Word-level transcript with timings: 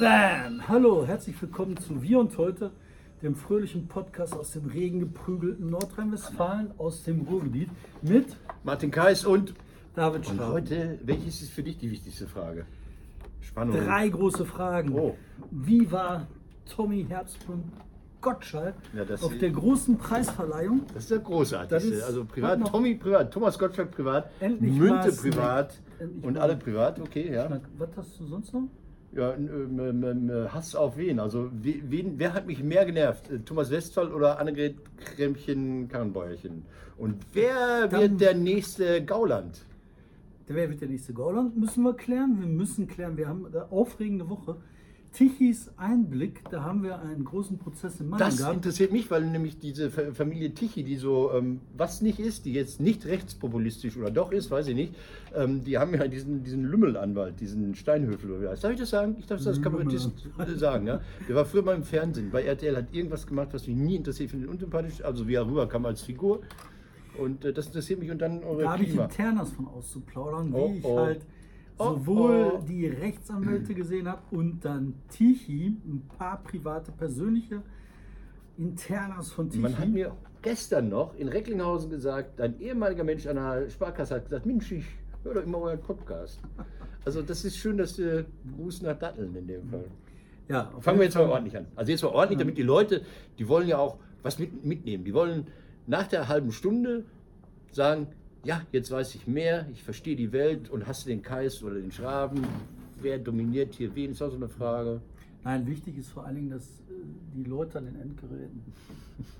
Bam! 0.00 0.66
Hallo, 0.66 1.06
herzlich 1.06 1.40
willkommen 1.40 1.76
zu 1.76 2.02
Wir 2.02 2.18
und 2.18 2.36
Heute, 2.38 2.70
dem 3.22 3.34
fröhlichen 3.36 3.86
Podcast 3.86 4.34
aus 4.34 4.52
dem 4.52 4.66
regengeprügelten 4.66 5.70
Nordrhein-Westfalen, 5.70 6.72
aus 6.78 7.04
dem 7.04 7.20
Ruhrgebiet 7.20 7.68
mit 8.02 8.36
Martin 8.64 8.90
Kais 8.90 9.24
und, 9.24 9.54
David 9.94 10.26
und 10.28 10.36
Schraub. 10.38 10.52
heute, 10.54 10.98
welches 11.04 11.42
ist 11.42 11.52
für 11.52 11.62
dich 11.62 11.78
die 11.78 11.90
wichtigste 11.90 12.26
Frage? 12.26 12.64
Spannung. 13.40 13.76
Drei 13.76 14.08
große 14.08 14.44
Fragen. 14.46 14.92
Oh. 14.98 15.14
Wie 15.50 15.92
war 15.92 16.26
Tommy 16.66 17.04
Herbstbrunn 17.08 17.64
Gottschalk 18.20 18.74
Ja, 18.94 19.04
das 19.04 19.22
auf 19.22 19.32
ist- 19.32 19.42
der 19.42 19.50
großen 19.50 19.96
Preisverleihung? 19.98 20.82
Das 20.94 21.04
ist 21.04 21.10
der 21.10 21.18
großartigste. 21.20 21.74
Das 21.74 21.84
ist- 21.98 22.02
also 22.02 22.24
privat, 22.24 22.58
noch. 22.58 22.72
Tommy 22.72 22.94
privat, 22.94 23.30
Thomas 23.32 23.58
Gottschalk 23.58 23.90
privat, 23.92 24.30
Endlich 24.40 24.72
Münte 24.72 25.12
privat 25.12 25.78
und 26.22 26.38
alle 26.38 26.56
privat, 26.56 26.98
okay, 27.00 27.32
ja. 27.32 27.60
Was 27.78 27.88
hast 27.96 28.18
du 28.20 28.26
sonst 28.26 28.52
noch? 28.54 28.62
Ja, 29.12 29.32
äh, 29.32 30.48
Hass 30.50 30.74
auf 30.76 30.96
wen? 30.96 31.18
Also 31.18 31.50
we- 31.52 31.82
wen, 31.88 32.18
wer 32.18 32.32
hat 32.32 32.46
mich 32.46 32.62
mehr 32.62 32.84
genervt? 32.86 33.28
Äh, 33.30 33.40
Thomas 33.40 33.70
Westphal 33.70 34.12
oder 34.12 34.38
Annegret 34.38 34.76
Kremchen 35.16 35.88
Karrenbäuerchen? 35.88 36.62
Und 36.96 37.16
wer 37.32 37.88
Dann- 37.88 38.00
wird 38.02 38.20
der 38.20 38.34
nächste 38.34 39.04
Gauland? 39.04 39.62
Der 40.48 40.54
wer 40.56 40.70
wird 40.70 40.80
der 40.80 40.88
nächste 40.88 41.12
Gauland? 41.12 41.56
Müssen 41.56 41.82
wir 41.82 41.94
klären. 41.94 42.36
Wir 42.40 42.46
müssen 42.46 42.86
klären. 42.86 43.16
Wir 43.16 43.28
haben 43.28 43.46
eine 43.46 43.70
aufregende 43.72 44.28
Woche. 44.28 44.56
Tichys 45.12 45.70
Einblick, 45.76 46.42
da 46.50 46.62
haben 46.62 46.84
wir 46.84 47.00
einen 47.00 47.24
großen 47.24 47.58
Prozess 47.58 48.00
in 48.00 48.08
Mannheim 48.10 48.28
Das 48.30 48.38
gehabt. 48.38 48.54
interessiert 48.56 48.92
mich, 48.92 49.10
weil 49.10 49.26
nämlich 49.26 49.58
diese 49.58 49.90
Fa- 49.90 50.12
Familie 50.12 50.54
Tichy, 50.54 50.84
die 50.84 50.94
so 50.96 51.32
ähm, 51.32 51.60
was 51.76 52.00
nicht 52.00 52.20
ist, 52.20 52.44
die 52.44 52.52
jetzt 52.52 52.80
nicht 52.80 53.04
rechtspopulistisch 53.06 53.96
oder 53.96 54.10
doch 54.12 54.30
ist, 54.30 54.52
weiß 54.52 54.68
ich 54.68 54.76
nicht, 54.76 54.94
ähm, 55.34 55.64
die 55.64 55.78
haben 55.78 55.92
ja 55.94 56.06
diesen, 56.06 56.44
diesen 56.44 56.64
Lümmelanwalt, 56.64 57.40
diesen 57.40 57.74
Steinhöfel 57.74 58.30
oder 58.30 58.42
wie 58.42 58.48
heißt. 58.48 58.62
Darf 58.62 58.72
ich 58.72 58.78
das 58.78 58.90
sagen? 58.90 59.16
Ich 59.18 59.26
darf 59.26 59.38
das 59.38 59.48
als 59.48 59.60
Kabarettist 59.62 60.12
sagen. 60.56 60.86
Ja? 60.86 61.00
Der 61.28 61.34
war 61.34 61.44
früher 61.44 61.62
mal 61.62 61.74
im 61.74 61.82
Fernsehen. 61.82 62.30
Bei 62.30 62.42
RTL 62.44 62.76
hat 62.76 62.94
irgendwas 62.94 63.26
gemacht, 63.26 63.48
was 63.52 63.66
mich 63.66 63.76
nie 63.76 63.96
interessiert, 63.96 64.30
finde 64.30 64.48
unsympathisch, 64.48 65.02
also 65.02 65.26
wie 65.26 65.34
er 65.34 65.44
rüberkam 65.46 65.86
als 65.86 66.02
Figur. 66.02 66.40
Und 67.18 67.44
äh, 67.44 67.52
das 67.52 67.66
interessiert 67.66 67.98
mich 67.98 68.12
und 68.12 68.18
dann 68.22 68.44
eure 68.44 68.62
Da 68.62 68.72
habe 68.74 68.84
ich. 68.84 68.94
Internas 68.94 69.50
von 69.50 69.66
auszuplaudern, 69.66 70.52
wie 70.52 70.56
Oh, 70.56 70.74
ich 70.78 70.84
oh. 70.84 70.98
halt 71.00 71.20
Oh, 71.80 71.94
sowohl 71.94 72.52
oh. 72.56 72.64
die 72.68 72.86
Rechtsanwälte 72.86 73.74
gesehen 73.74 74.06
habe 74.06 74.20
und 74.32 74.62
dann 74.62 74.94
Tichy, 75.08 75.78
ein 75.86 76.02
paar 76.18 76.42
private, 76.42 76.92
persönliche 76.92 77.62
Internas 78.58 79.30
von 79.32 79.48
Tichy. 79.48 79.62
Man 79.62 79.78
hat 79.78 79.88
mir 79.88 80.14
gestern 80.42 80.90
noch 80.90 81.14
in 81.16 81.28
Recklinghausen 81.28 81.88
gesagt, 81.88 82.38
ein 82.38 82.60
ehemaliger 82.60 83.02
Mensch 83.02 83.26
an 83.26 83.36
der 83.36 83.70
Sparkasse 83.70 84.16
hat 84.16 84.24
gesagt, 84.24 84.44
Mensch, 84.44 84.70
ich 84.72 84.84
höre 85.22 85.34
doch 85.34 85.42
immer 85.42 85.58
euren 85.58 85.80
Podcast. 85.80 86.40
Also 87.06 87.22
das 87.22 87.46
ist 87.46 87.56
schön, 87.56 87.78
dass 87.78 87.96
du 87.96 88.26
Gruß 88.56 88.82
nach 88.82 88.98
Datteln 88.98 89.34
in 89.34 89.46
dem 89.46 89.66
Fall. 89.70 89.86
ja, 90.48 90.70
Fangen 90.80 90.98
wir 90.98 91.06
jetzt 91.06 91.14
mal 91.14 91.30
ordentlich 91.30 91.56
an. 91.56 91.66
Also 91.76 91.92
jetzt 91.92 92.02
mal 92.02 92.10
ordentlich, 92.10 92.38
damit 92.38 92.58
die 92.58 92.62
Leute, 92.62 93.02
die 93.38 93.48
wollen 93.48 93.68
ja 93.68 93.78
auch 93.78 93.96
was 94.22 94.38
mit, 94.38 94.66
mitnehmen. 94.66 95.04
Die 95.04 95.14
wollen 95.14 95.46
nach 95.86 96.06
der 96.08 96.28
halben 96.28 96.52
Stunde 96.52 97.04
sagen, 97.72 98.08
ja, 98.44 98.62
jetzt 98.72 98.90
weiß 98.90 99.14
ich 99.14 99.26
mehr, 99.26 99.66
ich 99.72 99.82
verstehe 99.82 100.16
die 100.16 100.32
Welt 100.32 100.70
und 100.70 100.86
hast 100.86 101.04
du 101.04 101.10
den 101.10 101.22
Kais 101.22 101.62
oder 101.62 101.76
den 101.76 101.92
Schraben? 101.92 102.42
Wer 103.00 103.18
dominiert 103.18 103.74
hier 103.74 103.94
wen? 103.94 104.12
Ist 104.12 104.22
auch 104.22 104.30
so 104.30 104.36
eine 104.36 104.48
Frage. 104.48 105.00
Nein, 105.44 105.66
wichtig 105.66 105.96
ist 105.98 106.10
vor 106.10 106.26
allen 106.26 106.36
Dingen, 106.36 106.50
dass 106.50 106.64
äh, 106.64 106.92
die 107.34 107.44
Leute 107.44 107.78
an 107.78 107.86
den 107.86 108.00
Endgeräten, 108.00 108.62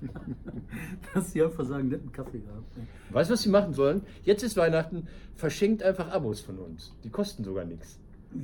dass 1.13 1.31
sie 1.31 1.43
einfach 1.43 1.65
sagen, 1.65 1.89
netten 1.89 2.11
Kaffee 2.11 2.39
gehabt. 2.39 2.65
Weißt 3.11 3.29
du, 3.29 3.33
was 3.33 3.43
sie 3.43 3.49
machen 3.49 3.73
sollen? 3.73 4.01
Jetzt 4.23 4.41
ist 4.41 4.57
Weihnachten, 4.57 5.07
verschenkt 5.35 5.83
einfach 5.83 6.09
Abos 6.11 6.41
von 6.41 6.57
uns. 6.57 6.91
Die 7.03 7.09
kosten 7.09 7.43
sogar 7.43 7.65
nichts. 7.65 7.99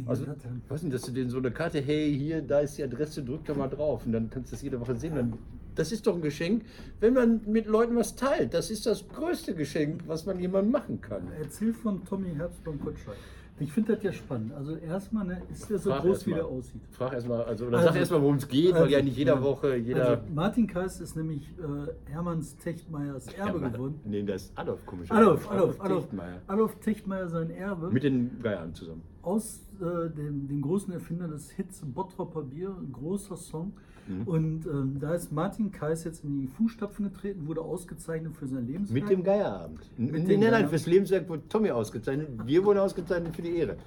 Also, 0.05 0.25
das 0.25 0.81
denn? 0.81 0.91
dass 0.91 1.01
du 1.03 1.11
denen 1.11 1.29
so 1.29 1.37
eine 1.37 1.51
Karte, 1.51 1.79
hey, 1.79 2.15
hier, 2.15 2.41
da 2.41 2.59
ist 2.59 2.77
die 2.77 2.83
Adresse, 2.83 3.23
drück 3.23 3.45
da 3.45 3.53
mal 3.53 3.69
drauf 3.69 4.05
und 4.05 4.11
dann 4.11 4.29
kannst 4.29 4.51
du 4.51 4.55
das 4.55 4.61
jede 4.61 4.79
Woche 4.79 4.95
sehen. 4.95 5.15
Dann, 5.15 5.33
das 5.77 5.91
ist 5.91 6.07
doch 6.07 6.15
ein 6.15 6.21
Geschenk, 6.21 6.63
wenn 6.99 7.13
man 7.13 7.41
mit 7.45 7.67
Leuten 7.67 7.95
was 7.95 8.15
teilt. 8.15 8.53
Das 8.53 8.69
ist 8.71 8.85
das 8.85 9.07
größte 9.07 9.55
Geschenk, 9.55 10.01
was 10.07 10.25
man 10.25 10.39
jemandem 10.39 10.71
machen 10.71 11.01
kann. 11.01 11.23
Erzähl 11.41 11.73
von 11.73 12.03
Tommy 12.05 12.33
Herbst 12.35 12.63
beim 12.63 12.79
Gottschalk. 12.79 13.17
Ich 13.59 13.71
finde 13.73 13.95
das 13.95 14.03
ja 14.03 14.11
spannend. 14.13 14.53
Also 14.53 14.75
erstmal 14.75 15.25
ne, 15.25 15.41
ist 15.51 15.67
der 15.67 15.79
so 15.79 15.89
Frag 15.89 16.03
groß, 16.03 16.27
wie 16.27 16.29
mal. 16.29 16.35
der 16.35 16.45
aussieht. 16.45 16.81
Frag 16.91 17.13
erstmal, 17.13 17.41
also, 17.43 17.65
oder 17.65 17.77
Also- 17.77 17.89
sag 17.89 17.95
erstmal, 17.97 18.21
worum 18.21 18.35
es 18.35 18.47
geht, 18.47 18.73
weil 18.75 18.81
Also, 18.83 18.91
ja 18.95 19.01
nicht 19.01 19.17
jeder 19.17 19.33
ja. 19.33 19.41
Woche, 19.43 19.75
jeder. 19.77 20.09
Also 20.09 20.21
Martin 20.35 20.67
Kais 20.67 20.99
ist 20.99 21.15
nämlich 21.15 21.41
äh, 21.57 22.11
Hermanns 22.11 22.55
Techtmeyers 22.57 23.27
Erbe 23.33 23.59
geworden. 23.59 23.99
Nee, 24.05 24.21
das 24.21 24.43
ist 24.43 24.51
Adolf, 24.59 24.85
komisch. 24.85 25.09
Adolf, 25.09 25.49
Adolf, 25.49 25.81
Adolf, 25.81 26.01
Dichtmeier. 26.03 26.41
Adolf 26.45 26.75
Techtmeier 26.81 27.27
sein 27.29 27.49
Erbe. 27.49 27.89
Mit 27.89 28.03
den 28.03 28.39
Geiern 28.43 28.75
zusammen. 28.75 29.01
aus 29.23 29.61
äh, 29.81 30.09
dem, 30.15 30.47
dem 30.47 30.61
großen 30.61 30.93
Erfinder 30.93 31.27
des 31.27 31.49
Hits 31.49 31.81
Bottropper 31.83 32.43
Bier, 32.43 32.75
ein 32.79 32.91
großer 32.91 33.37
Song. 33.37 33.73
Mhm. 34.07 34.23
Und 34.23 34.65
ähm, 34.65 34.97
da 34.99 35.13
ist 35.13 35.31
Martin 35.31 35.71
Kais 35.71 36.03
jetzt 36.03 36.23
in 36.23 36.39
die 36.39 36.47
Fußstapfen 36.47 37.05
getreten, 37.05 37.47
wurde 37.47 37.61
ausgezeichnet 37.61 38.35
für 38.35 38.47
sein 38.47 38.65
Lebenswerk. 38.65 39.03
Mit 39.03 39.09
dem 39.09 39.23
Geierabend. 39.23 39.79
Mit 39.97 40.11
nein, 40.11 40.23
nein, 40.23 40.39
Geierabend. 40.39 40.69
fürs 40.69 40.85
Lebenswerk 40.85 41.29
wurde 41.29 41.47
Tommy 41.49 41.71
ausgezeichnet. 41.71 42.29
Wir 42.45 42.63
wurden 42.63 42.79
ausgezeichnet 42.79 43.35
für 43.35 43.41
die 43.41 43.55
Ehre. 43.57 43.77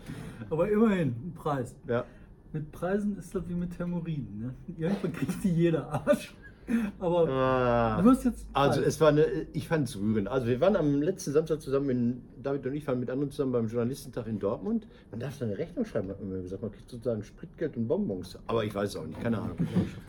Aber 0.49 0.71
immerhin, 0.71 1.09
ein 1.09 1.33
Preis. 1.35 1.75
Ja. 1.87 2.05
Mit 2.53 2.73
Preisen 2.73 3.17
ist 3.17 3.35
das 3.35 3.49
wie 3.49 3.55
mit 3.55 3.79
Hämorrhoiden. 3.79 4.41
Ne? 4.41 4.55
Irgendwann 4.77 5.13
kriegt 5.13 5.45
die 5.45 5.51
jeder 5.51 5.93
Arsch. 5.93 6.35
Aber 6.99 7.29
Ah. 7.29 8.03
du 8.03 8.11
hast 8.11 8.25
jetzt. 8.25 8.47
Also 8.53 8.81
es 8.83 9.01
war 9.01 9.09
eine, 9.09 9.27
ich 9.53 9.69
fand 9.69 9.89
es 9.89 9.99
rührend. 9.99 10.29
Also 10.29 10.47
wir 10.47 10.61
waren 10.61 10.77
am 10.77 11.03
letzten 11.03 11.33
Samstag 11.33 11.61
zusammen, 11.61 11.91
in, 11.91 12.23
David 12.43 12.67
und 12.67 12.75
ich 12.75 12.87
waren 12.87 13.01
mit 13.01 13.11
anderen 13.11 13.31
zusammen 13.31 13.53
beim 13.53 13.67
Journalistentag 13.69 14.27
in 14.27 14.39
Dortmund. 14.39 14.87
Man 15.11 15.21
darf 15.21 15.39
da 15.39 15.45
eine 15.47 15.59
Rechnung 15.59 15.85
schreiben, 15.85 16.09
hat 16.09 16.21
man 16.21 16.31
mir 16.31 16.43
gesagt. 16.43 16.63
Man 16.63 16.73
kriegt 16.73 16.89
sozusagen 16.91 17.23
Spritgeld 17.23 17.77
und 17.77 17.89
Bonbons. 17.89 18.39
Aber 18.47 18.65
ich 18.65 18.75
weiß 18.75 18.91
es 18.91 18.97
auch 18.97 19.07
nicht, 19.07 19.21
keine 19.21 19.39
Ahnung. 19.41 19.57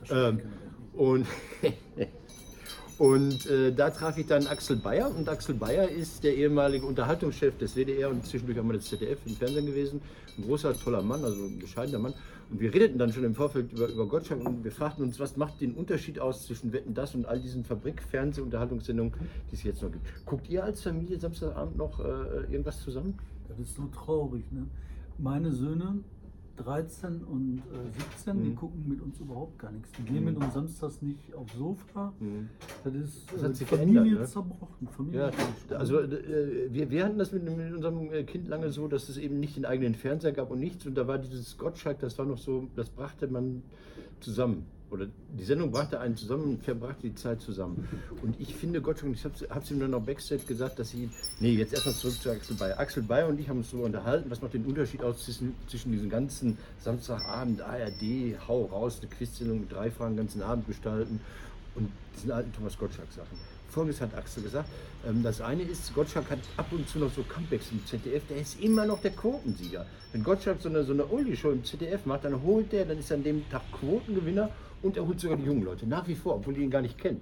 Ähm, 0.10 0.42
und 0.94 1.26
und 3.02 3.48
äh, 3.48 3.74
da 3.74 3.90
traf 3.90 4.16
ich 4.20 4.28
dann 4.28 4.46
Axel 4.46 4.76
Bayer 4.76 5.10
und 5.10 5.28
Axel 5.28 5.56
Bayer 5.56 5.90
ist 5.90 6.24
der 6.24 6.36
ehemalige 6.36 6.86
Unterhaltungschef 6.86 7.58
des 7.58 7.76
WDR 7.76 8.12
und 8.12 8.24
zwischendurch 8.28 8.60
auch 8.60 8.64
mal 8.64 8.74
des 8.74 8.86
ZDF 8.90 9.18
im 9.26 9.36
Fernsehen 9.36 9.66
gewesen. 9.66 10.02
Ein 10.38 10.44
großer, 10.44 10.78
toller 10.78 11.02
Mann, 11.02 11.24
also 11.26 11.46
ein 11.46 11.58
bescheidener 11.58 11.98
Mann. 11.98 12.14
Und 12.52 12.60
wir 12.60 12.72
redeten 12.72 13.00
dann 13.00 13.12
schon 13.12 13.24
im 13.24 13.34
Vorfeld 13.34 13.74
über, 13.74 13.88
über 13.88 14.06
Gottschalk 14.06 14.46
und 14.46 14.64
wir 14.64 14.72
fragten 14.72 15.04
uns, 15.04 15.20
was 15.20 15.36
macht 15.36 15.62
den 15.62 15.74
Unterschied 15.74 16.20
aus 16.20 16.46
zwischen 16.46 16.74
Wetten, 16.74 16.94
das 16.94 17.16
und 17.16 17.26
all 17.26 17.40
diesen 17.40 17.64
Fabrik-Fernseh-Unterhaltungssendungen, 17.64 19.14
die 19.50 19.56
es 19.56 19.64
jetzt 19.64 19.82
noch 19.82 19.92
gibt. 19.92 20.06
Guckt 20.28 20.48
ihr 20.48 20.64
als 20.64 20.84
Familie 20.84 21.20
Samstagabend 21.20 21.78
noch 21.78 22.00
äh, 22.02 22.52
irgendwas 22.52 22.84
zusammen? 22.84 23.18
Das 23.50 23.58
ist 23.58 23.76
so 23.76 23.88
traurig. 23.88 24.44
Ne? 24.52 24.68
Meine 25.18 25.52
Söhne, 25.52 26.04
13 26.58 27.24
und 27.24 27.60
äh, 27.74 27.92
17, 28.16 28.44
die 28.44 28.50
Mhm. 28.50 28.56
gucken 28.56 28.88
mit 28.88 29.02
uns 29.02 29.20
überhaupt 29.20 29.58
gar 29.60 29.72
nichts. 29.72 29.90
Die 29.98 30.04
gehen 30.04 30.26
mit 30.26 30.38
uns 30.38 30.54
samstags 30.54 31.02
nicht 31.02 31.34
aufs 31.36 31.54
Sofa. 31.56 32.14
Das 32.84 32.94
ist 32.94 33.32
Das 33.34 33.44
hat 33.44 33.52
äh, 33.52 33.54
sich 33.56 33.68
Familie 33.68 34.02
ne? 34.16 34.26
zerbrochen. 34.26 34.88
Familie 34.90 35.32
Ja, 35.70 35.78
also 35.78 36.00
äh, 36.00 36.68
wir, 36.72 36.90
wir 36.90 37.06
hatten 37.06 37.18
das 37.18 37.32
mit, 37.32 37.44
mit 37.44 37.74
unserem 37.74 38.12
äh, 38.12 38.24
Kind 38.24 38.48
lange 38.48 38.72
so, 38.72 38.88
dass 38.88 39.10
es 39.10 39.18
eben 39.18 39.40
nicht 39.40 39.56
den 39.56 39.66
eigenen 39.66 39.96
Fernseher 39.96 40.32
gab 40.34 40.52
und 40.52 40.60
nichts. 40.60 40.86
Und 40.86 40.96
da 40.96 41.08
war 41.08 41.18
dieses 41.18 41.58
Gottschalk, 41.58 42.00
das 42.00 42.18
war 42.18 42.26
noch 42.26 42.38
so, 42.38 42.68
das 42.76 42.90
brachte 42.90 43.28
man 43.28 43.64
zusammen. 44.20 44.66
Oder 44.92 45.08
die 45.40 45.44
Sendung 45.46 45.72
brachte 45.72 46.02
einen 46.02 46.18
zusammen 46.18 46.44
und 46.44 46.64
verbrachte 46.64 47.04
die 47.04 47.16
Zeit 47.16 47.42
zusammen. 47.42 47.88
Und 48.22 48.40
ich 48.40 48.54
finde 48.54 48.82
Gottschalk, 48.82 49.08
und 49.10 49.14
ich 49.16 49.24
habe 49.24 49.62
es 49.64 49.72
ihm 49.72 49.80
dann 49.80 49.92
noch 49.92 50.02
Backstage 50.02 50.44
gesagt, 50.44 50.80
dass 50.80 50.90
sie, 50.90 51.10
nee, 51.40 51.54
jetzt 51.54 51.74
erstmal 51.74 51.96
zurück 51.96 52.22
zu 52.22 52.30
Axel 52.30 52.58
Bayer. 52.58 52.78
Axel 52.78 53.04
Bayer 53.04 53.28
und 53.30 53.40
ich 53.40 53.48
haben 53.48 53.60
uns 53.60 53.72
so 53.72 53.78
unterhalten, 53.78 54.30
was 54.30 54.42
macht 54.42 54.54
den 54.54 54.66
Unterschied 54.66 55.02
aus 55.02 55.24
zwischen, 55.24 55.56
zwischen 55.68 55.94
diesen 55.94 56.10
ganzen 56.10 56.58
Samstagabend, 56.80 57.62
ARD, 57.62 58.38
hau 58.48 58.66
raus, 58.66 59.00
eine 59.00 59.10
Quizsendung 59.10 59.62
mit 59.62 59.72
drei 59.72 59.90
Fragen, 59.90 60.16
den 60.16 60.26
ganzen 60.26 60.42
Abend 60.42 60.68
gestalten 60.68 61.22
und 61.76 61.90
diesen 62.14 62.32
alten 62.32 62.52
Thomas 62.52 62.78
Gottschalk-Sachen. 62.78 63.38
Folgendes 63.70 64.02
hat 64.02 64.14
Axel 64.14 64.44
gesagt. 64.44 64.68
Ähm, 65.08 65.24
Das 65.24 65.40
eine 65.40 65.64
ist, 65.64 65.94
Gottschalk 65.96 66.30
hat 66.30 66.40
ab 66.58 66.68
und 66.72 66.90
zu 66.90 67.00
noch 67.00 67.14
so 67.14 67.24
Comebacks 67.24 67.72
im 67.72 67.86
ZDF, 67.86 68.24
der 68.28 68.38
ist 68.42 68.62
immer 68.62 68.86
noch 68.86 69.02
der 69.02 69.12
Quotensieger. 69.12 69.86
Wenn 70.12 70.24
Gottschalk 70.24 70.62
so 70.62 70.68
eine, 70.68 70.84
so 70.84 70.92
eine 70.92 71.10
Oldie-Show 71.10 71.52
im 71.52 71.64
ZDF 71.64 72.06
macht, 72.06 72.26
dann 72.26 72.44
holt 72.44 72.74
der, 72.74 72.84
dann 72.84 73.00
ist 73.00 73.10
er 73.10 73.18
an 73.18 73.24
dem 73.24 73.50
Tag 73.50 73.62
Quotengewinner 73.80 74.50
und 74.84 74.98
er 74.98 75.06
holt 75.06 75.20
sogar 75.20 75.38
die 75.38 75.44
jungen 75.46 75.64
Leute, 75.64 75.88
nach 75.88 76.08
wie 76.08 76.16
vor, 76.16 76.36
obwohl 76.36 76.54
die 76.54 76.62
ihn 76.62 76.70
gar 76.72 76.82
nicht 76.82 76.98
kennen. 76.98 77.22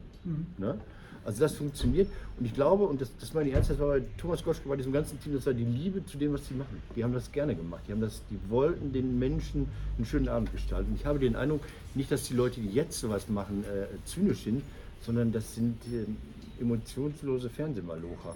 Ne? 0.58 0.78
Also 1.26 1.42
das 1.42 1.56
funktioniert 1.56 2.08
und 2.40 2.46
ich 2.46 2.54
glaube, 2.54 2.86
und 2.86 3.02
das, 3.02 3.16
das 3.18 3.34
meine 3.34 3.50
ich 3.50 3.56
ernst, 3.56 3.70
das 3.70 3.78
war 3.80 3.90
bei 3.90 4.04
Thomas 4.18 4.44
Gottschalk, 4.44 4.68
bei 4.70 4.78
diesem 4.78 4.94
ganzen 4.94 5.20
Team, 5.20 5.34
das 5.34 5.46
war 5.46 5.54
die 5.54 5.66
Liebe 5.66 6.04
zu 6.06 6.18
dem, 6.18 6.34
was 6.34 6.48
sie 6.48 6.54
machen. 6.56 6.82
Die 6.96 7.04
haben 7.04 7.14
das 7.14 7.32
gerne 7.32 7.56
gemacht. 7.56 7.82
Die, 7.88 7.92
haben 7.92 8.02
das, 8.02 8.22
die 8.32 8.40
wollten 8.50 8.94
den 8.94 9.20
Menschen 9.20 9.68
einen 9.98 10.06
schönen 10.06 10.30
Abend 10.30 10.52
gestalten. 10.52 10.94
Ich 10.96 11.06
habe 11.06 11.20
den 11.20 11.36
Eindruck, 11.36 11.62
nicht, 11.94 12.12
dass 12.12 12.24
die 12.24 12.34
Leute, 12.36 12.62
die 12.62 12.70
jetzt 12.70 13.00
sowas 13.00 13.28
machen, 13.30 13.64
äh, 13.66 13.86
zynisch 14.06 14.44
sind, 14.44 14.64
sondern 15.02 15.32
das 15.32 15.56
sind 15.56 15.78
äh, 15.92 16.62
emotionslose 16.62 17.50
Fernsehmalocher. 17.50 18.36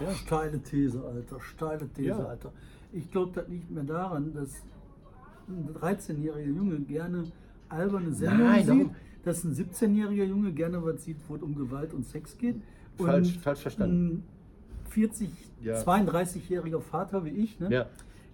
Ja. 0.00 0.14
Steile 0.14 0.60
These, 0.62 1.02
Alter. 1.04 1.40
Steile 1.40 1.88
These, 1.88 2.08
Ja. 2.08 2.24
Alter. 2.24 2.52
Ich 2.92 3.10
glaube 3.10 3.32
das 3.34 3.48
nicht 3.48 3.70
mehr 3.70 3.84
daran, 3.84 4.32
dass 4.34 4.50
13-jähriger 5.80 6.46
Junge 6.56 6.80
gerne 6.80 7.24
alberne 7.68 8.12
Sendungen 8.12 8.44
Nein, 8.46 8.60
sieht, 8.60 8.68
darum- 8.68 8.94
dass 9.24 9.44
ein 9.44 9.54
17-jähriger 9.54 10.24
Junge 10.24 10.52
gerne 10.52 10.84
was 10.84 11.02
sieht, 11.04 11.16
wo 11.28 11.36
es 11.36 11.42
um 11.42 11.54
Gewalt 11.54 11.92
und 11.94 12.04
Sex 12.06 12.36
geht. 12.38 12.56
Falsch- 12.98 13.34
und 13.34 13.42
falsch 13.42 13.60
verstanden. 13.60 14.22
Ein 14.86 14.90
40, 14.90 15.28
Ja. 15.62 15.74
32-jähriger 15.82 16.80
Vater 16.80 17.24
wie 17.24 17.30
ich, 17.30 17.58
ne? 17.58 17.68
Ja. 17.70 17.86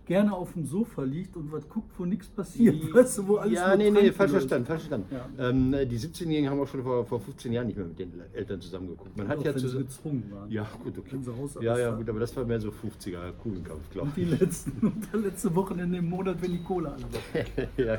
Gerne 0.07 0.33
auf 0.33 0.53
dem 0.55 0.67
Sofa 0.67 1.03
liegt 1.03 1.37
und 1.37 1.53
was 1.53 1.69
guckt, 1.69 1.93
wo 1.99 2.05
nichts 2.05 2.29
passiert. 2.29 2.77
Weißt 2.95 3.19
du, 3.19 3.29
wo 3.29 3.37
alles 3.37 3.55
ja, 3.55 3.77
nee, 3.77 3.91
nee, 3.91 4.13
falsch 4.13 4.33
verstanden, 4.33 4.67
falsch 4.67 4.83
verstanden. 4.83 5.07
Ja. 5.15 5.49
Ähm, 5.49 5.73
die 5.89 5.99
17-Jährigen 5.99 6.51
haben 6.51 6.61
auch 6.61 6.69
schon 6.69 6.83
vor, 6.83 7.05
vor 7.05 7.21
15 7.21 7.53
Jahren 7.53 7.67
nicht 7.67 7.77
mehr 7.77 7.87
mit 7.87 7.99
den 7.99 8.13
Eltern 8.33 8.61
zusammengeguckt. 8.61 9.17
Man 9.17 9.29
hat 9.29 9.39
Auch 9.39 9.45
ja 9.45 9.55
wenn 9.55 9.61
zusammen. 9.61 9.87
gezwungen 9.87 10.31
waren. 10.33 10.51
Ja, 10.51 10.69
gut, 10.83 10.99
okay. 10.99 11.17
Ja, 11.61 11.79
ja, 11.79 11.95
gut, 11.95 12.09
aber 12.09 12.21
das 12.21 12.37
war 12.37 12.45
mehr 12.45 12.61
so 12.61 12.71
50er 12.71 13.33
Kugelkampf, 13.43 13.91
glaube 13.91 14.09
Und 14.09 14.17
die 14.17 14.25
letzten, 14.25 14.87
und 14.87 15.13
der 15.13 15.21
letzte 15.21 15.55
Wochenende 15.55 15.99
im 15.99 16.09
Monat, 16.09 16.43
wenn 16.43 16.53
die 16.53 16.63
Kohle 16.63 16.93
alle 16.93 17.05
ich. 17.35 17.77
ja. 17.85 17.99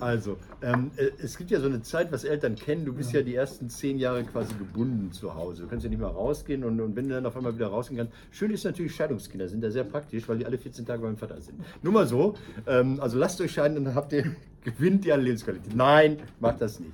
Also, 0.00 0.36
ähm, 0.62 0.90
äh, 0.96 1.10
es 1.22 1.36
gibt 1.36 1.50
ja 1.50 1.60
so 1.60 1.66
eine 1.66 1.82
Zeit, 1.82 2.12
was 2.12 2.24
Eltern 2.24 2.54
kennen. 2.54 2.84
Du 2.84 2.92
bist 2.92 3.12
ja. 3.12 3.22
die 3.22 3.34
ersten 3.34 3.68
zehn 3.68 3.98
Jahre 3.98 4.24
quasi 4.24 4.54
gebunden 4.54 5.12
zu 5.12 5.34
Hause. 5.34 5.62
Du 5.62 5.68
kannst 5.68 5.84
ja 5.84 5.90
nicht 5.90 6.00
mal 6.00 6.08
rausgehen 6.08 6.64
und, 6.64 6.80
und 6.80 6.96
wenn 6.96 7.08
du 7.08 7.14
dann 7.14 7.26
auf 7.26 7.36
einmal 7.36 7.54
wieder 7.54 7.68
rausgehen 7.68 7.98
kannst. 7.98 8.12
Schön 8.30 8.50
ist 8.50 8.64
natürlich, 8.64 8.94
Scheidungskinder 8.94 9.48
sind 9.48 9.62
da 9.62 9.70
sehr 9.70 9.84
praktisch, 9.84 10.28
weil 10.28 10.38
die 10.38 10.46
alle 10.46 10.58
14 10.58 10.77
Tage 10.86 11.02
beim 11.02 11.16
Vater 11.16 11.40
sind. 11.40 11.60
Nur 11.82 11.92
mal 11.92 12.06
so. 12.06 12.34
Ähm, 12.66 13.00
also 13.00 13.18
lasst 13.18 13.40
euch 13.40 13.52
scheiden, 13.52 13.84
dann 13.84 13.94
habt 13.94 14.12
ihr, 14.12 14.36
gewinnt 14.64 15.04
ihr 15.04 15.14
an 15.14 15.22
Lebensqualität. 15.22 15.74
Nein, 15.74 16.18
macht 16.40 16.60
das 16.60 16.80
nicht. 16.80 16.92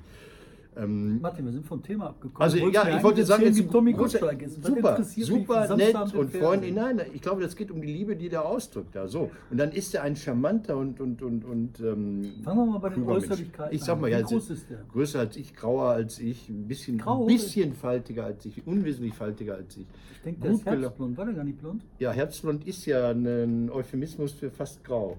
Ähm, 0.77 1.21
Martin, 1.21 1.45
wir 1.45 1.53
sind 1.53 1.65
vom 1.65 1.83
Thema 1.83 2.07
abgekommen. 2.09 2.43
Also 2.43 2.57
ja, 2.57 2.97
ich 2.97 3.03
wollte 3.03 3.25
sagen, 3.25 3.45
jetzt 3.45 3.71
Tommy 3.71 3.93
Gottschalk 3.93 4.43
ist. 4.43 4.65
Super, 4.65 5.03
super 5.05 5.77
nett 5.77 5.95
und? 6.15 6.33
Freundin. 6.33 6.75
Nein, 6.75 7.01
ich 7.13 7.23
glaube, 7.23 7.43
das 7.43 7.55
geht 7.55 7.71
um 7.71 7.81
die 7.81 7.87
Liebe, 7.93 8.17
die 8.17 8.29
der 8.29 8.45
ausdrückt. 8.45 8.95
Da 8.97 9.07
so 9.07 9.31
und 9.51 9.57
dann 9.59 9.71
ist 9.71 9.95
er 9.95 10.03
ein 10.03 10.17
charmanter 10.17 10.77
und 10.77 11.01
und 11.01 11.23
und 11.23 11.45
und. 11.45 11.81
Ähm, 11.81 12.23
Fangen 12.43 12.59
wir 12.59 12.67
mal 12.67 12.79
bei 12.79 12.89
den. 12.89 13.05
Äußerlichkeiten 13.05 13.75
Ich 13.75 13.85
sag 13.85 14.01
mal, 14.01 14.07
an. 14.07 14.13
ja, 14.13 14.19
Wie 14.29 14.35
groß 14.35 14.51
ist 14.51 14.69
der? 14.71 14.79
größer 14.93 15.21
als 15.21 15.37
ich, 15.37 15.55
grauer 15.55 15.91
als 15.91 16.19
ich, 16.19 16.49
ein 16.49 16.67
bisschen, 16.67 16.99
Grau? 16.99 17.25
bisschen 17.27 17.73
faltiger 17.75 18.25
als 18.25 18.45
ich, 18.45 18.67
unwesentlich 18.67 19.15
faltiger 19.15 19.55
als 19.55 19.77
ich. 19.77 19.87
Ich 20.17 20.21
denke, 20.23 20.41
der 20.41 20.51
ist 20.53 20.65
Gut 20.65 20.73
gela- 20.75 20.81
herbstblond. 20.81 21.17
War 21.17 21.25
der 21.27 21.35
gar 21.35 21.45
nicht 21.45 21.59
blond? 21.59 21.85
Ja, 21.99 22.11
Herbstblond 22.11 22.67
ist 22.67 22.85
ja 22.87 23.11
ein 23.11 23.71
Euphemismus 23.71 24.33
für 24.33 24.51
fast 24.51 24.83
grau. 24.83 25.19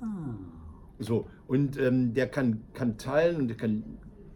Ah. 0.00 0.06
So, 0.98 1.26
und 1.46 1.78
ähm, 1.78 2.14
der 2.14 2.28
kann, 2.28 2.62
kann 2.72 2.96
teilen 2.96 3.36
und 3.36 3.48
der 3.48 3.56
kann, 3.58 3.82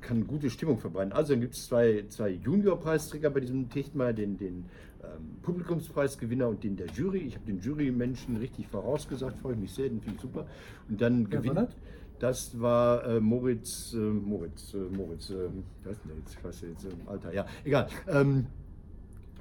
kann 0.01 0.27
gute 0.27 0.51
Stimmung 0.51 0.79
verbreiten. 0.79 1.13
Also 1.13 1.33
dann 1.33 1.41
gibt 1.41 1.55
es 1.55 1.67
zwei, 1.67 2.05
zwei 2.09 2.31
Junior-Preisträger 2.31 3.31
bei 3.31 3.41
diesem 3.41 3.69
Tichtmeier, 3.69 4.13
den, 4.13 4.37
den 4.37 4.67
ähm, 5.03 5.37
Publikumspreisgewinner 5.43 6.49
und 6.49 6.63
den 6.63 6.77
der 6.77 6.89
Jury. 6.89 7.19
Ich 7.19 7.35
habe 7.35 7.47
den 7.47 7.61
Jurymenschen 7.61 8.37
richtig 8.37 8.69
vorausgesagt, 8.69 9.39
freue 9.39 9.55
ich 9.55 9.61
mich 9.61 9.73
sehr, 9.73 9.89
den 9.89 10.01
finde 10.01 10.17
ich 10.17 10.23
super. 10.23 10.47
Und 10.89 11.01
dann 11.01 11.25
war 11.25 11.41
gewinnt. 11.41 11.57
das? 11.57 11.77
Das 12.19 12.61
war 12.61 13.07
äh, 13.07 13.21
Moritz, 13.21 13.95
äh, 13.95 13.97
Moritz, 13.97 14.75
äh, 14.75 14.77
Moritz, 14.95 15.31
äh, 15.31 15.49
was 15.85 15.93
ist 15.97 16.05
denn 16.05 16.19
jetzt? 16.19 16.37
Ich 16.37 16.45
weiß 16.45 16.61
jetzt, 16.63 16.85
äh, 16.85 16.89
Alter, 17.07 17.33
ja, 17.33 17.47
egal. 17.65 17.89
Ähm, 18.09 18.47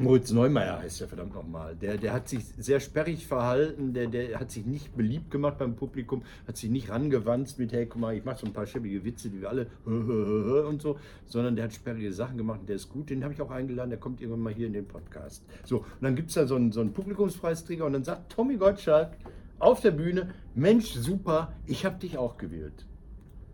Moritz 0.02 0.32
Neumeier 0.32 0.80
heißt 0.80 1.02
der 1.02 1.10
verdammt 1.10 1.36
nochmal. 1.36 1.76
Der, 1.76 1.98
der 1.98 2.14
hat 2.14 2.30
sich 2.30 2.46
sehr 2.58 2.80
sperrig 2.80 3.28
verhalten, 3.28 3.94
der, 3.94 4.08
der 4.08 4.40
hat 4.40 4.50
sich 4.50 4.66
nicht 4.66 4.96
beliebt 4.96 5.30
gemacht 5.30 5.58
beim 5.58 5.76
Publikum, 5.76 6.24
hat 6.48 6.56
sich 6.56 6.70
nicht 6.70 6.90
rangewanzt 6.90 7.60
mit, 7.60 7.74
hey, 7.74 7.86
guck 7.86 8.00
mal, 8.00 8.16
ich 8.16 8.24
mache 8.24 8.40
so 8.40 8.46
ein 8.46 8.54
paar 8.54 8.66
schäbige 8.66 9.04
Witze, 9.04 9.30
die 9.30 9.42
wir 9.42 9.50
alle 9.50 9.68
und 9.86 10.82
so, 10.82 10.98
sondern 11.26 11.58
der 11.58 11.66
hat 11.66 11.74
sperrige 11.74 12.14
Sachen 12.14 12.38
gemacht 12.38 12.62
und 12.62 12.70
der 12.70 12.78
ist 12.78 12.88
gut. 12.88 13.10
Den 13.10 13.26
habe 13.26 13.34
ich 13.34 13.42
auch 13.42 13.52
eingeladen, 13.52 13.90
der 13.90 14.00
kommt 14.00 14.22
irgendwann 14.22 14.44
mal 14.44 14.54
hier 14.54 14.68
in 14.68 14.74
den 14.74 14.88
Podcast. 14.88 15.44
So, 15.66 15.80
und 15.80 16.02
dann 16.02 16.16
gibt 16.16 16.30
es 16.30 16.36
da 16.36 16.48
so 16.48 16.56
einen, 16.56 16.72
so 16.72 16.80
einen 16.80 16.94
Publikumspreisträger 16.94 17.86
und 17.86 17.92
dann 17.92 18.06
sagt 18.06 18.32
Tommy 18.32 18.56
Gottschalk 18.56 19.12
auf 19.60 19.82
der 19.82 19.92
Bühne, 19.92 20.34
Mensch, 20.56 20.94
super, 20.94 21.52
ich 21.66 21.86
habe 21.86 22.00
dich 22.00 22.18
auch 22.18 22.38
gewählt. 22.38 22.86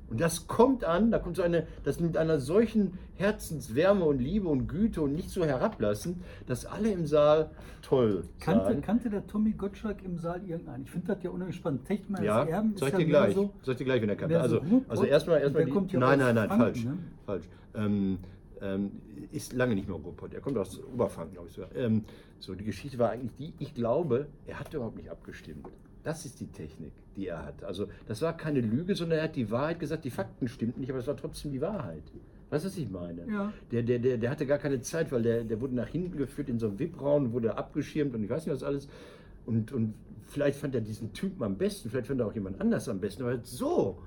Und 0.10 0.22
das 0.22 0.48
kommt 0.48 0.84
an, 0.84 1.12
da 1.12 1.20
kommt 1.20 1.36
so 1.36 1.42
eine, 1.42 1.66
das 1.84 2.00
mit 2.00 2.16
einer 2.16 2.40
solchen 2.40 2.98
Herzenswärme 3.16 4.06
und 4.06 4.20
Liebe 4.20 4.48
und 4.48 4.68
Güte 4.68 5.02
und 5.02 5.14
nicht 5.14 5.30
so 5.30 5.44
herablassen, 5.46 6.22
dass 6.46 6.66
alle 6.66 6.92
im 6.92 7.08
Saal 7.08 7.50
toll 7.82 8.24
Kannte, 8.40 8.66
sagen. 8.66 8.82
kannte 8.82 9.10
der 9.10 9.26
Tommy 9.26 9.52
Gottschalk 9.52 10.04
im 10.04 10.18
Saal 10.18 10.42
irgendeinen? 10.48 10.84
Ich 10.84 10.92
finde 10.92 11.08
das 11.14 11.24
ja 11.24 11.30
unheimlich 11.32 11.56
spannend. 11.56 11.86
Techtmeier 11.86 12.24
Ja, 12.24 12.44
Erben 12.44 12.76
sag 12.78 12.92
ja 12.94 12.98
dir 13.00 13.08
mehr 13.08 13.22
gleich. 13.22 13.36
so. 13.36 13.52
Sag 13.64 13.78
dir 13.78 13.86
gleich, 13.86 14.02
wenn 14.02 14.10
er 14.10 14.16
kann. 14.16 14.30
mehr 14.30 14.48
so 14.48 14.60
Also, 14.60 14.82
also 14.88 15.04
erstmal, 15.06 15.42
erstmal 15.42 15.66
die, 15.66 15.72
kommt 15.72 15.92
ja 15.92 16.00
nein, 16.00 16.20
nein, 16.20 16.36
nein, 16.36 16.48
Franken, 16.50 16.64
falsch, 16.64 16.86
ne? 16.86 16.98
falsch. 17.26 17.50
Ähm, 17.74 18.20
ähm, 18.62 18.92
ist 19.32 19.54
lange 19.54 19.76
nicht 19.76 19.88
mehr 19.88 19.98
Ruhrpott. 19.98 20.34
Er 20.34 20.42
kommt 20.42 20.58
aus 20.58 20.82
Oberfranken, 20.84 21.34
glaube 21.34 21.50
ich 21.50 21.56
sogar. 21.56 21.76
Ähm, 21.76 22.06
so, 22.40 22.54
die 22.56 22.64
Geschichte 22.64 22.98
war 23.00 23.10
eigentlich 23.10 23.36
die, 23.38 23.54
ich 23.60 23.74
glaube, 23.74 24.28
er 24.46 24.60
hat 24.60 24.74
überhaupt 24.74 24.98
nicht 24.98 25.10
abgestimmt. 25.10 25.68
Das 26.04 26.26
ist 26.26 26.40
die 26.40 26.48
Technik, 26.48 26.94
die 27.16 27.28
er 27.28 27.46
hat. 27.46 27.64
Also, 27.64 27.88
das 28.08 28.22
war 28.22 28.36
keine 28.36 28.62
Lüge, 28.62 28.96
sondern 28.96 29.20
er 29.20 29.26
hat 29.26 29.36
die 29.36 29.50
Wahrheit 29.52 29.80
gesagt. 29.80 30.06
Die 30.06 30.10
Fakten 30.10 30.48
stimmten 30.48 30.82
nicht, 30.82 30.90
aber 30.90 31.00
es 31.00 31.08
war 31.08 31.18
trotzdem 31.18 31.52
die 31.52 31.62
Wahrheit. 31.62 32.04
Weißt 32.50 32.64
du, 32.64 32.70
was 32.70 32.78
ich 32.78 32.90
meine? 32.90 33.26
Ja. 33.30 33.54
Der, 33.72 33.84
der, 33.84 34.00
der, 34.00 34.18
der 34.18 34.30
hatte 34.30 34.46
gar 34.46 34.60
keine 34.60 34.82
Zeit, 34.82 35.12
weil 35.12 35.24
der, 35.24 35.44
der 35.44 35.60
wurde 35.60 35.76
nach 35.76 35.88
hinten 35.88 36.18
geführt 36.18 36.50
in 36.50 36.60
so 36.60 36.68
einem 36.68 36.80
VIP-Raum, 36.80 37.34
wurde 37.34 37.58
abgeschirmt 37.58 38.14
und 38.16 38.24
ich 38.24 38.30
weiß 38.30 38.46
nicht 38.46 38.56
was 38.56 38.64
alles. 38.64 38.88
Und, 39.46 39.72
und 39.72 39.96
vielleicht 40.28 40.60
fand 40.60 40.76
er 40.76 40.82
diesen 40.82 41.14
Typen 41.14 41.44
am 41.44 41.58
besten, 41.58 41.90
vielleicht 41.90 42.08
fand 42.08 42.20
er 42.20 42.28
auch 42.28 42.34
jemand 42.34 42.62
anders 42.62 42.88
am 42.90 43.00
besten, 43.00 43.24
aber 43.24 43.34
er 43.34 43.40
so, 43.44 43.98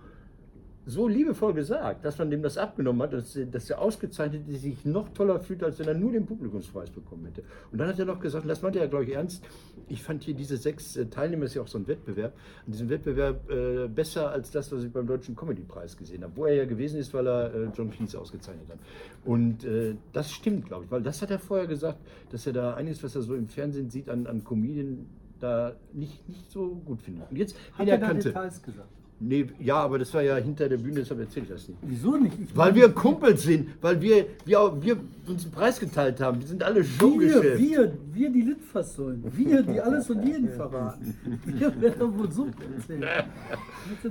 so 0.88 1.06
liebevoll 1.06 1.52
gesagt, 1.52 2.02
dass 2.02 2.17
man 2.17 2.31
dem 2.31 2.43
das 2.43 2.56
abgenommen 2.56 3.02
hat, 3.02 3.12
dass, 3.12 3.38
dass 3.50 3.67
der 3.67 3.79
Ausgezeichnete 3.79 4.50
sich 4.56 4.87
noch 4.87 5.11
toller 5.11 5.38
fühlt, 5.38 5.62
als 5.62 5.79
wenn 5.79 5.87
er 5.87 5.94
nur 5.94 6.12
den 6.12 6.25
Publikumspreis 6.25 6.90
bekommen 6.90 7.26
hätte. 7.26 7.43
Und 7.70 7.79
dann 7.79 7.88
hat 7.88 7.99
er 7.99 8.06
noch 8.06 8.19
gesagt, 8.19 8.44
und 8.44 8.49
das 8.49 8.62
meinte 8.62 8.81
er, 8.81 8.88
glaube 8.88 9.05
ich, 9.05 9.12
ernst, 9.12 9.44
ich 9.88 10.02
fand 10.02 10.25
hier 10.25 10.32
diese 10.32 10.56
sechs 10.56 10.96
äh, 10.96 11.05
Teilnehmer, 11.06 11.44
ist 11.44 11.55
ja 11.55 11.61
auch 11.61 11.69
so 11.69 11.76
ein 11.76 11.87
Wettbewerb, 11.87 12.32
an 12.64 12.73
diesem 12.73 12.88
Wettbewerb 12.88 13.50
äh, 13.50 13.87
besser 13.87 14.31
als 14.31 14.50
das, 14.50 14.73
was 14.73 14.82
ich 14.82 14.90
beim 14.90 15.06
Deutschen 15.06 15.37
Comedy-Preis 15.37 15.94
gesehen 15.94 16.25
habe, 16.25 16.32
wo 16.37 16.46
er 16.46 16.55
ja 16.55 16.64
gewesen 16.64 16.99
ist, 16.99 17.12
weil 17.12 17.26
er 17.26 17.55
äh, 17.55 17.69
John 17.75 17.90
Cleese 17.90 18.19
ausgezeichnet 18.19 18.70
hat. 18.70 18.79
Und 19.26 19.64
äh, 19.64 19.94
das 20.14 20.32
stimmt, 20.32 20.64
glaube 20.67 20.87
ich, 20.87 20.90
weil 20.90 21.02
das 21.02 21.20
hat 21.20 21.31
er 21.31 21.38
vorher 21.38 21.67
gesagt, 21.67 21.99
dass 22.32 22.46
er 22.46 22.55
da 22.55 22.75
einiges, 22.75 23.02
was 23.05 23.14
er 23.14 23.20
so 23.20 23.35
im 23.35 23.49
Fernsehen 23.49 23.90
sieht, 23.90 24.08
an, 24.08 24.26
an 24.26 24.43
Comedien 24.43 25.06
da 25.38 25.75
nicht, 25.93 26.26
nicht 26.29 26.50
so 26.50 26.76
gut 26.76 27.02
findet. 27.02 27.31
Und 27.31 27.37
jetzt, 27.37 27.56
Hat 27.75 27.87
er 27.87 27.99
da 27.99 28.06
kannte. 28.06 28.29
Details 28.29 28.62
gesagt? 28.62 28.88
Nee, 29.20 29.46
ja, 29.58 29.76
aber 29.76 29.98
das 29.98 30.14
war 30.14 30.22
ja 30.22 30.36
hinter 30.36 30.68
der 30.68 30.76
Bühne, 30.76 31.00
deshalb 31.00 31.18
erzähle 31.20 31.46
ich 31.46 31.50
das 31.52 31.68
nicht. 31.68 31.78
Wieso 31.82 32.16
nicht? 32.16 32.34
Ich 32.40 32.56
Weil 32.56 32.72
wir 32.74 32.88
Kumpels 32.90 33.42
sind, 33.42 33.70
weil 33.80 34.00
wir, 34.00 34.26
wir, 34.44 34.80
wir 34.80 34.96
uns 35.26 35.42
einen 35.42 35.52
Preis 35.52 35.80
geteilt 35.80 36.20
haben. 36.20 36.40
Wir 36.40 36.46
sind 36.46 36.62
alle 36.62 36.76
wir, 36.76 36.84
Showgeschäft. 36.84 37.58
wir, 37.58 37.92
wir 38.12 38.30
die 38.30 38.42
Litfaßsäulen, 38.42 39.24
wir, 39.36 39.62
die 39.62 39.80
alles 39.80 40.08
und 40.08 40.24
jeden 40.24 40.50
verraten. 40.50 41.16
Wir 41.44 41.80
werden 41.80 41.98
doch 41.98 42.16
wohl 42.16 42.30
so 42.30 42.46
erzählen. 42.46 43.00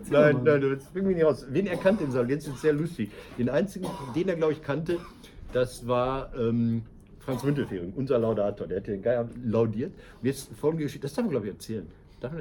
Nein, 0.10 0.44
nein, 0.44 0.62
das 0.62 0.84
bringt 0.90 1.08
mich 1.08 1.16
nicht 1.16 1.26
raus. 1.26 1.46
Wen 1.50 1.68
er 1.68 1.78
kannte 1.78 2.04
im 2.04 2.12
Saal, 2.12 2.30
jetzt 2.30 2.46
ist 2.48 2.56
es 2.56 2.62
sehr 2.62 2.74
lustig. 2.74 3.10
Den 3.38 3.50
einzigen, 3.50 3.88
den 4.14 4.28
er, 4.28 4.36
glaube 4.36 4.54
ich, 4.54 4.62
kannte, 4.62 5.00
das 5.54 5.88
war 5.88 6.34
ähm, 6.38 6.82
Franz 7.20 7.44
Müntefering, 7.44 7.94
unser 7.96 8.20
Laudator. 8.20 8.68
Der 8.68 8.78
hat 8.78 8.88
den 8.88 9.02
Geier 9.02 9.30
laudiert. 9.42 9.94
Und 10.22 10.28
jetzt 10.28 10.50
folgende 10.60 10.84
Geschichte, 10.84 11.08
das 11.08 11.14
darf 11.14 11.24
man, 11.24 11.32
glaube 11.32 11.48
ich, 11.48 11.54
erzählen. 11.54 11.88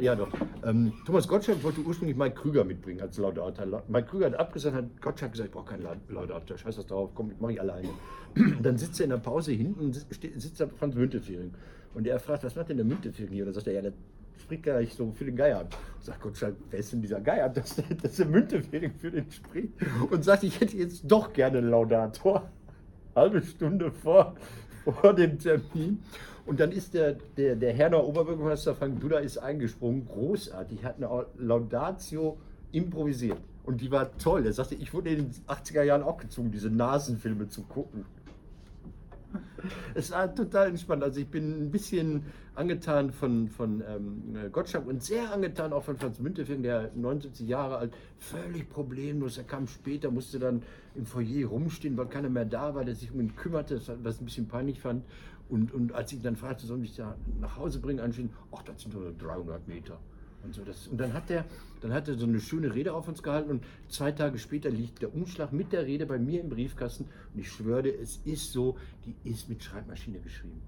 Ja, 0.01 0.15
doch. 0.15 0.29
Ähm, 0.65 0.93
Thomas 1.05 1.29
Gottschalk 1.29 1.63
wollte 1.63 1.81
ursprünglich 1.83 2.17
Mike 2.17 2.35
Krüger 2.35 2.65
mitbringen 2.65 3.03
als 3.03 3.19
Laudator. 3.19 3.67
La- 3.67 3.83
Mike 3.89 4.09
Krüger 4.09 4.27
hat 4.27 4.35
abgesagt, 4.39 4.75
hat 4.75 5.03
Gottschalk 5.03 5.33
gesagt, 5.33 5.49
ich 5.49 5.55
brauche 5.55 5.67
keinen 5.71 5.83
La- 5.83 5.97
Laudator, 6.09 6.57
scheiß 6.57 6.77
das 6.77 6.87
drauf, 6.87 7.11
komm, 7.15 7.33
mache 7.41 7.53
ich 7.53 7.61
alleine. 7.61 7.89
Dann 8.63 8.79
sitzt 8.79 8.99
er 9.01 9.05
in 9.05 9.11
der 9.11 9.19
Pause 9.19 9.53
hinten 9.53 9.81
und 9.81 9.93
sitzt, 9.95 10.61
da 10.61 10.67
Franz 10.79 10.95
Müntefering. 10.95 11.53
Und 11.95 12.07
er 12.07 12.19
fragt, 12.19 12.45
was 12.45 12.57
macht 12.57 12.71
denn 12.71 12.79
der 12.79 12.87
Müntefering 12.87 13.31
hier? 13.33 13.43
Und 13.45 13.49
dann 13.49 13.55
sagt 13.55 13.67
er, 13.67 13.73
ja, 13.75 13.83
der 13.83 13.93
spricht 14.39 14.67
nicht 14.67 14.97
so 14.97 15.13
für 15.13 15.25
den 15.27 15.37
Geier 15.37 15.61
an. 15.61 15.67
Sagt 16.01 16.21
Gottschalk, 16.21 16.57
wer 16.71 16.79
ist 16.79 16.93
denn 16.93 17.03
dieser 17.03 17.21
Geier, 17.21 17.49
dass, 17.51 17.77
dass 18.03 18.17
der 18.17 18.27
Müntefering 18.27 18.93
für 18.95 19.11
den 19.11 19.31
spricht? 19.31 19.71
Und 20.11 20.25
sagt, 20.25 20.43
ich 20.45 20.59
hätte 20.61 20.77
jetzt 20.77 21.03
doch 21.07 21.33
gerne 21.35 21.59
einen 21.59 21.71
Laudator. 21.71 22.51
Halbe 23.15 23.43
Stunde 23.43 23.91
vor, 23.93 24.35
vor 24.85 25.15
dem 25.15 25.39
Termin. 25.39 26.03
Und 26.47 26.61
dann 26.61 26.71
ist 26.71 26.95
der, 26.95 27.17
der, 27.37 27.57
der 27.57 27.73
Herner 27.73 28.05
Oberbürgermeister 28.05 28.75
Frank 28.75 29.01
Duda 29.01 29.19
ist 29.19 29.39
eingesprungen, 29.39 30.07
großartig, 30.07 30.85
hat 30.85 30.97
eine 30.97 31.27
Laudatio 31.39 32.39
improvisiert. 32.71 33.39
Und 33.65 33.81
die 33.81 33.91
war 33.91 34.17
toll. 34.17 34.47
Er 34.47 34.53
sagte, 34.53 34.77
ich 34.77 34.95
wurde 34.95 35.11
in 35.11 35.17
den 35.17 35.31
80er 35.49 35.83
Jahren 35.83 36.05
auch 36.05 36.19
gezwungen, 36.19 36.53
diese 36.53 36.71
Nasenfilme 36.71 37.49
zu 37.49 37.63
gucken. 37.63 38.05
Es 39.95 40.13
war 40.13 40.33
total 40.33 40.69
entspannt. 40.69 41.03
Also 41.03 41.21
ich 41.21 41.27
bin 41.27 41.65
ein 41.65 41.71
bisschen 41.71 42.23
angetan 42.55 43.13
von, 43.13 43.49
von 43.49 43.83
ähm, 43.87 44.51
Gottschalk 44.53 44.87
und 44.87 45.03
sehr 45.03 45.33
angetan 45.33 45.73
auch 45.73 45.83
von 45.83 45.97
Franz 45.97 46.21
Müntefering, 46.21 46.63
der 46.63 46.91
79 46.95 47.47
Jahre 47.47 47.77
alt, 47.77 47.93
völlig 48.19 48.71
problemlos. 48.71 49.37
Er 49.37 49.45
kam 49.45 49.67
später, 49.67 50.11
musste 50.11 50.39
dann 50.39 50.63
im 50.95 51.05
Foyer 51.05 51.49
rumstehen, 51.49 51.97
weil 51.97 52.07
keiner 52.07 52.31
mehr 52.31 52.45
da 52.45 52.75
war, 52.75 52.85
der 52.85 52.95
sich 52.95 53.13
um 53.13 53.21
ihn 53.21 53.37
kümmerte, 53.37 53.81
was 54.03 54.15
ich 54.15 54.23
ein 54.23 54.25
bisschen 54.25 54.49
peinlich 54.49 54.81
fand. 54.81 55.05
Und, 55.49 55.73
und 55.73 55.93
als 55.93 56.13
ich 56.13 56.23
dann 56.23 56.37
fragte, 56.37 56.67
soll 56.67 56.83
ich 56.85 56.97
da 56.97 57.17
nach 57.41 57.57
Hause 57.57 57.79
bringen, 57.81 58.01
anschien, 58.01 58.31
ach, 58.53 58.63
das 58.63 58.83
sind 58.83 58.95
nur 58.95 59.13
300 59.13 59.67
Meter. 59.69 59.99
Und, 60.43 60.55
so, 60.55 60.63
das, 60.65 60.87
und 60.89 60.99
dann 60.99 61.13
hat 61.13 61.31
er 61.31 61.45
dann 61.81 61.93
hat 61.93 62.09
er 62.09 62.17
so 62.17 62.27
eine 62.27 62.41
schöne 62.41 62.75
Rede 62.75 62.95
auf 62.95 63.09
uns 63.09 63.23
gehalten 63.23 63.51
und 63.51 63.65
zwei 63.89 64.13
Tage 64.13 64.39
später 64.39 64.71
liegt 64.71 65.03
der 65.03 65.15
Umschlag 65.15 65.53
mit 65.53 65.73
der 65.73 65.87
Rede 65.87 66.07
bei 66.07 66.19
mir 66.19 66.41
im 66.41 66.49
Briefkasten 66.49 67.07
und 67.33 67.41
ich 67.41 67.51
schwöre, 67.51 67.89
es 67.89 68.21
ist 68.25 68.53
so, 68.53 68.77
die 69.05 69.15
ist 69.29 69.49
mit 69.49 69.63
Schreibmaschine 69.63 70.19
geschrieben. 70.19 70.61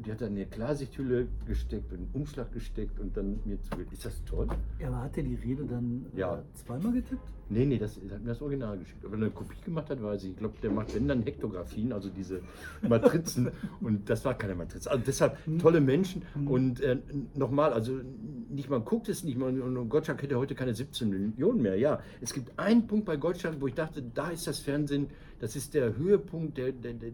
Und 0.00 0.06
die 0.06 0.12
hat 0.12 0.22
dann 0.22 0.28
in 0.30 0.36
eine 0.36 0.46
Klarsichthülle 0.46 1.28
gesteckt 1.46 1.92
und 1.92 1.98
einen 1.98 2.08
Umschlag 2.14 2.50
gesteckt 2.54 2.98
und 3.00 3.14
dann 3.18 3.38
mir 3.44 3.60
zugeht. 3.60 3.92
Ist 3.92 4.06
das 4.06 4.24
toll? 4.24 4.48
Ja, 4.78 4.88
aber 4.88 5.02
hat 5.02 5.18
er 5.18 5.24
die 5.24 5.34
Rede 5.34 5.66
dann 5.66 6.06
Ja. 6.16 6.38
äh, 6.38 6.42
zweimal 6.54 6.94
getippt? 6.94 7.20
Nee, 7.50 7.66
nee, 7.66 7.76
das 7.76 7.98
er 7.98 8.14
hat 8.14 8.22
mir 8.22 8.28
das 8.28 8.40
Original 8.40 8.78
geschickt. 8.78 9.04
Aber 9.04 9.12
wenn 9.12 9.20
er 9.20 9.24
eine 9.26 9.34
Kopie 9.34 9.60
gemacht 9.62 9.90
hat, 9.90 10.02
weiß 10.02 10.24
ich. 10.24 10.30
Ich 10.30 10.36
glaube, 10.38 10.54
der 10.62 10.70
macht 10.70 10.94
wenn 10.94 11.06
dann 11.06 11.20
Hektografien, 11.20 11.92
also 11.92 12.08
diese 12.08 12.40
Matrizen. 12.88 13.50
und 13.82 14.08
das 14.08 14.24
war 14.24 14.32
keine 14.38 14.54
Matrize. 14.54 14.90
Also 14.90 15.02
deshalb 15.06 15.36
tolle 15.58 15.82
Menschen. 15.82 16.22
Und 16.46 16.80
äh, 16.80 16.96
nochmal, 17.34 17.74
also 17.74 18.00
nicht 18.48 18.70
mal 18.70 18.80
guckt 18.80 19.10
es 19.10 19.22
nicht 19.22 19.36
mal. 19.36 19.60
Und 19.60 19.88
Gottschalk 19.90 20.22
hätte 20.22 20.38
heute 20.38 20.54
keine 20.54 20.74
17 20.74 21.10
Millionen 21.10 21.60
mehr. 21.60 21.76
Ja, 21.76 22.00
es 22.22 22.32
gibt 22.32 22.58
einen 22.58 22.86
Punkt 22.86 23.04
bei 23.04 23.16
Gottschalk, 23.18 23.60
wo 23.60 23.66
ich 23.66 23.74
dachte, 23.74 24.02
da 24.14 24.30
ist 24.30 24.46
das 24.46 24.60
Fernsehen, 24.60 25.08
das 25.40 25.56
ist 25.56 25.74
der 25.74 25.94
Höhepunkt, 25.94 26.56
der, 26.56 26.72
der, 26.72 26.94
der, 26.94 27.10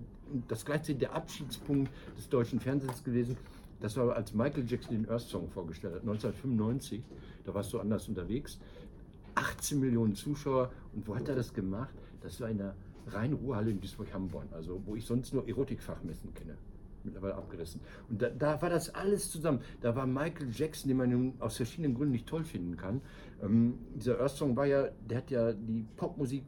das 0.48 0.64
gleichzeitig 0.64 0.98
der 0.98 1.14
Abschiedspunkt 1.14 1.90
des 2.16 2.28
deutschen 2.28 2.60
Fernsehens 2.60 3.02
gewesen. 3.02 3.36
Das 3.80 3.96
war, 3.96 4.14
als 4.14 4.32
Michael 4.32 4.64
Jackson 4.66 4.96
den 4.96 5.08
Earth 5.08 5.22
Song 5.22 5.48
vorgestellt 5.48 5.94
hat, 5.94 6.00
1995. 6.02 7.02
Da 7.44 7.54
warst 7.54 7.72
du 7.72 7.78
anders 7.78 8.08
unterwegs. 8.08 8.58
18 9.34 9.78
Millionen 9.78 10.14
Zuschauer. 10.14 10.72
Und 10.94 11.06
wo 11.06 11.14
hat 11.14 11.28
er 11.28 11.34
das 11.34 11.52
gemacht? 11.52 11.94
Das 12.22 12.40
war 12.40 12.48
in 12.48 12.58
der 12.58 12.74
Rhein-Ruhr-Halle 13.08 13.70
in 13.70 13.80
Duisburg-Hamborn, 13.80 14.48
also 14.52 14.80
wo 14.84 14.96
ich 14.96 15.04
sonst 15.04 15.32
nur 15.32 15.46
Erotikfachmessen 15.46 16.34
kenne. 16.34 16.56
Mittlerweile 17.04 17.36
abgerissen. 17.36 17.80
Und 18.08 18.20
da, 18.20 18.30
da 18.30 18.60
war 18.60 18.70
das 18.70 18.92
alles 18.92 19.30
zusammen. 19.30 19.60
Da 19.80 19.94
war 19.94 20.06
Michael 20.06 20.50
Jackson, 20.50 20.88
den 20.88 20.96
man 20.96 21.34
aus 21.38 21.56
verschiedenen 21.56 21.94
Gründen 21.94 22.12
nicht 22.12 22.26
toll 22.26 22.42
finden 22.42 22.76
kann. 22.76 23.00
Ähm, 23.42 23.78
dieser 23.94 24.18
Earth 24.18 24.32
Song 24.32 24.56
war 24.56 24.66
ja, 24.66 24.88
der 25.08 25.18
hat 25.18 25.30
ja 25.30 25.52
die 25.52 25.86
Popmusik 25.96 26.42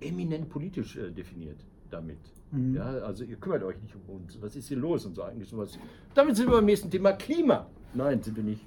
eminent 0.00 0.48
politisch 0.50 0.96
äh, 0.96 1.10
definiert 1.10 1.64
damit. 1.92 2.18
Mhm. 2.50 2.74
Ja, 2.74 2.84
also 2.84 3.24
ihr 3.24 3.36
kümmert 3.36 3.62
euch 3.62 3.80
nicht 3.80 3.94
um 3.94 4.16
uns. 4.16 4.40
Was 4.40 4.56
ist 4.56 4.68
hier 4.68 4.76
los 4.78 5.06
und 5.06 5.14
so 5.14 5.22
eigentlich 5.22 5.48
sowas. 5.48 5.78
Damit 6.14 6.36
sind 6.36 6.46
wir 6.48 6.56
beim 6.56 6.64
nächsten 6.66 6.90
Thema 6.90 7.12
Klima. 7.12 7.66
Nein, 7.94 8.22
sind 8.22 8.36
wir 8.36 8.44
nicht. 8.44 8.66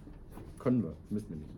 Können 0.60 0.84
wir, 0.84 0.94
müssen 1.10 1.30
wir 1.30 1.38
nicht. 1.38 1.50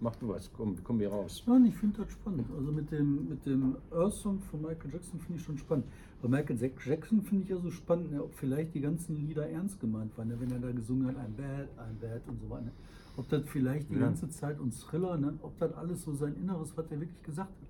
Mach 0.00 0.16
du 0.16 0.28
was, 0.28 0.50
komm, 0.52 0.82
kommen 0.84 1.00
wir 1.00 1.08
raus. 1.10 1.42
Und 1.46 1.66
ich 1.66 1.74
finde 1.76 2.02
das 2.02 2.12
spannend. 2.12 2.46
Also 2.58 2.70
mit 2.72 2.90
dem, 2.90 3.28
mit 3.28 3.46
dem 3.46 3.76
Earth 3.90 4.12
Song 4.14 4.40
von 4.50 4.60
Michael 4.60 4.90
Jackson 4.92 5.18
finde 5.20 5.38
ich 5.38 5.44
schon 5.44 5.56
spannend. 5.56 5.86
Bei 6.20 6.28
Michael 6.28 6.58
Jack- 6.60 6.84
Jackson 6.86 7.22
finde 7.22 7.44
ich 7.44 7.50
ja 7.50 7.58
so 7.58 7.70
spannend, 7.70 8.12
ne, 8.12 8.22
ob 8.22 8.34
vielleicht 8.34 8.74
die 8.74 8.80
ganzen 8.80 9.16
Lieder 9.16 9.48
ernst 9.48 9.80
gemeint 9.80 10.16
waren, 10.18 10.28
ne, 10.28 10.36
wenn 10.40 10.50
er 10.50 10.58
da 10.58 10.72
gesungen 10.72 11.06
hat, 11.08 11.16
ein 11.16 11.34
Bad, 11.34 11.68
ein 11.78 11.96
Bad 12.00 12.22
und 12.28 12.38
so 12.40 12.50
weiter. 12.50 12.70
Ob 13.16 13.28
das 13.28 13.42
vielleicht 13.46 13.88
die 13.90 13.94
Ja. 13.94 14.00
ganze 14.00 14.28
Zeit 14.28 14.58
und 14.58 14.72
Thriller, 14.72 15.16
ne, 15.16 15.34
ob 15.42 15.56
das 15.58 15.72
alles 15.74 16.02
so 16.02 16.12
sein 16.14 16.34
Inneres, 16.36 16.76
was 16.76 16.90
er 16.90 17.00
wirklich 17.00 17.22
gesagt 17.22 17.50
hat. 17.50 17.68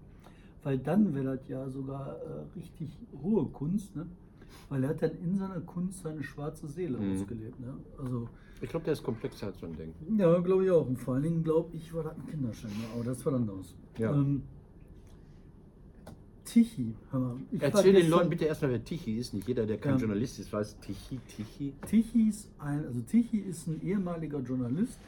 Weil 0.64 0.78
dann 0.78 1.14
wäre 1.14 1.36
das 1.36 1.46
ja 1.48 1.68
sogar 1.68 2.16
äh, 2.16 2.58
richtig 2.58 2.88
hohe 3.22 3.44
Kunst, 3.46 3.94
ne? 3.94 4.06
Weil 4.70 4.82
er 4.84 4.90
hat 4.90 5.02
dann 5.02 5.10
in 5.22 5.36
seiner 5.38 5.60
Kunst 5.60 6.02
seine 6.02 6.22
schwarze 6.22 6.66
Seele 6.66 6.98
Mhm. 6.98 7.12
ausgelebt. 7.12 7.60
Ne? 7.60 7.74
Also 7.98 8.28
Ich 8.62 8.70
glaube, 8.70 8.84
der 8.84 8.94
ist 8.94 9.02
komplexer 9.02 9.46
als 9.48 9.60
man 9.60 9.76
denkt. 9.76 9.96
ja, 10.18 10.38
glaube 10.40 10.64
ich 10.64 10.70
auch. 10.70 10.86
Und 10.86 10.96
vor 10.98 11.14
allen 11.14 11.22
Dingen 11.24 11.44
glaube 11.44 11.76
ich, 11.76 11.92
war 11.92 12.04
das 12.04 12.14
ein 12.16 12.26
Kinderschänder. 12.26 12.76
Aber 12.94 13.04
das 13.04 13.24
war 13.26 13.34
anders. 13.34 13.74
Ja. 13.98 14.12
Ähm, 14.14 14.42
Tichy, 16.44 16.94
Erzähl 17.58 17.94
den 17.94 18.10
Leuten 18.10 18.28
bitte 18.30 18.44
erstmal, 18.44 18.70
wer 18.72 18.84
Tichy 18.84 19.18
ist. 19.18 19.32
Nicht 19.34 19.48
jeder, 19.48 19.64
der 19.66 19.78
kein 19.78 19.94
Ja. 19.94 20.00
Journalist 20.00 20.38
ist, 20.38 20.52
weiß 20.52 20.78
Tichy, 20.80 21.18
Tichy. 21.26 21.72
Tichy 21.86 22.28
ist 22.28 22.48
ein, 22.58 22.84
also 22.86 23.00
Tichy 23.00 23.38
ist 23.38 23.66
ein 23.66 23.80
ehemaliger 23.82 24.40
Journalist, 24.40 24.98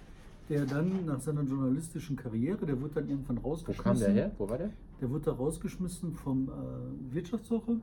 der 0.49 0.65
dann 0.65 1.05
nach 1.05 1.21
seiner 1.21 1.43
journalistischen 1.43 2.17
Karriere, 2.17 2.65
der 2.65 2.81
wurde 2.81 2.95
dann 2.95 3.09
irgendwann 3.11 3.43
Wo 3.43 3.51
rausgeschmissen. 3.51 3.85
kam 3.85 3.99
der 3.99 4.13
her? 4.13 4.33
Wo 4.39 4.49
war 4.49 4.59
der? 4.59 4.71
Der 5.01 5.11
wurde 5.11 5.27
da 5.27 5.33
rausgeschmissen 5.33 6.13
vom 6.15 6.49
äh, 6.49 7.15
Wirtschaftswoche. 7.15 7.73
Mhm. 7.73 7.81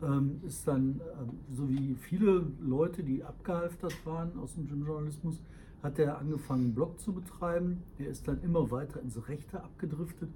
Ähm, 0.00 0.40
ist 0.46 0.66
dann, 0.68 1.00
ähm, 1.20 1.30
so 1.50 1.68
wie 1.68 1.94
viele 1.94 2.46
Leute, 2.60 3.02
die 3.02 3.24
abgehalftert 3.24 3.94
waren 4.06 4.38
aus 4.38 4.54
dem 4.54 4.68
Journalismus, 4.68 5.42
hat 5.82 5.98
er 5.98 6.18
angefangen, 6.18 6.66
einen 6.66 6.74
Blog 6.74 7.00
zu 7.00 7.12
betreiben. 7.12 7.82
Er 7.98 8.08
ist 8.08 8.28
dann 8.28 8.40
immer 8.42 8.70
weiter 8.70 9.00
ins 9.00 9.28
Rechte 9.28 9.62
abgedriftet, 9.62 10.28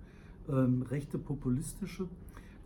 ähm, 0.48 0.82
rechte 0.82 1.16
populistische. 1.18 2.08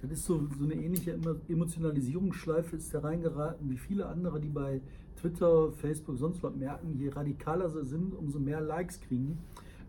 Das 0.01 0.11
ist 0.11 0.25
so, 0.25 0.47
so 0.59 0.65
eine 0.65 0.75
ähnliche 0.75 1.13
Emo- 1.13 1.37
Emotionalisierungsschleife 1.49 2.77
ist 2.77 2.93
er 2.95 3.05
reingeraten, 3.05 3.71
wie 3.71 3.79
viele 3.79 4.07
andere, 4.07 4.41
die 4.41 4.49
bei 4.49 4.81
Twitter, 5.21 5.73
Facebook, 5.73 6.19
sonst 6.19 6.43
was 6.43 6.55
merken, 6.55 6.99
je 6.99 7.09
radikaler 7.09 7.71
sie 7.71 7.85
sind, 7.85 8.15
umso 8.15 8.39
mehr 8.39 8.61
Likes 8.61 9.01
kriegen. 9.01 9.39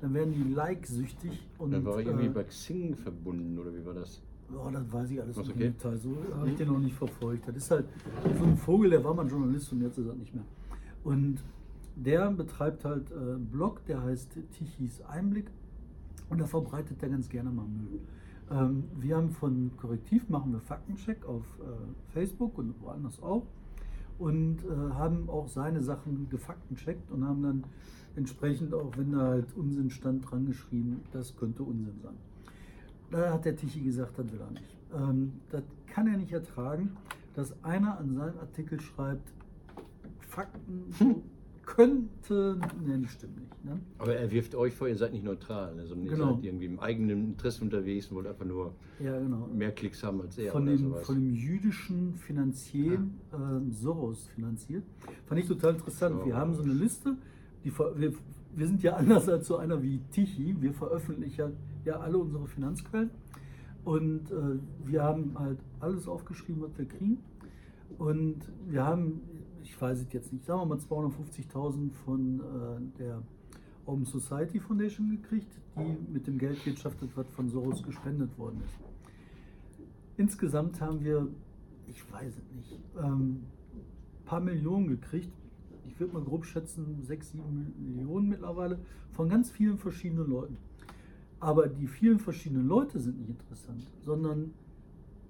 Dann 0.02 0.14
werden 0.14 0.34
die 0.34 0.54
like-süchtig. 0.54 1.48
Und, 1.58 1.72
Dann 1.72 1.86
war 1.86 1.96
er 2.00 2.06
irgendwie 2.06 2.28
äh, 2.28 2.30
bei 2.30 2.44
Xing 2.44 2.96
verbunden, 2.96 3.58
oder 3.58 3.74
wie 3.74 3.86
war 3.86 3.94
das? 3.94 4.22
Oh, 4.54 4.70
das 4.72 4.92
weiß 4.92 5.12
ich 5.12 5.22
alles 5.22 5.38
okay? 5.38 5.52
im 5.52 5.60
Detail. 5.60 5.98
So 5.98 6.16
habe 6.36 6.50
ich 6.50 6.56
den 6.56 6.68
noch 6.68 6.80
nicht 6.80 6.96
verfolgt. 6.96 7.48
Das 7.48 7.56
ist 7.56 7.72
halt 7.72 7.86
so 8.38 8.46
ein 8.46 8.56
Vogel, 8.56 8.92
der 8.92 9.04
war 9.04 9.14
mal 9.14 9.28
Journalist 9.28 9.72
und 9.74 9.82
jetzt 9.82 9.98
ist 9.98 10.08
er 10.08 10.16
nicht 10.16 10.34
mehr. 10.34 10.46
Und 11.04 11.44
der 11.96 12.32
betreibt 12.32 12.86
halt 12.86 13.12
äh, 13.12 13.16
einen 13.16 13.48
Blog, 13.48 13.84
der 13.86 14.04
heißt 14.04 14.38
Tichys 14.52 15.02
Einblick 15.02 15.50
und 16.30 16.40
da 16.40 16.46
verbreitet 16.46 17.02
er 17.02 17.10
ganz 17.10 17.28
gerne 17.28 17.50
mal 17.50 17.66
Müll. 17.66 18.00
Ähm, 18.50 18.86
wir 19.00 19.18
haben 19.18 19.32
von 19.32 19.72
Korrektiv 19.78 20.30
machen 20.30 20.54
wir 20.54 20.62
Faktencheck 20.62 21.26
auf 21.26 21.44
äh, 21.60 22.14
Facebook 22.14 22.58
und 22.58 22.82
woanders 22.82 23.22
auch 23.22 23.44
und 24.20 24.64
äh, 24.64 24.94
haben 24.94 25.30
auch 25.30 25.48
seine 25.48 25.82
Sachen 25.82 26.30
gefaktencheckt 26.30 27.12
und 27.12 27.26
haben 27.26 27.44
dann 27.44 27.64
entsprechend 28.18 28.74
auch, 28.74 28.92
wenn 28.98 29.12
da 29.12 29.20
halt 29.28 29.46
Unsinn 29.56 29.90
stand, 29.90 30.30
dran 30.30 30.46
geschrieben, 30.48 31.02
das 31.14 31.36
könnte 31.38 31.64
Unsinn 31.64 32.00
sein. 32.04 32.16
Da 33.12 33.34
hat 33.34 33.46
der 33.46 33.56
Tichy 33.56 33.80
gesagt, 33.82 34.18
das 34.20 34.32
will 34.32 34.40
er 34.42 34.52
nicht. 34.52 34.76
Ähm, 34.94 35.34
das 35.50 35.64
kann 35.88 36.08
er 36.08 36.18
nicht 36.18 36.32
ertragen, 36.34 36.98
dass 37.36 37.54
einer 37.64 37.98
an 38.00 38.16
seinem 38.16 38.38
Artikel 38.40 38.80
schreibt, 38.82 39.32
Fakten 40.20 40.84
so 41.00 41.24
könnte, 41.66 42.58
ne, 42.86 43.00
das 43.02 43.12
stimmt 43.12 43.38
nicht. 43.40 43.66
Ne? 43.66 43.80
Aber 43.98 44.16
er 44.16 44.32
wirft 44.32 44.56
euch 44.56 44.74
vor, 44.74 44.88
ihr 44.88 44.96
seid 44.96 45.12
nicht 45.12 45.24
neutral, 45.26 45.76
ne, 45.76 45.84
Genau. 45.84 46.04
ihr 46.04 46.16
seid 46.36 46.44
irgendwie 46.46 46.66
im 46.66 46.80
eigenen 46.80 47.26
Interesse 47.32 47.62
unterwegs 47.64 48.08
und 48.08 48.16
wollt 48.18 48.28
einfach 48.28 48.46
nur 48.46 48.74
Ja, 49.00 49.18
genau. 49.20 49.48
mehr 49.54 49.72
Klicks 49.72 50.02
haben 50.04 50.22
als 50.22 50.38
er 50.38 50.52
von 50.54 50.64
oder 50.64 50.72
dem, 50.72 50.80
sowas. 50.90 51.06
von 51.06 51.16
dem 51.16 51.36
jüdischen 51.36 52.16
Finanzier 52.16 53.02
ähm, 53.34 53.72
Soros 53.72 54.28
finanziert. 54.28 54.84
Fand 55.26 55.42
ich 55.42 55.48
total 55.48 55.74
interessant. 55.76 56.26
Wir 56.26 56.36
haben 56.36 56.54
so 56.56 56.64
eine 56.64 56.74
Liste, 56.74 57.18
die 57.68 57.78
wir, 57.78 58.14
wir 58.56 58.68
sind 58.68 58.82
ja 58.82 58.96
anders 58.96 59.28
als 59.28 59.48
so 59.48 59.58
einer 59.58 59.82
wie 59.82 60.00
Tichy. 60.12 60.56
Wir 60.60 60.74
veröffentlichen 60.74 61.54
ja 61.84 62.00
alle 62.00 62.18
unsere 62.18 62.48
Finanzquellen. 62.48 63.12
Und 63.84 64.32
äh, 64.32 64.60
wir 64.86 65.04
haben 65.04 65.38
halt 65.38 65.60
alles 65.80 66.08
aufgeschrieben, 66.08 66.62
was 66.62 66.78
wir 66.78 66.86
kriegen. 66.86 67.20
Und 67.98 68.40
wir 68.68 68.86
haben, 68.86 69.22
ich 69.64 69.80
weiß 69.80 70.00
es 70.00 70.14
jetzt 70.14 70.34
nicht, 70.34 70.46
sagen 70.46 70.62
wir 70.62 70.66
mal 70.66 70.78
250.000 70.78 71.92
von 72.06 72.40
äh, 72.40 73.00
der 73.00 73.22
Open 73.86 74.06
Society 74.06 74.60
Foundation 74.60 75.10
gekriegt, 75.22 75.52
die 75.78 76.12
mit 76.12 76.28
dem 76.28 76.38
Geld 76.38 76.66
wirtschaftet, 76.66 77.10
was 77.16 77.30
von 77.32 77.50
Soros 77.50 77.82
gespendet 77.84 78.38
worden 78.38 78.62
ist. 78.66 79.88
Insgesamt 80.18 80.82
haben 80.82 81.02
wir, 81.04 81.28
ich 81.88 82.12
weiß 82.12 82.34
es 82.34 82.52
nicht, 82.56 82.80
ähm, 83.02 83.44
paar 84.26 84.42
Millionen 84.42 84.88
gekriegt. 84.88 85.32
Ich 85.98 86.02
würde 86.02 86.14
mal 86.14 86.22
grob 86.24 86.46
schätzen, 86.46 87.02
sechs, 87.02 87.32
sieben 87.32 87.74
Millionen 87.96 88.30
mittlerweile 88.30 88.78
von 89.14 89.28
ganz 89.30 89.50
vielen 89.50 89.80
verschiedenen 89.80 90.30
Leuten. 90.30 90.56
Aber 91.40 91.68
die 91.68 91.88
vielen 91.88 92.20
verschiedenen 92.20 92.68
Leute 92.68 93.00
sind 93.00 93.18
nicht 93.18 93.32
interessant, 93.32 93.82
sondern 94.06 94.54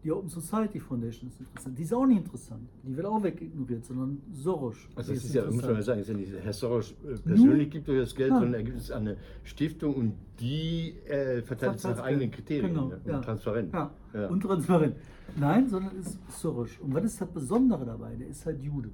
die 0.04 0.12
Open 0.12 0.28
Society 0.28 0.82
Foundation 0.82 1.30
ist 1.30 1.40
interessant. 1.40 1.80
Die 1.80 1.84
ist 1.84 1.94
auch 1.94 2.06
nicht 2.06 2.18
interessant. 2.18 2.68
Die 2.84 2.98
wird 2.98 3.06
auch 3.08 3.24
wegignoriert, 3.24 3.86
sondern 3.86 4.22
Soros. 4.34 4.76
Also 4.96 5.14
das 5.14 5.24
ist 5.24 5.34
ja, 5.36 5.46
muss 5.50 5.62
man 5.64 5.76
ja 5.76 5.82
sagen, 5.82 6.02
ist 6.02 6.10
ja 6.10 6.14
nicht, 6.16 6.34
Herr 6.44 6.52
Soros 6.52 6.92
äh, 6.92 7.16
persönlich 7.18 7.70
gibt 7.70 7.88
euch 7.88 8.00
das 8.00 8.14
Geld, 8.14 8.32
Ja. 8.32 8.40
sondern 8.40 8.54
er 8.56 8.64
gibt 8.64 8.78
es 8.78 8.92
an 8.92 9.04
eine 9.08 9.18
Stiftung 9.46 9.96
und 9.96 10.14
die 10.42 10.96
äh, 11.08 11.42
verteilt 11.44 11.76
es 11.78 11.84
nach 11.86 12.00
eigenen. 12.00 12.30
Kriterien 12.30 12.74
Genau, 12.74 12.88
ne? 12.90 12.96
und 13.06 13.08
ja. 13.10 13.20
transparent. 13.22 13.74
Ja, 13.74 13.92
Ja. 14.14 14.28
und 14.28 14.42
transparent. 14.42 14.98
Nein, 15.38 15.70
sondern 15.70 15.98
es 15.98 16.08
ist 16.08 16.42
Soros. 16.42 16.72
Und 16.82 16.94
was 16.94 17.06
ist 17.06 17.22
das 17.22 17.30
Besondere 17.30 17.86
dabei? 17.86 18.16
Der 18.16 18.28
ist 18.28 18.46
halt 18.46 18.62
Jude. 18.62 18.90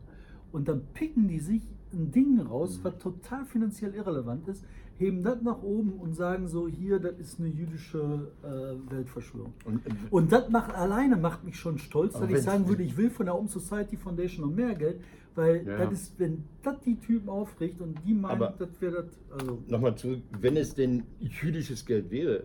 Und 0.54 0.68
dann 0.70 0.82
picken 0.94 1.28
die 1.28 1.40
sich 1.40 1.62
ein 1.92 2.12
Ding 2.12 2.40
raus, 2.40 2.80
was 2.84 2.98
total 3.00 3.44
finanziell 3.46 3.94
irrelevant 3.96 4.48
ist, 4.48 4.64
heben 4.98 5.24
das 5.24 5.42
nach 5.42 5.62
oben 5.64 5.94
und 5.94 6.14
sagen 6.16 6.48
so, 6.48 6.68
hier, 6.68 7.00
das 7.00 7.18
ist 7.20 7.40
eine 7.40 7.50
jüdische 7.50 8.32
äh, 8.44 8.92
Weltverschwörung. 8.92 9.54
Und, 9.66 9.86
äh, 9.86 9.90
Und 10.12 10.32
das 10.32 10.50
macht 10.50 10.74
alleine 10.76 11.18
macht 11.18 11.44
mich 11.44 11.58
schon 11.58 11.78
stolz, 11.80 12.14
dass 12.14 12.30
ich 12.30 12.42
sagen 12.42 12.68
würde, 12.68 12.84
ich 12.84 12.96
will 12.96 13.10
von 13.10 13.26
der 13.26 13.36
Open 13.36 13.48
Society 13.50 13.98
Foundation 13.98 14.48
noch 14.48 14.56
mehr 14.56 14.76
Geld, 14.76 15.02
weil 15.36 15.66
Ja. 15.68 15.78
das 15.80 15.94
ist, 15.94 16.20
wenn 16.20 16.44
das 16.62 16.80
die 16.82 16.96
Typen 17.00 17.28
aufregt 17.30 17.82
und 17.82 17.98
die 18.06 18.14
meinen, 18.14 18.32
Aber- 18.42 18.54
das 18.58 18.70
wäre 18.80 19.04
das, 19.04 19.40
also 19.40 19.64
Nochmal 19.68 19.96
zurück, 19.98 20.22
wenn 20.40 20.56
es 20.58 20.76
denn 20.76 21.04
jüdisches 21.20 21.84
Geld 21.86 22.10
wäre 22.12 22.44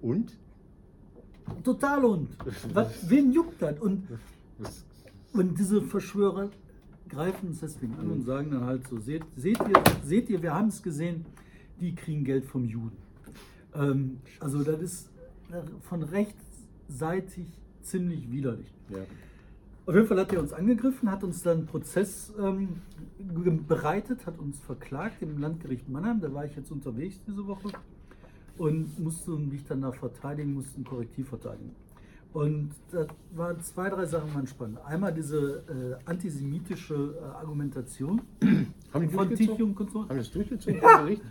und? 0.00 0.38
total 1.64 2.04
und. 2.04 2.28
Was, 2.72 3.10
wen 3.10 3.32
juckt 3.32 3.60
das? 3.60 3.78
Und 3.80 4.04
Und 5.34 5.58
diese 5.58 5.80
Verschwörer 5.82 6.50
greifen 7.12 7.48
uns 7.48 7.60
deswegen 7.60 7.94
an 7.98 8.10
und 8.10 8.24
sagen 8.24 8.50
dann 8.50 8.64
halt 8.64 8.86
so, 8.88 8.98
seht, 8.98 9.22
seht 9.36 9.58
ihr, 9.60 9.82
seht 10.02 10.30
ihr, 10.30 10.42
wir 10.42 10.54
haben 10.54 10.68
es 10.68 10.82
gesehen, 10.82 11.24
die 11.80 11.94
kriegen 11.94 12.24
Geld 12.24 12.44
vom 12.44 12.64
Juden. 12.64 12.96
Ähm, 13.74 14.18
also 14.40 14.62
das 14.62 14.80
ist 14.80 15.10
äh, 15.50 15.62
von 15.82 16.02
rechtsseitig 16.02 17.46
ziemlich 17.82 18.30
widerlich. 18.30 18.72
ja. 18.90 18.98
Auf 19.84 19.96
jeden 19.96 20.06
Fall 20.06 20.20
hat 20.20 20.32
er 20.32 20.40
uns 20.40 20.52
angegriffen, 20.52 21.10
hat 21.10 21.24
uns 21.24 21.42
dann 21.42 21.58
einen 21.58 21.66
Prozess 21.66 22.32
ähm, 22.38 22.80
bereitet, 23.66 24.26
hat 24.26 24.38
uns 24.38 24.60
verklagt 24.60 25.22
im 25.22 25.38
Landgericht 25.38 25.88
Mannheim. 25.88 26.20
Da 26.20 26.32
war 26.32 26.44
ich 26.44 26.54
jetzt 26.54 26.70
unterwegs 26.70 27.18
diese 27.26 27.44
Woche 27.48 27.72
und 28.58 28.96
musste 29.00 29.32
mich 29.32 29.64
dann 29.64 29.82
da 29.82 29.90
verteidigen, 29.90 30.54
musste 30.54 30.80
ein 30.80 30.84
Korrektiv 30.84 31.28
verteidigen. 31.28 31.74
Und 32.32 32.70
da 32.90 33.06
waren 33.34 33.60
zwei, 33.60 33.90
drei 33.90 34.06
Sachen 34.06 34.34
waren 34.34 34.46
spannend. 34.46 34.78
Einmal 34.86 35.12
diese 35.12 35.98
äh, 36.06 36.08
antisemitische 36.10 37.14
äh, 37.20 37.24
Argumentation 37.36 38.22
Haben 38.92 39.08
die 39.08 39.14
von? 39.14 39.34
Tichy 39.34 39.62
und 39.62 39.74
Konsort. 39.74 40.08
Haben 40.08 40.16
die 40.16 40.24
das 40.24 40.32
durchgezogen 40.32 40.80
vor 40.80 40.98
Gericht? 41.04 41.22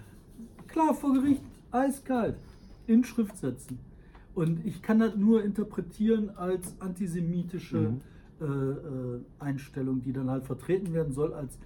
Klar, 0.68 0.94
vor 0.94 1.14
Gericht, 1.14 1.42
eiskalt, 1.72 2.36
in 2.88 3.04
Schriftsätzen. 3.04 3.80
Und 4.36 4.66
ich 4.66 4.82
kann 4.82 5.00
das 5.00 5.16
nur 5.16 5.44
interpretieren 5.44 6.30
als 6.38 6.76
antisemitische 6.80 7.78
Mhm. 7.78 8.02
äh, 8.40 8.46
äh, 8.46 9.22
Einstellung, 9.40 10.02
die 10.02 10.14
dann 10.14 10.30
halt 10.30 10.46
vertreten 10.46 10.94
werden 10.94 11.14
soll. 11.14 11.34
Als, 11.34 11.58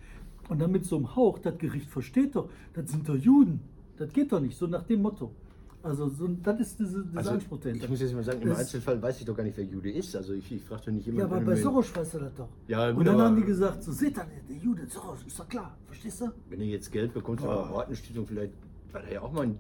und 0.50 0.60
dann 0.60 0.72
mit 0.72 0.86
so 0.86 0.96
einem 0.96 1.15
Hauch, 1.15 1.39
das 1.39 1.58
Gericht 1.58 1.89
versteht 1.89 2.36
doch, 2.36 2.50
das 2.74 2.89
sind 2.92 3.08
doch 3.08 3.15
Juden. 3.15 3.60
Das 3.98 4.12
geht 4.12 4.32
doch 4.32 4.39
nicht, 4.39 4.58
so 4.58 4.68
nach 4.68 4.84
dem 4.84 5.01
Motto. 5.01 5.32
Also 5.86 6.10
so, 6.10 6.27
das 6.42 6.60
ist 6.60 6.80
diese, 6.80 7.04
dieser 7.06 7.18
Also, 7.20 7.30
Anspruch 7.32 7.60
dahinter. 7.60 7.84
ich 7.84 7.89
muss 7.92 8.01
jetzt 8.01 8.13
mal 8.15 8.24
sagen, 8.24 8.42
im 8.42 8.50
Das- 8.50 8.58
Einzelfall 8.60 9.00
weiß 9.01 9.20
ich 9.20 9.25
doch 9.25 9.36
gar 9.38 9.44
nicht, 9.44 9.56
wer 9.56 9.65
Jude 9.65 9.92
ist. 9.92 10.15
Also 10.15 10.34
ich, 10.34 10.51
ich 10.51 10.63
frage 10.63 10.82
doch 10.88 10.92
nicht 10.92 11.06
Ja, 11.06 11.13
jemanden. 11.13 11.32
aber 11.34 11.42
wenn 11.42 11.46
bei 11.46 11.56
du 11.56 11.62
Soros 11.62 11.96
weiß 11.96 12.13
er 12.15 12.20
das 12.22 12.34
doch. 12.36 12.50
Ja, 12.68 12.89
gut, 12.89 13.00
und 13.00 13.06
dann 13.06 13.15
aber- 13.15 13.24
haben 13.25 13.36
die 13.36 13.44
gesagt, 13.44 13.84
so 13.84 13.92
seht 13.92 14.18
ihr, 14.18 14.25
der 14.50 14.58
Jude, 14.58 14.88
Soros, 14.88 15.20
ist 15.27 15.39
doch 15.39 15.48
klar, 15.48 15.77
verstehst 15.86 16.22
du? 16.22 16.32
Wenn 16.50 16.60
er 16.62 16.65
jetzt 16.65 16.92
Geld 16.92 17.13
bekommt 17.13 17.39
von 17.42 17.50
der 17.50 17.72
Ordenstiftung, 17.72 18.25
vielleicht 18.25 18.54
war 18.92 19.01
da 19.04 19.10
ja 19.12 19.22
auch 19.22 19.32
mal 19.32 19.44
ein. 19.44 19.58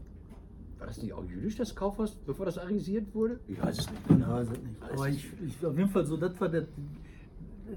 War 0.79 0.87
das 0.87 1.01
nicht 1.01 1.13
auch 1.13 1.23
jüdisch, 1.23 1.55
das 1.57 1.73
Kaufhaus, 1.75 2.15
bevor 2.25 2.45
das 2.47 2.57
arisiert 2.57 3.13
wurde? 3.13 3.39
Ich 3.47 3.61
weiß 3.61 3.77
es 3.79 3.89
nicht. 3.89 4.19
Ja, 4.19 4.29
weiß 4.29 4.47
ich 4.51 4.63
nicht. 4.63 4.81
Aber 4.91 5.09
ich, 5.09 5.25
ich, 5.45 5.65
auf 5.65 5.77
jeden 5.77 5.89
Fall 5.89 6.05
so, 6.05 6.17
das 6.17 6.39
war 6.41 6.49
der. 6.49 6.65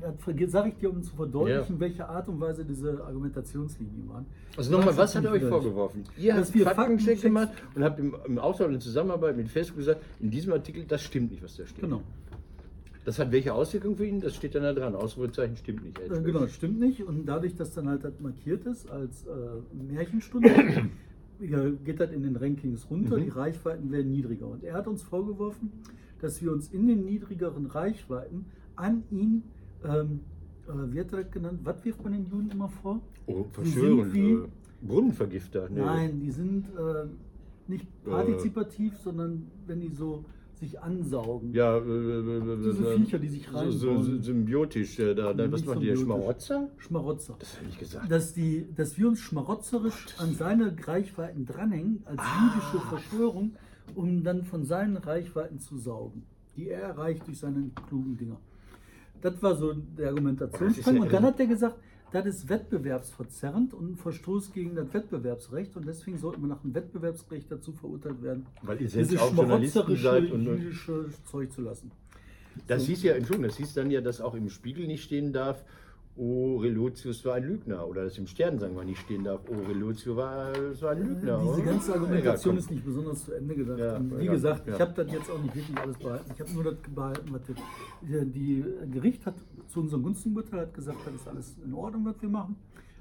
Das 0.00 0.50
sage 0.52 0.68
ich 0.68 0.76
dir, 0.76 0.90
um 0.90 1.02
zu 1.02 1.14
verdeutlichen, 1.16 1.74
Ja. 1.76 1.80
welche 1.80 2.08
Art 2.08 2.28
und 2.28 2.40
Weise 2.40 2.64
diese 2.64 3.02
Argumentationslinien 3.04 4.08
waren. 4.08 4.26
Also 4.56 4.70
nochmal, 4.70 4.96
was 4.96 5.14
hat 5.16 5.24
er 5.24 5.32
euch 5.32 5.42
vorgeworfen? 5.44 6.04
Ihr 6.18 6.34
Dass 6.34 6.48
habt 6.48 6.54
wir 6.58 6.64
Faktencheck 6.66 7.18
Faktenchecks- 7.18 7.22
gemacht 7.22 7.48
und 7.74 7.82
habt 7.84 7.98
im, 7.98 8.14
im 8.26 8.38
Austausch 8.38 8.68
und 8.68 8.74
in 8.74 8.80
Zusammenarbeit 8.80 9.36
mit 9.36 9.48
Facebook 9.48 9.78
gesagt, 9.78 10.02
in 10.20 10.30
diesem 10.30 10.52
Artikel, 10.52 10.84
das 10.84 11.02
stimmt 11.02 11.30
nicht, 11.30 11.42
was 11.42 11.56
da 11.56 11.64
steht. 11.66 11.80
Genau. 11.82 12.02
Das 13.04 13.18
hat 13.18 13.32
welche 13.32 13.54
Auswirkungen 13.54 13.96
für 13.96 14.04
ihn? 14.06 14.20
Das 14.20 14.34
steht 14.34 14.54
dann 14.54 14.62
da 14.64 14.74
dran. 14.74 14.94
Ausrufezeichen 14.94 15.56
stimmt 15.56 15.82
nicht. 15.84 15.98
Äh, 15.98 16.20
genau, 16.22 16.40
das 16.40 16.52
stimmt 16.52 16.78
nicht. 16.78 17.02
Und 17.04 17.24
dadurch, 17.26 17.54
dass 17.56 17.72
dann 17.72 17.88
halt 17.88 18.04
das 18.04 18.20
markiert 18.20 18.66
ist 18.66 18.90
als 18.90 19.24
äh, 19.26 19.30
Märchenstunde, 19.92 20.50
geht 21.84 22.00
das 22.00 22.10
in 22.10 22.22
den 22.24 22.36
Rankings 22.36 22.90
runter, 22.90 23.16
Mhm. 23.16 23.22
die 23.22 23.28
Reichweiten 23.30 23.90
werden 23.90 24.10
niedriger. 24.10 24.46
Und 24.48 24.62
er 24.64 24.74
hat 24.74 24.86
uns 24.86 25.02
vorgeworfen, 25.02 25.72
dass 26.20 26.42
wir 26.42 26.52
uns 26.52 26.68
in 26.68 26.86
den 26.86 27.04
niedrigeren 27.06 27.66
Reichweiten 27.66 28.44
an 28.76 29.04
ihn, 29.10 29.42
ähm, 29.84 30.20
äh, 30.68 30.96
er 30.96 31.04
das 31.04 31.30
genannt, 31.30 31.60
was 31.64 31.84
wirft 31.84 32.02
man 32.04 32.12
den 32.12 32.26
Juden 32.26 32.50
immer 32.50 32.68
vor? 32.68 33.00
Oh, 33.26 33.44
wie- 33.62 34.32
Äh, 34.32 34.48
Brunnenvergifter. 34.80 35.68
Nee. 35.70 35.80
Nein, 35.80 36.20
die 36.20 36.30
sind 36.30 36.66
äh, 36.76 37.06
nicht 37.66 37.84
Äh. 38.06 38.10
partizipativ, 38.10 38.96
sondern 38.98 39.50
wenn 39.66 39.80
die 39.80 39.88
so 39.90 40.24
sich 40.54 40.80
ansaugen. 40.80 41.52
Ja, 41.52 41.76
äh, 41.78 41.80
äh, 41.80 42.38
äh, 42.38 42.56
Diese 42.64 42.96
Viecher, 42.96 43.18
die 43.18 43.28
sich 43.28 43.48
so, 43.48 43.70
so, 43.70 44.02
so 44.02 44.18
symbiotisch. 44.22 44.96
Da, 44.96 45.14
da, 45.14 45.32
Nicht 45.34 45.52
was 45.52 45.64
machen 45.64 45.80
die? 45.80 45.96
Schmarotzer? 45.96 46.68
Schmarotzer. 46.78 47.36
Das 47.38 47.56
habe 47.58 47.68
ich 47.70 47.78
gesagt. 47.78 48.10
Dass, 48.10 48.34
die, 48.34 48.66
dass 48.76 48.98
wir 48.98 49.08
uns 49.08 49.20
schmarotzerisch 49.20 50.06
an 50.18 50.34
seine 50.34 50.74
Reichweiten 50.84 51.44
dranhängen, 51.46 52.02
als 52.06 52.18
Ah. 52.20 52.50
jüdische 52.54 52.80
Verschwörung, 52.88 53.52
um 53.94 54.22
dann 54.24 54.44
von 54.44 54.64
seinen 54.64 54.96
Reichweiten 54.96 55.58
zu 55.60 55.76
saugen, 55.78 56.22
die 56.56 56.68
er 56.68 56.80
erreicht 56.82 57.26
durch 57.26 57.38
seine 57.38 57.70
klugen 57.88 58.16
Dinger. 58.16 58.40
Das 59.20 59.42
war 59.42 59.54
so 59.56 59.72
der 59.72 60.08
Argumentationsstrang. 60.08 61.00
und 61.00 61.12
dann 61.12 61.24
hat 61.24 61.40
er 61.40 61.46
gesagt, 61.46 61.76
das 62.12 62.24
ist 62.26 62.48
wettbewerbsverzerrend 62.48 63.74
und 63.74 63.92
ein 63.92 63.96
Verstoß 63.96 64.52
gegen 64.52 64.74
das 64.74 64.92
Wettbewerbsrecht 64.94 65.76
und 65.76 65.86
deswegen 65.86 66.16
sollten 66.18 66.40
wir 66.42 66.48
nach 66.48 66.62
dem 66.62 66.74
Wettbewerbsrecht 66.74 67.50
dazu 67.52 67.72
verurteilt 67.72 68.22
werden, 68.22 68.46
Weil 68.62 68.80
ihr 68.80 68.88
selbst 68.88 69.18
auch 69.18 69.34
Journalisten 69.34 69.96
seid. 69.96 70.30
Und, 70.32 70.48
und 70.48 70.58
jüdische 70.58 71.06
Zeug 71.30 71.52
zu 71.52 71.60
lassen. 71.62 71.90
das 72.66 72.82
So. 72.82 72.88
hieß 72.88 73.02
ja, 73.02 73.12
Entschuldigung, 73.14 73.48
das 73.48 73.58
hieß 73.58 73.74
dann 73.74 73.90
ja, 73.90 74.00
dass 74.00 74.20
auch 74.20 74.34
im 74.34 74.48
Spiegel 74.48 74.86
nicht 74.86 75.04
stehen 75.04 75.32
darf, 75.32 75.62
oh, 76.18 76.56
Relotius 76.58 77.24
war 77.24 77.34
ein 77.34 77.44
Lügner. 77.44 77.86
Oder 77.86 78.04
dass 78.04 78.18
im 78.18 78.26
Stern, 78.26 78.58
sagen 78.58 78.76
wir, 78.76 78.84
nicht 78.84 79.00
stehen 79.00 79.24
darf, 79.24 79.40
oh, 79.48 79.68
Relotius 79.68 80.16
war, 80.16 80.52
das 80.52 80.82
war 80.82 80.90
ein 80.90 81.02
Lügner. 81.02 81.38
Diese 81.38 81.52
oder? 81.52 81.62
ganze 81.62 81.94
Argumentation 81.94 82.54
Egal, 82.54 82.64
ist 82.64 82.70
nicht 82.70 82.84
besonders 82.84 83.24
zu 83.24 83.32
Ende 83.32 83.54
gedacht. 83.54 83.78
Ja, 83.78 84.00
wie 84.00 84.22
egal, 84.22 84.34
gesagt, 84.34 84.66
ja. 84.66 84.74
ich 84.74 84.80
habe 84.80 84.92
das 85.04 85.12
jetzt 85.12 85.30
auch 85.30 85.42
nicht 85.42 85.54
wirklich 85.54 85.78
alles 85.78 85.98
behalten. 85.98 86.30
Ich 86.34 86.40
habe 86.40 86.52
nur 86.52 86.64
das 86.64 86.74
behalten, 86.94 87.28
was 87.32 87.42
die, 88.02 88.30
die 88.30 88.64
Gericht 88.90 89.24
hat 89.26 89.34
zu 89.68 89.80
unserem 89.80 90.02
Gunstenurteil 90.02 90.60
hat 90.60 90.74
gesagt, 90.74 90.98
das 91.04 91.14
ist 91.14 91.28
alles 91.28 91.56
in 91.64 91.74
Ordnung, 91.74 92.04
was 92.04 92.20
wir 92.20 92.28
machen. 92.28 92.56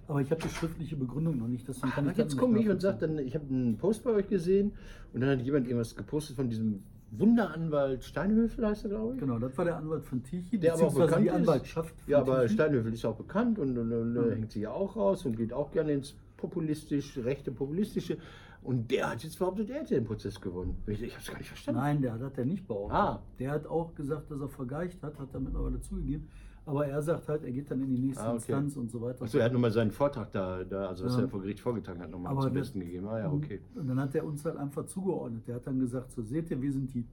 Aber 0.08 0.21
ich 0.21 0.32
habe 0.32 0.41
die 0.41 0.49
schriftliche 0.49 0.95
Begründung 0.95 1.38
noch 1.38 1.47
nicht. 1.47 1.67
Deswegen 1.67 1.91
kann 1.91 2.06
Aber 2.06 2.12
ich 2.12 2.17
das 2.17 2.34
jetzt 2.34 2.38
komme 2.38 2.60
ich 2.60 2.69
und 2.69 2.82
sage 2.82 2.99
dann, 2.99 3.19
ich 3.19 3.36
habe 3.36 3.45
einen 3.49 3.77
Post 3.77 4.03
bei 4.03 4.12
euch 4.12 4.27
gesehen 4.27 4.71
und 5.13 5.21
dann 5.21 5.32
hat 5.32 5.41
jemand 5.41 5.67
irgendwas 5.67 5.95
gepostet 5.95 6.36
von 6.38 6.49
diesem 6.49 6.84
Wunderanwalt 7.11 8.03
Steinhöfel, 8.03 8.65
heißt 8.67 8.83
er, 8.85 8.89
glaube 8.89 9.13
ich. 9.15 9.19
Genau, 9.19 9.39
das 9.39 9.57
war 9.57 9.65
der 9.65 9.77
Anwalt 9.77 10.03
von 10.03 10.23
Tichy, 10.23 10.59
Der 10.59 10.73
aber 10.73 10.87
auch 10.87 10.93
bekannt 10.95 11.23
die 11.23 11.27
ist. 11.29 11.33
Anwaltschaft. 11.33 11.95
von 12.01 12.11
Ja, 12.11 12.19
aber 12.19 12.41
Tichy. 12.43 12.53
Steinhöfel 12.53 12.93
ist 12.93 13.05
auch 13.05 13.15
bekannt 13.15 13.59
und, 13.59 13.77
und, 13.77 13.91
und 13.91 14.13
Mhm. 14.13 14.31
äh, 14.31 14.35
hängt 14.35 14.51
sich 14.51 14.63
ja 14.63 14.71
auch 14.71 14.95
raus 14.95 15.25
und 15.25 15.37
geht 15.37 15.53
auch 15.53 15.71
gerne 15.71 15.93
ins 15.93 16.15
populistisch, 16.35 17.17
rechte 17.17 17.51
populistische. 17.51 18.17
Und 18.63 18.91
der 18.91 19.11
hat 19.11 19.23
jetzt 19.23 19.39
behauptet, 19.39 19.69
er 19.69 19.79
hätte 19.81 19.93
den 19.95 20.03
Prozess 20.03 20.41
gewonnen. 20.41 20.75
Ich, 20.87 21.01
ich 21.01 21.11
habe 21.13 21.21
es 21.21 21.29
gar 21.29 21.37
nicht 21.37 21.47
verstanden. 21.47 21.79
Nein, 21.79 22.01
der 22.01 22.19
hat 22.19 22.37
er 22.37 22.45
nicht 22.45 22.67
behauptet. 22.67 22.95
Ah. 22.97 23.21
Der 23.39 23.51
hat 23.51 23.65
auch 23.67 23.95
gesagt, 23.95 24.29
dass 24.29 24.41
er 24.41 24.49
vergeicht 24.49 25.01
hat, 25.03 25.17
hat 25.17 25.29
er 25.33 25.39
mittlerweile 25.39 25.79
zugegeben. 25.79 26.27
Aber 26.67 26.86
er 26.86 27.01
sagt 27.01 27.27
halt, 27.30 27.43
er 27.43 27.51
geht 27.51 27.71
dann 27.71 27.82
in 27.82 27.89
die 27.89 27.97
nächste 27.97 28.23
Ah, 28.23 28.27
okay. 28.27 28.36
Instanz 28.36 28.75
und 28.75 28.91
so 28.91 29.01
weiter. 29.01 29.23
Achso, 29.23 29.38
er 29.38 29.45
hat 29.45 29.53
nochmal 29.53 29.71
seinen 29.71 29.91
Vortrag 29.91 30.32
da, 30.34 30.63
da 30.65 30.88
also 30.89 31.06
was 31.06 31.15
Ja. 31.15 31.21
er 31.21 31.30
vor 31.30 31.41
Gericht 31.41 31.62
vorgetragen 31.62 32.01
hat, 32.01 32.12
nochmal 32.12 32.38
zum 32.41 32.53
Besten 32.53 32.80
gegeben. 32.82 33.08
Ah 33.08 33.19
ja, 33.19 33.32
okay. 33.32 33.62
Und 33.75 33.88
dann 33.88 33.99
hat 33.99 34.13
er 34.15 34.25
uns 34.25 34.43
halt 34.45 34.58
einfach 34.58 34.86
zugeordnet. 34.86 35.47
Der 35.47 35.56
hat 35.56 35.65
dann 35.65 35.80
gesagt, 35.80 36.12
so 36.12 36.21
seht 36.21 36.51
ihr, 36.51 36.62
wir 36.62 36.71
sind 36.71 36.93
die, 36.93 37.06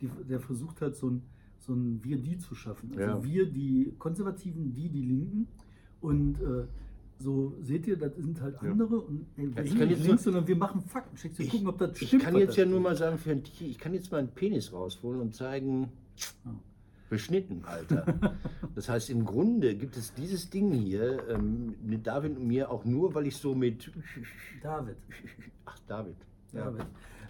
die 0.00 0.08
der 0.28 0.40
versucht 0.40 0.80
halt 0.80 0.96
so 0.96 1.08
ein, 1.10 1.22
so 1.60 1.72
ein 1.72 2.00
Wir-Die 2.02 2.38
zu 2.38 2.54
schaffen. 2.54 2.90
Also 2.96 3.00
Ja. 3.02 3.24
wir 3.24 3.46
die 3.50 3.94
Konservativen, 3.98 4.72
die 4.74 4.88
die 4.88 5.02
Linken. 5.02 5.46
Und 6.00 6.40
äh, 6.40 6.64
so 7.18 7.54
seht 7.62 7.86
ihr, 7.86 7.96
das 7.96 8.14
sind 8.16 8.40
halt 8.40 8.56
Ja. 8.60 8.70
andere. 8.72 8.98
Und 9.00 9.24
ey, 9.36 9.46
wir 9.54 9.56
Ja, 9.56 9.62
ich 9.62 9.78
kann 9.78 9.88
jetzt 9.88 10.04
links, 10.04 10.24
sondern 10.24 10.46
wir 10.48 10.56
machen 10.56 10.80
Faktenchecks. 10.80 11.38
Wir 11.38 11.46
Ich, 11.46 11.52
gucken, 11.52 11.68
ob 11.68 11.78
das 11.78 12.00
ich 12.02 12.08
stimmt. 12.08 12.24
kann 12.24 12.34
was 12.34 12.40
jetzt 12.42 12.56
ja 12.56 12.66
nur 12.66 12.80
mal 12.80 12.96
sagen, 12.96 13.18
für 13.18 13.30
ein 13.30 13.44
Tier, 13.44 13.68
ich 13.68 13.78
kann 13.78 13.94
jetzt 13.94 14.10
mal 14.10 14.18
einen 14.18 14.28
Penis 14.28 14.72
rausholen 14.72 15.20
und 15.20 15.32
zeigen, 15.34 15.92
Ja. 16.44 16.50
Beschnitten, 17.08 17.62
Alter. 17.64 18.34
Das 18.74 18.90
heißt, 18.90 19.08
im 19.08 19.24
Grunde 19.24 19.74
gibt 19.74 19.96
es 19.96 20.12
dieses 20.12 20.50
Ding 20.50 20.70
hier 20.70 21.26
ähm, 21.30 21.74
mit 21.82 22.06
David 22.06 22.36
und 22.36 22.46
mir 22.46 22.70
auch 22.70 22.84
nur, 22.84 23.14
weil 23.14 23.26
ich 23.26 23.36
so 23.38 23.54
mit. 23.54 23.90
David. 24.62 24.96
Ach, 25.64 25.78
David. 25.86 26.16
David. 26.52 26.84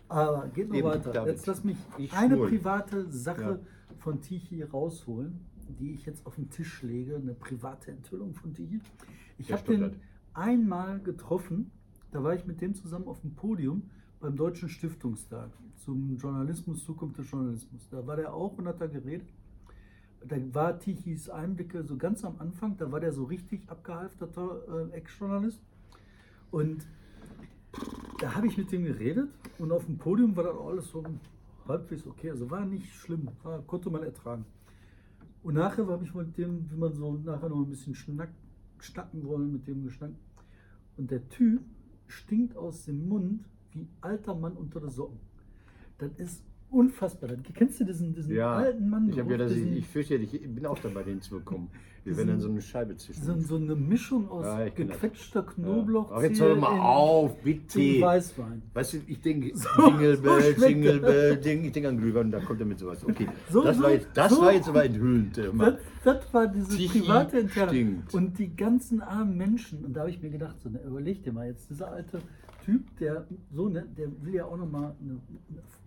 Aber 0.08 0.48
geht 0.48 0.68
noch 0.68 0.74
Eben, 0.76 0.88
weiter. 0.88 1.12
David. 1.12 1.34
Jetzt 1.34 1.46
lass 1.46 1.62
mich 1.62 1.76
Ich 1.98 2.12
eine 2.12 2.34
schwul. 2.34 2.48
private 2.48 3.08
Sache 3.12 3.40
Ja. 3.42 3.58
von 3.98 4.20
Tichy 4.20 4.62
rausholen, 4.64 5.38
die 5.78 5.92
ich 5.92 6.04
jetzt 6.04 6.26
auf 6.26 6.34
den 6.34 6.50
Tisch 6.50 6.82
lege. 6.82 7.14
Eine 7.14 7.34
private 7.34 7.92
Enthüllung 7.92 8.34
von 8.34 8.52
Tichy. 8.52 8.80
Ich 9.38 9.52
habe 9.52 9.62
den 9.62 10.00
einmal 10.34 10.98
getroffen. 11.00 11.70
Da 12.10 12.24
war 12.24 12.34
ich 12.34 12.44
mit 12.44 12.60
dem 12.60 12.74
zusammen 12.74 13.06
auf 13.06 13.20
dem 13.20 13.34
Podium 13.36 13.88
beim 14.18 14.34
Deutschen 14.36 14.68
Stiftungstag 14.68 15.50
zum 15.76 16.16
Journalismus, 16.16 16.84
Zukunft 16.84 17.18
des 17.18 17.30
Journalismus. 17.30 17.88
Da 17.88 18.04
war 18.04 18.16
der 18.16 18.34
auch 18.34 18.58
und 18.58 18.66
hat 18.66 18.80
da 18.80 18.86
geredet. 18.88 19.28
Da 20.24 20.36
war 20.54 20.78
Tichys 20.78 21.28
Einblicke 21.28 21.84
so 21.84 21.96
ganz 21.96 22.24
am 22.24 22.36
Anfang, 22.38 22.76
da 22.76 22.90
war 22.90 23.00
der 23.00 23.12
so 23.12 23.24
richtig 23.24 23.68
abgehalfterter 23.68 24.90
äh, 24.90 24.96
Ex-Journalist. 24.96 25.60
Und 26.50 26.86
da 28.20 28.34
habe 28.34 28.46
ich 28.46 28.56
mit 28.56 28.72
dem 28.72 28.84
geredet 28.84 29.28
und 29.58 29.72
auf 29.72 29.84
dem 29.86 29.98
Podium 29.98 30.36
war 30.36 30.44
das 30.44 30.56
alles 30.56 30.90
so 30.90 31.04
halbwegs 31.68 32.06
okay. 32.06 32.30
Also 32.30 32.50
war 32.50 32.64
nicht 32.64 32.92
schlimm, 32.94 33.28
war, 33.42 33.60
konnte 33.62 33.90
man 33.90 34.02
ertragen. 34.02 34.44
Und 35.42 35.54
nachher 35.54 35.86
habe 35.86 36.04
ich 36.04 36.14
mit 36.14 36.36
dem, 36.38 36.70
wie 36.70 36.76
man 36.76 36.92
so 36.92 37.12
nachher 37.12 37.48
noch 37.48 37.58
ein 37.58 37.68
bisschen 37.68 37.94
schnack, 37.94 38.30
schnacken 38.78 39.24
wollen, 39.24 39.52
mit 39.52 39.66
dem 39.66 39.84
geschnackt. 39.84 40.16
Und 40.96 41.10
der 41.10 41.28
Typ 41.28 41.62
stinkt 42.08 42.56
aus 42.56 42.84
dem 42.84 43.08
Mund 43.08 43.44
wie 43.72 43.86
alter 44.00 44.34
Mann 44.34 44.54
unter 44.54 44.80
den 44.80 44.90
Socken. 44.90 45.20
Das 45.98 46.10
ist 46.16 46.42
unfassbar. 46.70 47.30
Kennst 47.54 47.80
du 47.80 47.84
diesen, 47.84 48.14
diesen 48.14 48.38
alten 48.40 48.88
Mann? 48.90 49.08
Ich, 49.08 49.16
ja 49.16 49.24
das, 49.24 49.52
ich, 49.52 49.58
diesen- 49.58 49.76
ich 49.76 49.86
fürchte, 49.86 50.14
ich 50.16 50.30
bin 50.32 50.66
auch 50.66 50.78
dabei, 50.78 51.02
den 51.02 51.20
zu 51.20 51.36
bekommen. 51.36 51.68
Wir 52.04 52.16
werden 52.16 52.28
dann 52.28 52.40
so 52.40 52.48
eine 52.50 52.60
Scheibe 52.62 52.96
zwischen. 52.96 53.20
so, 53.24 53.36
so 53.40 53.56
eine 53.56 53.74
Mischung 53.74 54.28
aus 54.30 54.44
Ja, 54.46 54.68
gequetschter 54.68 55.42
Knoblauch. 55.42 56.12
Ach, 56.12 56.22
jetzt 56.22 56.40
hör 56.40 56.54
mal 56.54 56.78
auf, 56.78 57.36
bitte. 57.42 58.00
Weißwein. 58.00 58.62
Weißt 58.74 58.92
du, 58.92 58.98
ich 59.08 59.20
denke, 59.20 59.50
So- 59.56 59.68
Jingle 59.88 60.16
so 60.16 60.22
Bell, 60.22 60.40
schmeckt 60.54 60.60
Jingle. 60.70 61.00
Bell, 61.00 61.36
Ding, 61.38 61.64
ich 61.64 61.72
denke 61.72 61.88
an 61.88 61.98
Glühwein, 61.98 62.30
da 62.30 62.38
kommt 62.38 62.60
er 62.60 62.66
mit 62.66 62.78
sowas. 62.78 63.04
Okay, 63.04 63.26
So- 63.50 63.64
das, 63.64 63.76
so- 63.78 63.82
war 63.82 63.90
jetzt, 63.90 64.08
das 64.14 64.32
so- 64.32 64.40
war 64.40 64.52
jetzt 64.52 64.68
aber 64.68 64.84
enthüllend. 64.84 65.36
äh, 65.38 65.50
Das, 65.58 65.74
das 66.04 66.32
war 66.32 66.46
diese 66.46 66.76
Tichy 66.76 67.00
private 67.00 67.40
Entfernung. 67.40 67.74
stinkt. 67.74 68.14
Und 68.14 68.38
die 68.38 68.54
ganzen 68.54 69.00
armen 69.00 69.36
Menschen. 69.36 69.84
Und 69.84 69.94
da 69.94 70.02
habe 70.02 70.10
ich 70.10 70.22
mir 70.22 70.30
gedacht, 70.30 70.54
so, 70.62 70.68
na, 70.72 70.78
überleg 70.86 71.24
dir 71.24 71.32
mal 71.32 71.48
jetzt, 71.48 71.68
dieser 71.70 71.90
alte 71.90 72.20
Typ, 72.66 72.98
der 72.98 73.24
so, 73.54 73.68
ne, 73.68 73.86
der 73.96 74.08
will 74.22 74.34
ja 74.34 74.44
auch 74.44 74.56
nochmal 74.56 74.94
eine, 75.00 75.20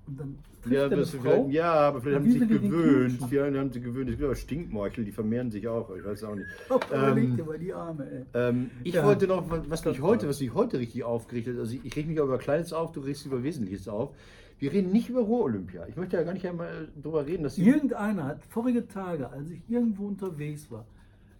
und 0.07 0.19
dann 0.19 0.39
trifft 0.63 0.73
Ja, 0.73 0.79
er 0.79 0.85
eine 0.87 0.95
das 0.95 1.11
Frau. 1.11 1.47
ja, 1.51 1.71
aber 1.73 2.01
vielleicht 2.01 2.15
haben 2.21 2.31
sie 2.31 2.39
sich 2.39 2.47
gewöhnt. 2.47 3.31
Ja, 3.31 3.43
haben 3.53 3.71
sie 3.71 3.81
gewöhnt. 3.81 4.09
Es 4.09 4.17
gibt 4.17 4.31
auch 4.31 4.35
Stinkmorchel, 4.35 5.03
die 5.05 5.11
vermehren 5.11 5.51
sich 5.51 5.67
auch. 5.67 5.93
Ich 5.95 6.03
weiß 6.05 6.23
auch 6.23 6.35
nicht. 6.35 6.47
Oh, 6.69 6.79
Ähm, 6.91 7.01
überleg 7.11 7.35
dir 7.35 7.43
mal 7.43 7.59
die 7.59 7.73
Arme, 7.73 8.09
ey. 8.09 8.23
Ähm, 8.33 8.71
ich 8.83 8.93
Ja. 8.95 9.05
wollte 9.05 9.27
noch, 9.27 9.43
was- 9.69 9.83
mich 9.85 10.01
heute, 10.01 10.27
was 10.29 10.39
mich 10.39 10.53
heute 10.53 10.79
richtig 10.79 11.03
aufgeregt 11.03 11.49
hat, 11.49 11.57
also 11.57 11.75
ich, 11.75 11.83
ich 11.85 11.95
reg 11.95 12.07
mich 12.07 12.19
auch 12.21 12.25
über 12.25 12.37
Kleines 12.39 12.71
auf, 12.73 12.91
du 12.93 13.01
regst 13.01 13.25
über 13.25 13.43
Wesentliches 13.43 13.87
auf. 13.89 14.15
Wir 14.57 14.71
reden 14.71 14.91
nicht 14.91 15.09
über 15.09 15.19
Ruhr-Olympia. 15.21 15.85
Ich 15.87 15.95
möchte 15.97 16.17
ja 16.17 16.23
gar 16.23 16.33
nicht 16.33 16.47
einmal 16.47 16.87
drüber 17.01 17.25
reden, 17.25 17.43
dass 17.43 17.57
Irgendeiner 17.57 18.23
hat 18.25 18.43
vorige 18.49 18.87
Tage, 18.87 19.29
als 19.29 19.49
ich 19.51 19.61
irgendwo 19.69 20.07
unterwegs 20.07 20.71
war, 20.71 20.85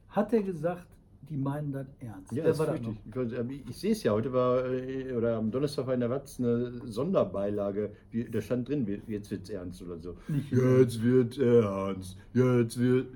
hat 0.10 0.32
er 0.34 0.43
gesagt, 0.43 0.86
die 1.30 1.38
meinen 1.38 1.72
das 1.72 1.88
ernst. 2.00 2.32
Ja, 2.32 2.44
Wer 2.44 2.44
das 2.44 2.60
war 2.60 2.68
fürchte 2.68 2.89
noch? 2.89 3.26
ich. 3.26 3.38
Ähm, 3.38 3.62
ich, 3.68 3.78
sehe 3.78 3.92
es 3.92 4.04
ja, 4.04 4.12
heute 4.12 4.34
war, 4.34 4.65
äh, 4.65 5.13
oder 5.13 5.38
am 5.38 5.52
Donnerstag 5.52 5.88
war 5.88 5.94
in 5.94 6.00
der 6.00 6.10
Watz 6.10 6.39
eine 6.39 6.72
Sonderbeilage, 6.86 7.92
da 8.32 8.42
stand 8.42 8.68
drin, 8.68 9.02
jetzt 9.08 9.32
wird's 9.32 9.50
ernst 9.50 9.82
oder 9.82 9.98
so. 10.00 10.15
Nicht 10.28 10.52
Jetzt 10.52 11.04
wird 11.04 11.38
ernst, 11.38 12.18
jetzt 12.34 12.80
wird... 12.80 13.08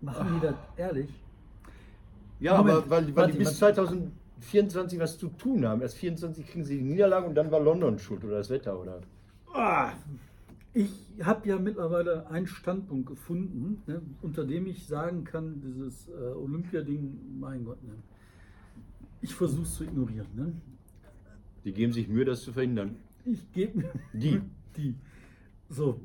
Machen 0.00 0.28
die 0.34 0.46
das 0.46 0.54
ehrlich? 0.76 1.10
Ja, 2.40 2.56
Moment, 2.58 2.78
aber 2.78 2.90
weil, 2.90 3.06
weil 3.06 3.16
warte, 3.16 3.32
die 3.32 3.38
bis 3.38 3.60
warte. 3.60 3.76
2024 3.82 4.98
was 5.00 5.18
zu 5.18 5.28
tun 5.28 5.66
haben. 5.66 5.82
Erst 5.82 5.96
24 5.96 6.46
kriegen 6.46 6.64
sie 6.64 6.78
die 6.78 6.84
Niederlage 6.84 7.26
und 7.26 7.34
dann 7.34 7.50
war 7.50 7.60
London 7.60 7.98
schuld 7.98 8.24
oder 8.24 8.38
das 8.38 8.48
Wetter, 8.50 8.80
oder? 8.80 9.00
Ah, 9.52 9.92
ich 10.78 11.24
habe 11.24 11.48
ja 11.48 11.58
mittlerweile 11.58 12.28
einen 12.28 12.46
Standpunkt 12.46 13.08
gefunden, 13.08 13.82
ne, 13.88 14.00
unter 14.22 14.44
dem 14.44 14.68
ich 14.68 14.86
sagen 14.86 15.24
kann, 15.24 15.60
dieses 15.60 16.08
äh, 16.08 16.12
Olympia-Ding, 16.12 17.18
mein 17.40 17.64
Gott, 17.64 17.82
ne, 17.82 17.94
ich 19.20 19.34
versuche 19.34 19.62
es 19.62 19.74
zu 19.74 19.82
ignorieren. 19.82 20.28
Ne? 20.36 20.52
Die 21.64 21.72
geben 21.72 21.92
sich 21.92 22.06
Mühe, 22.06 22.24
das 22.24 22.42
zu 22.42 22.52
verhindern. 22.52 22.94
Ich 23.24 23.50
gebe 23.52 23.78
mir 23.78 23.92
Die. 24.12 24.40
die. 24.76 24.94
So. 25.68 26.00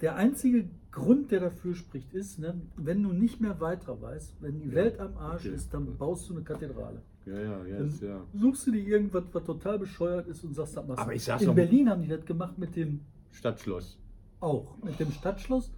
Der 0.00 0.16
einzige 0.16 0.68
Grund, 0.92 1.30
der 1.30 1.40
dafür 1.40 1.74
spricht, 1.74 2.12
ist, 2.12 2.38
ne, 2.38 2.60
wenn 2.76 3.02
du 3.02 3.12
nicht 3.12 3.40
mehr 3.40 3.60
weiter 3.60 4.00
weißt, 4.00 4.34
wenn 4.40 4.58
die 4.60 4.68
Ja, 4.68 4.74
Welt 4.74 4.98
am 4.98 5.16
Arsch 5.16 5.46
okay. 5.46 5.54
ist, 5.54 5.72
dann 5.72 5.96
baust 5.96 6.28
du 6.28 6.34
eine 6.34 6.42
Kathedrale. 6.42 7.00
Ja, 7.26 7.38
ja, 7.38 7.78
ist, 7.78 8.02
ja. 8.02 8.20
suchst 8.32 8.66
du 8.66 8.72
dir 8.72 8.82
irgendwas, 8.86 9.24
was 9.32 9.44
total 9.44 9.78
bescheuert 9.78 10.26
ist 10.26 10.42
und 10.42 10.54
sagst, 10.54 10.76
das 10.76 10.86
machst 10.86 10.98
du. 10.98 11.02
Aber 11.02 11.14
ich 11.14 11.22
sag's 11.22 11.42
In 11.42 11.54
Berlin 11.54 11.88
haben 11.90 12.02
die 12.02 12.08
das 12.08 12.24
gemacht 12.24 12.58
mit 12.58 12.74
dem 12.74 13.00
Stadtschloss. 13.30 13.98
auch, 14.40 14.76
mit 14.82 14.98
dem 14.98 15.12
Stadtschloss. 15.12 15.70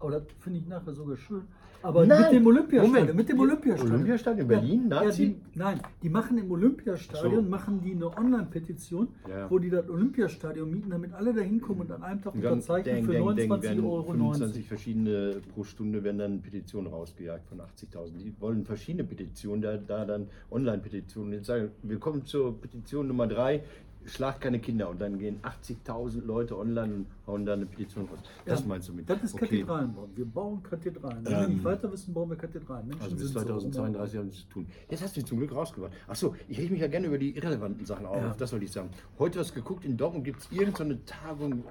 Aber 0.00 0.12
das 0.12 0.22
finde 0.38 0.60
ich 0.60 0.66
nachher 0.66 0.92
sogar 0.94 1.16
schön. 1.16 1.42
Aber 1.80 2.04
Nein, 2.04 2.22
mit 2.22 2.32
dem 2.32 2.46
Olympiastadion, 2.48 2.92
Moment. 2.92 3.14
mit 3.16 3.28
dem 3.28 3.38
Olympiastadion. 3.38 3.94
Olympiastadion 3.94 4.40
in 4.42 4.48
Berlin, 4.48 4.88
ja, 4.90 5.04
Nazi? 5.04 5.22
ja, 5.22 5.28
die, 5.28 5.58
Nein, 5.58 5.80
die 6.02 6.08
machen 6.08 6.38
im 6.38 6.50
Olympiastadion, 6.50 7.44
So. 7.44 7.50
machen 7.50 7.80
die 7.80 7.92
eine 7.92 8.16
Online-Petition, 8.18 9.08
Ja, 9.28 9.48
wo 9.48 9.60
die 9.60 9.70
das 9.70 9.88
Olympiastadion 9.88 10.68
mieten, 10.68 10.90
damit 10.90 11.12
alle 11.14 11.32
da 11.32 11.40
hinkommen 11.40 11.82
und 11.82 11.92
an 11.92 12.02
einem 12.02 12.20
Tag 12.20 12.34
unterzeichnen 12.34 13.04
für 13.04 13.12
dang, 13.12 13.26
dang, 13.36 13.46
29,90 13.48 13.62
werden 13.62 13.84
Euro. 13.84 14.02
25 14.10 14.66
verschiedene 14.66 15.36
pro 15.54 15.62
Stunde 15.62 16.02
werden 16.02 16.18
dann 16.18 16.42
Petitionen 16.42 16.88
rausgejagt 16.88 17.46
von 17.48 17.60
80.000. 17.60 18.10
Die 18.18 18.34
wollen 18.40 18.64
verschiedene 18.64 19.04
Petitionen, 19.04 19.62
da, 19.62 19.76
da 19.76 20.04
dann 20.04 20.26
Online-Petitionen. 20.50 21.32
Jetzt 21.32 21.46
sagen, 21.46 21.70
wir 21.84 21.98
kommen 22.00 22.24
zur 22.24 22.60
Petition 22.60 23.06
Nummer 23.06 23.28
3, 23.28 23.62
schlagt 24.08 24.40
keine 24.40 24.58
Kinder. 24.58 24.88
Und 24.88 25.00
dann 25.00 25.18
gehen 25.18 25.40
80.000 25.42 26.24
Leute 26.24 26.58
online 26.58 26.94
und 26.94 27.06
hauen 27.26 27.44
da 27.46 27.52
eine 27.54 27.66
Petition 27.66 28.06
raus. 28.06 28.18
Das 28.44 28.60
Ja, 28.60 28.66
meinst 28.66 28.88
du 28.88 28.92
mit? 28.94 29.08
Das 29.08 29.22
ist 29.22 29.34
Okay. 29.34 29.46
Kathedralen 29.46 29.94
bauen. 29.94 30.10
Wir 30.16 30.24
bauen 30.24 30.62
Kathedralen. 30.62 31.24
Wenn 31.24 31.32
wir 31.32 31.38
Ähm, 31.44 31.52
nicht 31.54 31.64
weiter 31.64 31.92
wissen, 31.92 32.14
bauen 32.14 32.30
wir 32.30 32.36
Kathedralen. 32.36 32.86
Menschen 32.88 33.02
Also 33.02 33.14
bis 33.16 33.24
sind 33.24 33.32
so. 33.34 33.40
2032 33.44 34.18
haben 34.18 34.30
sie 34.30 34.38
zu 34.38 34.48
tun. 34.48 34.66
Jetzt 34.88 35.02
hast 35.02 35.16
du 35.16 35.20
dich 35.20 35.28
zum 35.28 35.38
Glück 35.38 35.54
rausgebracht. 35.54 35.92
Achso, 36.06 36.34
ich 36.48 36.58
reg 36.58 36.70
mich 36.70 36.80
ja 36.80 36.86
gerne 36.88 37.06
über 37.06 37.18
die 37.18 37.36
irrelevanten 37.36 37.84
Sachen 37.86 38.06
auf. 38.06 38.16
Ja. 38.16 38.34
Das 38.38 38.52
wollte 38.52 38.64
ich 38.64 38.72
sagen. 38.72 38.90
Heute 39.18 39.38
was 39.40 39.52
geguckt, 39.54 39.84
in 39.84 39.96
Dortmund 39.96 40.24
gibt 40.24 40.40
es 40.40 40.48
irgendeine 40.50 41.04
Tagung, 41.04 41.64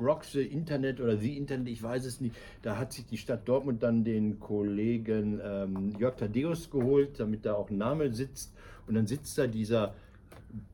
Rocks 0.00 0.32
the 0.32 0.42
Internet 0.42 1.00
oder 1.00 1.16
The 1.16 1.36
Internet, 1.36 1.68
ich 1.68 1.82
weiß 1.82 2.04
es 2.06 2.20
nicht. 2.20 2.34
Da 2.62 2.76
hat 2.78 2.92
sich 2.92 3.06
die 3.06 3.16
Stadt 3.18 3.46
Dortmund 3.48 3.82
dann 3.82 4.04
den 4.04 4.40
Kollegen 4.40 5.40
ähm, 5.42 5.94
Jörg 5.98 6.16
Tadeus 6.16 6.70
geholt, 6.70 7.18
damit 7.20 7.44
da 7.46 7.54
auch 7.54 7.70
ein 7.70 7.78
Name 7.78 8.12
sitzt. 8.12 8.52
Und 8.86 8.94
dann 8.94 9.06
sitzt 9.06 9.38
da 9.38 9.46
dieser 9.46 9.94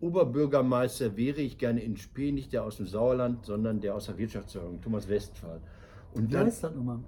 Oberbürgermeister, 0.00 1.16
wäre 1.16 1.40
ich 1.40 1.58
gerne 1.58 1.82
in 1.82 1.96
Spee, 1.96 2.32
nicht 2.32 2.52
der 2.52 2.64
aus 2.64 2.76
dem 2.78 2.86
Sauerland, 2.86 3.44
sondern 3.44 3.80
der 3.80 3.94
aus 3.94 4.06
der 4.06 4.18
Wirtschaftsförderung, 4.18 4.80
Thomas 4.80 5.08
Westphal. 5.08 5.60
Und 6.14 6.28
Wie 6.28 6.32
dann, 6.32 6.46
heißt 6.46 6.64
das 6.64 6.74
nochmal? 6.74 6.98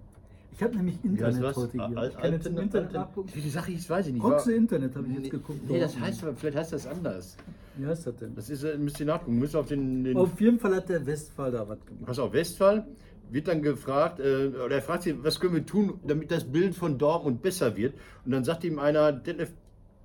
Ich 0.52 0.62
habe 0.62 0.76
nämlich 0.76 0.98
wie 1.02 1.08
Internet 1.08 1.42
was? 1.42 1.56
heute 1.56 1.72
hier. 1.72 2.08
Ich 2.08 2.16
kann 2.16 2.32
jetzt 2.32 2.46
im 2.46 2.58
Internet 2.58 2.92
nachgucken. 2.92 3.30
Wie 3.32 3.40
die 3.40 3.50
Sache 3.50 3.70
hieß, 3.72 3.88
weiß 3.88 4.06
ich 4.08 4.12
nicht. 4.14 4.22
War- 4.22 4.46
Internet 4.48 4.94
habe 4.96 5.06
ich 5.08 5.14
jetzt 5.18 5.30
geguckt. 5.30 5.60
Nee, 5.68 5.80
das 5.80 5.98
heißt, 5.98 6.24
vielleicht 6.36 6.56
heißt 6.56 6.72
das 6.72 6.86
anders. 6.86 7.36
Wie 7.76 7.86
heißt 7.86 8.06
das 8.06 8.16
denn? 8.16 8.34
Das 8.34 8.50
ist, 8.50 8.64
äh, 8.64 8.76
müsst 8.76 9.00
ihr 9.00 9.06
nachgucken. 9.06 9.38
Müsst 9.38 9.56
auf 9.56 9.68
den, 9.68 10.04
den 10.04 10.16
Auf 10.16 10.40
jeden 10.40 10.58
Fall 10.58 10.74
hat 10.74 10.88
der 10.88 11.06
Westphal 11.06 11.52
da 11.52 11.68
was 11.68 11.78
gemacht. 11.86 12.04
Pass 12.06 12.18
auf, 12.18 12.32
Westphal 12.32 12.86
wird 13.30 13.46
dann 13.48 13.62
gefragt, 13.62 14.18
äh, 14.20 14.48
oder 14.48 14.76
er 14.76 14.82
fragt 14.82 15.04
sie, 15.04 15.22
was 15.22 15.38
können 15.38 15.54
wir 15.54 15.64
tun, 15.64 16.00
damit 16.04 16.30
das 16.30 16.44
Bild 16.44 16.74
von 16.74 16.98
Dortmund 16.98 17.42
besser 17.42 17.76
wird? 17.76 17.94
Und 18.24 18.32
dann 18.32 18.44
sagt 18.44 18.64
ihm 18.64 18.78
einer, 18.78 19.12
Detlef 19.12 19.52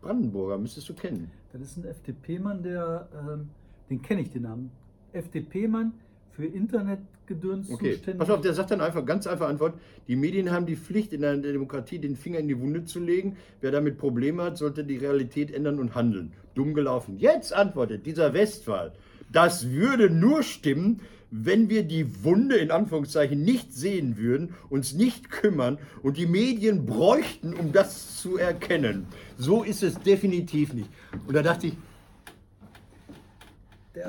Brandenburger, 0.05 0.59
müsstest 0.59 0.87
du 0.87 0.93
kennen. 0.93 1.31
Das 1.51 1.61
ist 1.63 1.77
ein 1.77 1.85
FDP-Mann, 1.85 2.61
der, 2.61 3.09
ähm, 3.27 3.49
den 3.89 4.03
kenne 4.03 4.21
ich 4.21 4.29
den 4.29 4.43
Namen. 4.43 4.69
FDP-Mann 5.13 5.93
für 6.33 6.45
Internetgedöns 6.45 7.71
Okay, 7.71 7.93
zuständig. 7.93 8.19
pass 8.19 8.29
auf, 8.29 8.41
der 8.41 8.53
sagt 8.53 8.69
dann 8.69 8.81
einfach, 8.81 9.03
ganz 9.03 9.25
einfach 9.25 9.49
Antwort, 9.49 9.73
die 10.07 10.15
Medien 10.15 10.51
haben 10.51 10.67
die 10.67 10.75
Pflicht, 10.75 11.11
in 11.11 11.23
einer 11.25 11.41
Demokratie 11.41 11.97
den 11.97 12.15
Finger 12.15 12.37
in 12.37 12.47
die 12.47 12.59
Wunde 12.59 12.85
zu 12.85 12.99
legen. 12.99 13.37
Wer 13.61 13.71
damit 13.71 13.97
Probleme 13.97 14.43
hat, 14.43 14.57
sollte 14.57 14.83
die 14.83 14.97
Realität 14.97 15.51
ändern 15.51 15.79
und 15.79 15.95
handeln. 15.95 16.33
Dumm 16.53 16.75
gelaufen. 16.75 17.17
Jetzt 17.17 17.51
antwortet 17.51 18.05
dieser 18.05 18.33
Westphal, 18.33 18.91
das 19.31 19.71
würde 19.71 20.11
nur 20.11 20.43
stimmen, 20.43 21.01
wenn 21.43 21.69
wir 21.69 21.83
die 21.83 22.23
Wunde 22.23 22.55
in 22.55 22.71
Anführungszeichen 22.71 23.43
nicht 23.43 23.73
sehen 23.73 24.17
würden, 24.17 24.53
uns 24.69 24.93
nicht 24.93 25.29
kümmern 25.29 25.77
und 26.01 26.17
die 26.17 26.27
Medien 26.27 26.85
bräuchten, 26.85 27.53
um 27.53 27.71
das 27.71 28.17
zu 28.17 28.37
erkennen. 28.37 29.07
So 29.37 29.63
ist 29.63 29.83
es 29.83 29.99
definitiv 29.99 30.73
nicht. 30.73 30.89
Und 31.27 31.35
da 31.35 31.41
dachte 31.41 31.67
ich, 31.67 31.73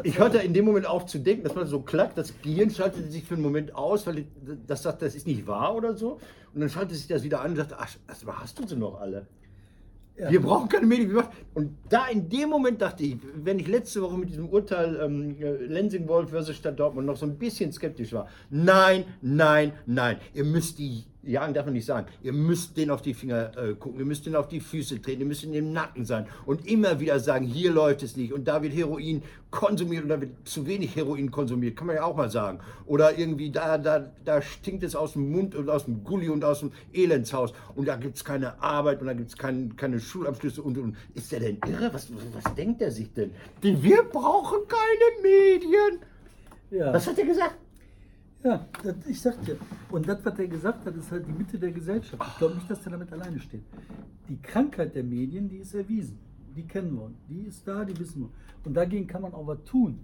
ich 0.03 0.19
hörte 0.19 0.39
in 0.39 0.53
dem 0.53 0.65
Moment 0.65 0.87
auf 0.87 1.07
zu 1.07 1.19
denken, 1.19 1.45
dass 1.45 1.55
man 1.55 1.67
so 1.67 1.81
klackt, 1.81 2.19
das 2.19 2.35
Gehirn 2.43 2.71
schaltete 2.71 3.09
sich 3.09 3.25
für 3.25 3.35
einen 3.35 3.43
Moment 3.43 3.75
aus, 3.75 4.07
weil 4.07 4.27
das 4.67 4.83
sagt, 4.83 5.03
das 5.03 5.15
ist 5.15 5.27
nicht 5.27 5.47
wahr 5.47 5.75
oder 5.75 5.95
so. 5.97 6.21
Und 6.55 6.61
dann 6.61 6.69
schaltete 6.69 6.97
sich 6.97 7.07
das 7.07 7.23
wieder 7.23 7.41
an 7.41 7.53
und 7.53 7.57
sagte, 7.57 7.77
ach, 7.79 7.95
also 8.07 8.33
hast 8.33 8.59
du 8.59 8.67
sie 8.67 8.77
noch 8.77 9.01
alle? 9.01 9.27
Ja. 10.19 10.31
Wir 10.31 10.41
brauchen 10.41 10.69
keine 10.69 10.87
Medien. 10.87 11.23
Und 11.55 11.77
da 11.89 12.07
in 12.07 12.29
dem 12.29 12.49
Moment 12.49 12.81
dachte 12.81 13.05
ich, 13.05 13.17
wenn 13.35 13.59
ich 13.59 13.69
letzte 13.69 14.01
Woche 14.03 14.17
mit 14.17 14.31
diesem 14.31 14.49
Urteil 14.49 14.99
ähm, 15.03 15.37
äh, 15.41 15.53
Lensing-Wolf 15.67 16.31
versus 16.31 16.57
Stadt 16.57 16.79
Dortmund 16.79 17.07
noch 17.07 17.17
so 17.17 17.27
ein 17.27 17.37
bisschen 17.37 17.73
skeptisch 17.73 18.13
war. 18.13 18.29
Nein, 18.49 19.05
nein, 19.21 19.73
nein. 19.85 20.19
Ihr 20.33 20.45
müsst 20.45 20.79
die, 20.79 21.05
jagen 21.27 21.55
darf 21.55 21.65
man 21.65 21.75
nicht 21.75 21.87
sagen, 21.87 22.07
ihr 22.23 22.33
müsst 22.33 22.77
denen 22.77 22.91
auf 22.91 23.03
die 23.03 23.15
Finger 23.15 23.53
äh, 23.57 23.75
gucken, 23.75 23.99
ihr 23.99 24.07
müsst 24.07 24.27
denen 24.27 24.37
auf 24.37 24.49
die 24.49 24.61
Füße 24.61 25.01
treten, 25.03 25.21
ihr 25.21 25.27
müsst 25.27 25.45
in 25.45 25.53
dem 25.53 25.73
Nacken 25.73 26.05
sein 26.05 26.27
und 26.47 26.67
immer 26.67 27.01
wieder 27.01 27.19
sagen, 27.21 27.47
hier 27.47 27.73
läuft 27.73 28.03
es 28.03 28.17
nicht 28.17 28.33
und 28.33 28.47
da 28.47 28.63
wird 28.63 28.75
Heroin 28.75 29.23
konsumiert 29.51 30.05
und 30.05 30.09
da 30.09 30.21
wird 30.21 30.31
zu 30.45 30.67
wenig 30.67 30.95
Heroin 30.97 31.31
konsumiert, 31.31 31.77
kann 31.77 31.87
man 31.87 31.97
ja 31.97 32.05
auch 32.05 32.17
mal 32.17 32.31
sagen. 32.31 32.61
Oder 32.87 33.19
irgendwie 33.19 33.51
da, 33.51 33.79
da, 33.79 34.11
da 34.25 34.43
stinkt 34.43 34.83
es 34.83 34.95
aus 34.95 35.15
dem 35.15 35.31
Mund 35.31 35.55
und 35.55 35.69
aus 35.69 35.85
dem 35.85 36.05
Gully 36.05 36.29
und 36.29 36.45
aus 36.45 36.61
dem 36.61 36.73
Elendshaus 36.93 37.53
und 37.75 37.89
da 37.89 37.97
gibt 37.97 38.17
es 38.17 38.25
keine 38.25 38.63
Arbeit 38.63 39.01
und 39.01 39.07
da 39.07 39.13
gibt 39.13 39.31
es 39.31 39.37
kein, 39.37 39.77
keine 39.77 40.01
Schulabschlüsse 40.01 40.63
und, 40.63 40.79
und. 40.79 40.97
Ist 41.15 41.33
der 41.33 41.41
denn 41.41 41.59
irre? 41.67 41.93
Was, 41.93 42.09
was 42.33 42.55
denkt 42.55 42.83
er 42.83 42.91
sich 42.91 43.13
denn? 43.13 43.31
Denn 43.63 43.83
wir 43.83 44.03
brauchen 44.03 44.61
keine 44.69 45.23
Medien. 45.23 46.01
Ja. 46.71 46.93
Was 46.93 47.07
hat 47.07 47.19
er 47.19 47.27
gesagt? 47.27 47.55
Ja, 48.47 48.65
das, 48.85 48.95
ich 49.09 49.21
sag 49.21 49.45
dir. 49.45 49.57
Und 49.91 50.09
das, 50.09 50.25
was 50.25 50.39
er 50.39 50.47
gesagt 50.47 50.87
hat, 50.87 50.95
ist 50.97 51.11
halt 51.11 51.27
die 51.27 51.33
Mitte 51.33 51.59
der 51.59 51.73
Gesellschaft. 51.73 52.23
Ich 52.33 52.39
glaube 52.39 52.55
nicht, 52.55 52.71
dass 52.71 52.85
er 52.87 52.93
damit 52.93 53.13
alleine 53.13 53.41
steht. 53.41 53.65
Die 54.29 54.37
Krankheit 54.41 54.95
der 54.95 55.03
Medien, 55.03 55.49
die 55.49 55.57
ist 55.59 55.75
erwiesen. 55.75 56.19
Die 56.55 56.63
kennen 56.63 56.95
wir. 56.97 57.11
Die 57.29 57.43
ist 57.49 57.67
da, 57.67 57.85
die 57.85 57.99
wissen 57.99 58.21
wir. 58.23 58.29
Und 58.65 58.75
dagegen 58.75 59.07
kann 59.09 59.23
man 59.23 59.35
auch 59.35 59.47
was 59.49 59.63
tun. 59.65 59.99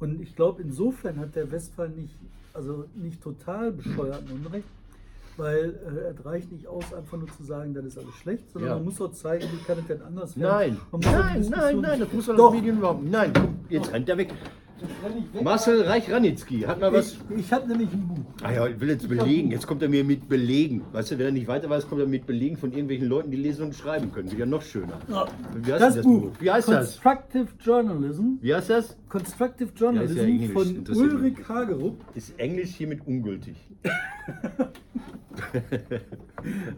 Und 0.00 0.20
ich 0.22 0.34
glaube, 0.34 0.62
insofern 0.62 1.18
hat 1.20 1.36
der 1.36 1.50
Westphal 1.52 1.90
nicht, 1.90 2.14
also 2.54 2.86
nicht 2.94 3.22
total 3.22 3.72
bescheuert 3.72 4.22
und 4.30 4.46
Unrecht, 4.46 4.66
weil 5.36 5.78
äh, 5.86 6.10
es 6.18 6.24
reicht 6.24 6.50
nicht 6.50 6.66
aus, 6.66 6.92
einfach 6.94 7.18
nur 7.18 7.28
zu 7.28 7.42
sagen, 7.44 7.72
das 7.74 7.84
ist 7.84 7.98
alles 7.98 8.14
schlecht, 8.14 8.50
sondern 8.52 8.70
Ja. 8.70 8.74
man 8.76 8.84
muss 8.86 9.00
auch 9.02 9.12
zeigen, 9.12 9.44
wie 9.52 9.62
kann 9.64 9.78
es 9.78 9.86
denn 9.86 10.02
anders 10.02 10.38
werden. 10.38 10.50
Nein, 10.50 10.78
Man 10.90 11.00
nein, 11.02 11.46
nein, 11.50 11.80
nein, 11.80 12.00
das 12.00 12.12
muss 12.12 12.26
doch 12.26 12.36
Doch. 12.36 12.52
Medien 12.54 12.78
überhaupt. 12.78 13.04
Nein, 13.04 13.32
komm, 13.34 13.54
jetzt 13.68 13.92
rennt 13.92 14.08
er 14.08 14.16
weg. 14.18 14.32
Marcel 15.42 15.82
Reich-Ranitzky 15.82 16.60
hat 16.60 16.80
mal 16.80 16.92
was. 16.92 17.16
Ich, 17.30 17.38
ich 17.40 17.52
habe 17.52 17.68
nämlich 17.68 17.92
ein 17.92 18.06
Buch. 18.08 18.18
Ah 18.42 18.52
ja, 18.52 18.66
ich 18.66 18.80
will 18.80 18.88
jetzt 18.90 19.08
belegen. 19.08 19.50
Jetzt 19.50 19.66
kommt 19.66 19.82
er 19.82 19.88
mir 19.88 20.04
mit 20.04 20.28
Belegen. 20.28 20.82
Weißt 20.92 21.10
du, 21.10 21.18
wenn 21.18 21.26
er 21.26 21.32
nicht 21.32 21.48
weiter 21.48 21.68
weiß, 21.70 21.88
kommt 21.88 22.00
er 22.00 22.06
mit 22.06 22.26
Belegen 22.26 22.56
von 22.56 22.70
irgendwelchen 22.72 23.08
Leuten, 23.08 23.30
die 23.30 23.36
lesen 23.36 23.64
und 23.66 23.74
schreiben 23.74 24.12
können. 24.12 24.30
Wieder 24.30 24.46
noch 24.46 24.62
schöner. 24.62 24.98
Ja, 25.08 25.26
Wie 25.54 25.72
heißt 25.72 25.82
das, 25.82 25.94
das 25.96 26.04
Buch, 26.04 26.22
Buch? 26.22 26.32
Wie 26.40 26.50
heißt 26.50 26.68
das? 26.68 27.00
Constructive 27.00 27.48
Journalism. 27.60 28.22
Wie 28.40 28.54
heißt 28.54 28.70
das? 28.70 28.96
Constructive 29.08 29.70
Ja, 29.74 29.80
Journalism 29.80 30.16
ja 30.18 30.24
Englisch, 30.24 30.52
von. 30.52 30.84
Ulrich 30.96 31.48
Hagerup. 31.48 32.00
Ist 32.14 32.38
Englisch 32.38 32.70
hiermit 32.70 33.00
ungültig. 33.06 33.56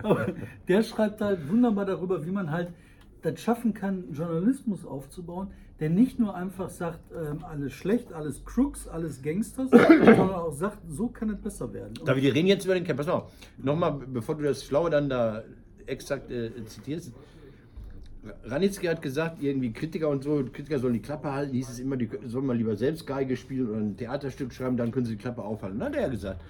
Aber 0.02 0.26
der 0.68 0.82
schreibt 0.82 1.20
halt 1.20 1.48
wunderbar 1.48 1.84
darüber, 1.86 2.24
wie 2.24 2.30
man 2.30 2.50
halt 2.50 2.68
das 3.24 3.40
schaffen 3.40 3.74
kann, 3.74 4.04
Journalismus 4.12 4.84
aufzubauen, 4.84 5.48
der 5.80 5.90
nicht 5.90 6.18
nur 6.18 6.34
einfach 6.34 6.70
sagt, 6.70 7.00
ähm, 7.12 7.44
alles 7.44 7.72
schlecht, 7.72 8.12
alles 8.12 8.44
Crooks, 8.44 8.86
alles 8.86 9.22
Gangsters, 9.22 9.70
sondern 9.70 10.30
auch 10.30 10.52
sagt, 10.52 10.78
so 10.88 11.08
kann 11.08 11.30
es 11.30 11.40
besser 11.40 11.72
werden. 11.72 11.94
David, 12.04 12.22
wir 12.22 12.34
reden 12.34 12.48
jetzt 12.48 12.64
über 12.64 12.74
den 12.74 12.84
Camp. 12.84 12.98
Pass 12.98 13.06
mal, 13.06 13.26
nochmal, 13.58 13.92
bevor 13.92 14.36
du 14.36 14.44
das 14.44 14.64
Schlaue 14.64 14.90
dann 14.90 15.08
da 15.08 15.42
exakt 15.86 16.30
äh, 16.30 16.50
zitierst. 16.66 17.12
Ranitzky 18.44 18.86
hat 18.86 19.02
gesagt, 19.02 19.42
irgendwie 19.42 19.72
Kritiker 19.72 20.08
und 20.08 20.24
so, 20.24 20.42
Kritiker 20.50 20.78
sollen 20.78 20.94
die 20.94 21.02
Klappe 21.02 21.30
halten, 21.30 21.52
hieß 21.52 21.68
es 21.68 21.78
immer, 21.78 21.96
die 21.96 22.08
sollen 22.24 22.46
mal 22.46 22.56
lieber 22.56 22.74
selbst 22.76 23.06
Geige 23.06 23.36
spielen 23.36 23.68
oder 23.68 23.80
ein 23.80 23.96
Theaterstück 23.96 24.52
schreiben, 24.52 24.78
dann 24.78 24.92
können 24.92 25.04
sie 25.04 25.16
die 25.16 25.18
Klappe 25.18 25.42
aufhalten. 25.42 25.78
Dann 25.78 25.92
hat 25.92 26.00
er 26.00 26.08
gesagt, 26.08 26.40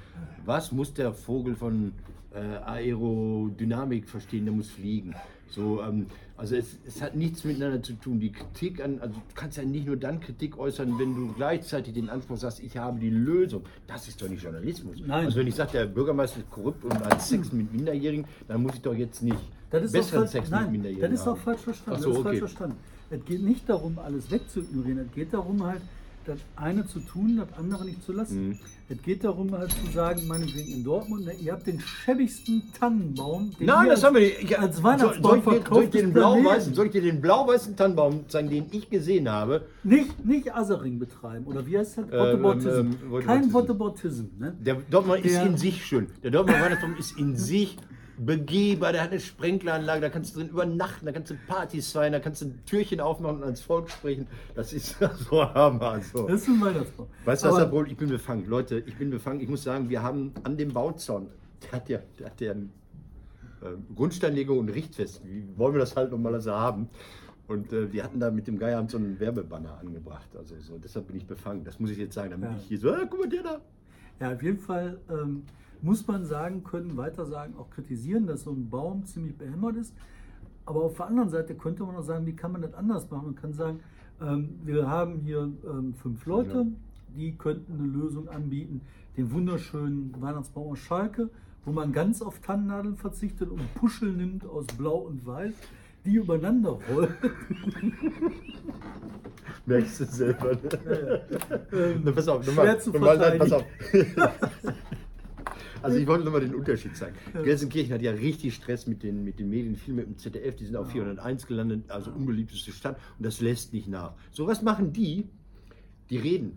was 0.45 0.71
muss 0.71 0.95
der 0.95 1.13
Vogel 1.13 1.57
von 1.57 1.93
äh, 2.33 2.39
Aerodynamik 2.65 4.09
verstehen, 4.09 4.45
der 4.45 4.55
muss 4.55 4.71
fliegen. 4.71 5.15
So, 5.51 5.83
ähm, 5.83 6.07
also 6.37 6.57
es, 6.57 6.77
es 6.87 7.01
hat 7.01 7.15
nichts 7.15 7.45
miteinander 7.45 7.83
zu 7.83 7.93
tun. 7.95 8.19
Die 8.19 8.33
Kritik 8.33 8.83
an, 8.83 8.99
also 9.01 9.15
du 9.15 9.21
kannst 9.35 9.57
ja 9.57 9.65
nicht 9.65 9.87
nur 9.87 9.97
dann 9.97 10.21
Kritik 10.21 10.59
äußern, 10.59 10.99
wenn 10.99 11.15
du 11.15 11.33
gleichzeitig 11.33 11.95
den 11.95 12.11
Anspruch 12.11 12.43
hast, 12.43 12.61
ich 12.61 12.77
habe 12.77 12.99
die 12.99 13.11
Lösung. 13.11 13.63
Das 13.87 14.09
ist 14.09 14.21
doch 14.21 14.29
nicht 14.29 14.43
Journalismus. 14.43 14.97
Nein. 15.07 15.27
Also 15.27 15.39
wenn 15.39 15.47
ich 15.47 15.55
sage, 15.55 15.73
der 15.73 15.87
Bürgermeister 15.87 16.41
ist 16.41 16.51
korrupt 16.51 16.85
und 16.85 16.95
hat 17.05 17.23
Sex 17.23 17.53
mit 17.53 17.73
Minderjährigen, 17.73 18.27
dann 18.49 18.63
muss 18.63 18.75
ich 18.75 18.83
doch 18.83 18.95
jetzt 18.95 19.23
nicht 19.23 19.39
Das 19.71 19.85
ist, 19.85 19.91
auch 19.91 19.93
besseren 20.01 20.21
falsch, 20.23 20.33
Sex 20.33 20.51
mit 20.51 20.61
nein, 20.61 20.73
Minderjährigen 20.73 21.11
das 21.13 21.21
ist 21.21 21.27
haben. 21.27 21.41
falsch 21.41 21.61
verstanden. 21.61 22.03
So, 22.03 22.09
das 22.09 22.13
ist 22.13 22.19
okay. 22.19 22.29
falsch 22.29 22.39
verstanden. 22.39 22.77
Es 23.11 23.25
geht 23.25 23.43
nicht 23.43 23.69
darum, 23.69 23.99
alles 23.99 24.31
wegzuignorieren. 24.31 24.99
Es 25.07 25.13
geht 25.13 25.33
darum, 25.33 25.63
halt 25.63 25.83
das 26.27 26.39
eine 26.57 26.87
zu 26.87 27.01
tun, 27.01 27.37
das 27.37 27.59
andere 27.59 27.85
nicht 27.85 28.03
zu 28.03 28.13
lassen. 28.13 28.49
Mhm. 28.51 28.59
Es 28.89 29.01
geht 29.03 29.25
darum, 29.25 29.51
halt 29.57 29.71
zu 29.73 29.91
sagen, 29.93 30.27
meinetwegen 30.27 30.71
in 30.73 30.85
Dortmund, 30.85 31.25
ne, 31.25 31.33
ihr 31.35 31.53
habt 31.53 31.67
den 31.67 31.81
schäbigsten 31.81 32.63
Tannenbaum. 32.79 33.51
Den 33.59 33.67
Nein, 33.67 33.87
das 33.89 33.97
als- 33.97 34.05
haben 34.05 34.15
wir 34.17 34.21
nicht. 34.23 34.43
Ich, 34.43 34.59
als 34.59 34.83
Weihnachtsbaum 34.83 35.43
soll, 35.43 35.57
ich 35.57 35.67
soll, 35.69 35.85
ich 35.85 35.91
dir 35.91 36.03
den 36.03 36.13
blau-weißen, 36.13 36.75
soll 36.75 36.87
ich 36.87 36.93
dir 36.93 37.01
den 37.03 37.21
blau-weißen 37.21 37.77
Tannenbaum 37.77 38.29
zeigen, 38.29 38.51
den 38.51 38.67
ich 38.73 38.91
gesehen 38.91 39.29
habe? 39.31 39.67
Nicht, 39.85 40.25
nicht 40.25 40.55
Asering 40.55 40.99
betreiben. 40.99 41.47
Oder 41.47 41.67
wie 41.67 41.79
heißt 41.79 41.97
das? 41.99 42.05
Ähm, 42.07 42.13
Whataboutism. 42.13 42.69
ähm, 42.69 42.97
Kein 43.25 43.53
Whataboutism. 43.53 43.55
Whataboutism. 43.55 44.25
Ne? 44.39 44.55
Der 44.61 44.75
Dortmund 44.91 45.25
ist 45.25 45.43
in 45.43 45.57
sich 45.57 45.85
schön. 45.85 46.09
Der 46.23 46.31
Dortmund 46.31 46.61
Weihnachtsbaum 46.61 46.97
ist 46.99 47.19
in 47.19 47.37
sich 47.37 47.79
begehbar. 48.19 48.93
Der 48.93 49.03
hat 49.03 49.11
eine 49.11 49.21
Sprenkleranlage, 49.21 50.01
da 50.01 50.09
kannst 50.09 50.35
du 50.35 50.41
drin 50.41 50.49
übernachten, 50.51 51.07
da 51.07 51.13
kannst 51.13 51.31
du 51.31 51.35
Partys 51.47 51.93
feiern, 51.93 52.13
da 52.13 52.21
kannst 52.21 52.43
du 52.43 52.47
ein 52.47 52.61
Türchen 52.67 53.01
aufmachen 53.01 53.37
und 53.39 53.45
ans 53.45 53.61
Volk 53.61 53.91
sprechen. 53.91 54.27
Das 54.55 54.73
ist 54.73 54.97
so 55.31 55.43
Hammer. 55.55 56.01
So. 56.01 56.27
Das 56.29 56.43
ist 56.43 56.49
ein 56.49 56.61
Weihnachtsbaum. 56.61 57.07
Weißt 57.25 57.43
du 57.45 57.49
was, 57.49 57.55
Aber- 57.55 57.63
Herr 57.65 57.69
Brohl, 57.71 57.91
ich 57.91 57.97
bin 57.97 58.09
befangen. 58.09 58.47
Leute, 58.47 58.83
ich 58.87 58.97
bin 58.97 59.11
befangen. 59.11 59.41
Ich 59.41 59.49
muss 59.49 59.63
sagen, 59.63 59.89
wir 59.89 60.03
haben 60.03 60.33
an 60.43 60.57
dem 60.57 60.73
Bauzaun, 60.73 61.29
der 61.63 61.73
hat 61.73 61.89
ja, 61.89 61.99
der 62.19 62.27
hat 62.27 62.41
ja 62.41 62.53
äh, 62.53 62.57
Grundsteinlegung 63.95 64.59
und 64.59 64.69
Richtfest. 64.71 65.23
Wie 65.25 65.45
wollen 65.57 65.75
wir 65.75 65.81
das 65.81 65.97
halt 65.97 66.11
nochmal 66.11 66.35
also 66.35 66.53
haben? 66.53 66.89
Und 67.47 67.73
äh, 67.75 67.93
wir 67.93 68.03
hatten 68.05 68.21
da 68.21 68.31
mit 68.31 68.47
dem 68.47 68.59
Geierabend 68.59 68.91
so 68.91 68.97
einen 68.97 69.21
Werbebanner 69.21 69.79
angebracht. 69.79 70.29
Also 70.37 70.55
so, 70.61 70.79
deshalb 70.79 71.09
bin 71.09 71.17
ich 71.17 71.27
befangen. 71.27 71.63
Das 71.65 71.79
muss 71.79 71.91
ich 71.91 71.99
jetzt 71.99 72.15
sagen, 72.15 72.31
damit 72.31 72.51
Ja. 72.51 72.57
ich 72.57 72.65
hier 72.69 72.79
so, 72.79 72.91
ah, 72.91 73.05
guck 73.09 73.21
mal, 73.21 73.29
der 73.29 73.43
da. 73.43 73.61
Ja, 74.21 74.33
auf 74.33 74.43
jeden 74.43 74.59
Fall 74.59 74.99
ähm, 75.11 75.43
muss 75.85 76.07
man 76.07 76.25
sagen 76.25 76.65
können, 76.65 76.97
weiter 76.97 77.27
sagen, 77.27 77.55
auch 77.59 77.69
kritisieren, 77.71 78.27
dass 78.27 78.45
so 78.45 78.51
ein 78.53 78.71
Baum 78.71 79.05
ziemlich 79.05 79.37
behämmert 79.37 79.77
ist. 79.77 79.95
Aber 80.67 80.83
auf 80.85 80.97
der 80.97 81.07
anderen 81.07 81.29
Seite 81.29 81.55
könnte 81.55 81.83
man 81.85 81.95
auch 81.97 82.03
sagen, 82.03 82.25
wie 82.27 82.35
kann 82.35 82.53
man 82.53 82.63
das 82.63 82.73
anders 82.75 83.11
machen? 83.11 83.27
Man 83.27 83.35
kann 83.35 83.53
sagen, 83.53 83.81
ähm, 84.21 84.59
wir 84.65 84.89
haben 84.89 85.17
hier 85.21 85.51
ähm, 85.65 85.95
fünf 85.95 86.25
Leute, 86.25 86.59
Ja. 86.59 86.67
die 87.17 87.37
könnten 87.37 87.75
eine 87.79 87.87
Lösung 87.87 88.29
anbieten. 88.29 88.81
Den 89.17 89.31
wunderschönen 89.31 90.15
Weihnachtsbaum 90.21 90.73
aus 90.73 90.79
Schalke, 90.79 91.29
wo 91.67 91.73
man 91.73 91.93
ganz 91.93 92.23
auf 92.23 92.41
Tannennadeln 92.41 92.97
verzichtet 92.97 93.51
und 93.51 93.75
Puschel 93.75 94.13
nimmt 94.13 94.47
aus 94.47 94.67
Blau 94.79 94.97
und 94.99 95.25
Weiß, 95.27 95.53
die 96.07 96.15
übereinander 96.17 96.79
rollen. 96.91 97.15
Merkst 99.67 100.01
du 100.01 100.05
selber. 100.05 100.53
Ne? 100.53 101.21
Ähm, 101.73 102.01
Na, 102.05 102.13
pass 102.13 102.29
auf, 102.29 102.45
schwer 102.45 102.55
nochmal. 102.55 102.81
zu 102.81 102.91
nochmal 102.91 103.17
nein, 103.19 103.39
pass 103.39 103.53
auf. 103.53 103.65
Also 105.85 105.99
ich 105.99 106.07
wollte 106.07 106.25
nochmal 106.25 106.41
den 106.41 106.55
Unterschied 106.55 106.97
zeigen. 106.97 107.15
Gelsenkirchen 107.33 107.93
hat 107.93 108.01
ja 108.01 108.13
richtig 108.13 108.55
Stress 108.55 108.87
mit 108.87 109.03
den, 109.03 109.23
mit 109.23 109.39
den 109.39 109.51
Medien, 109.51 109.77
viel 109.77 109.93
mit 109.93 110.07
dem 110.07 110.17
ZDF, 110.17 110.57
die 110.57 110.65
sind 110.65 110.77
auf 110.77 110.91
401 110.91 111.47
gelandet, 111.47 111.91
also 111.91 112.11
unbeliebteste 112.11 112.73
Stadt 112.73 112.99
und 113.19 113.27
das 113.27 113.43
lässt 113.43 113.75
nicht 113.75 113.87
nach. 113.87 114.15
So 114.31 114.47
was 114.47 114.63
machen 114.63 114.95
die? 114.95 115.29
Die 116.09 116.17
reden. 116.17 116.57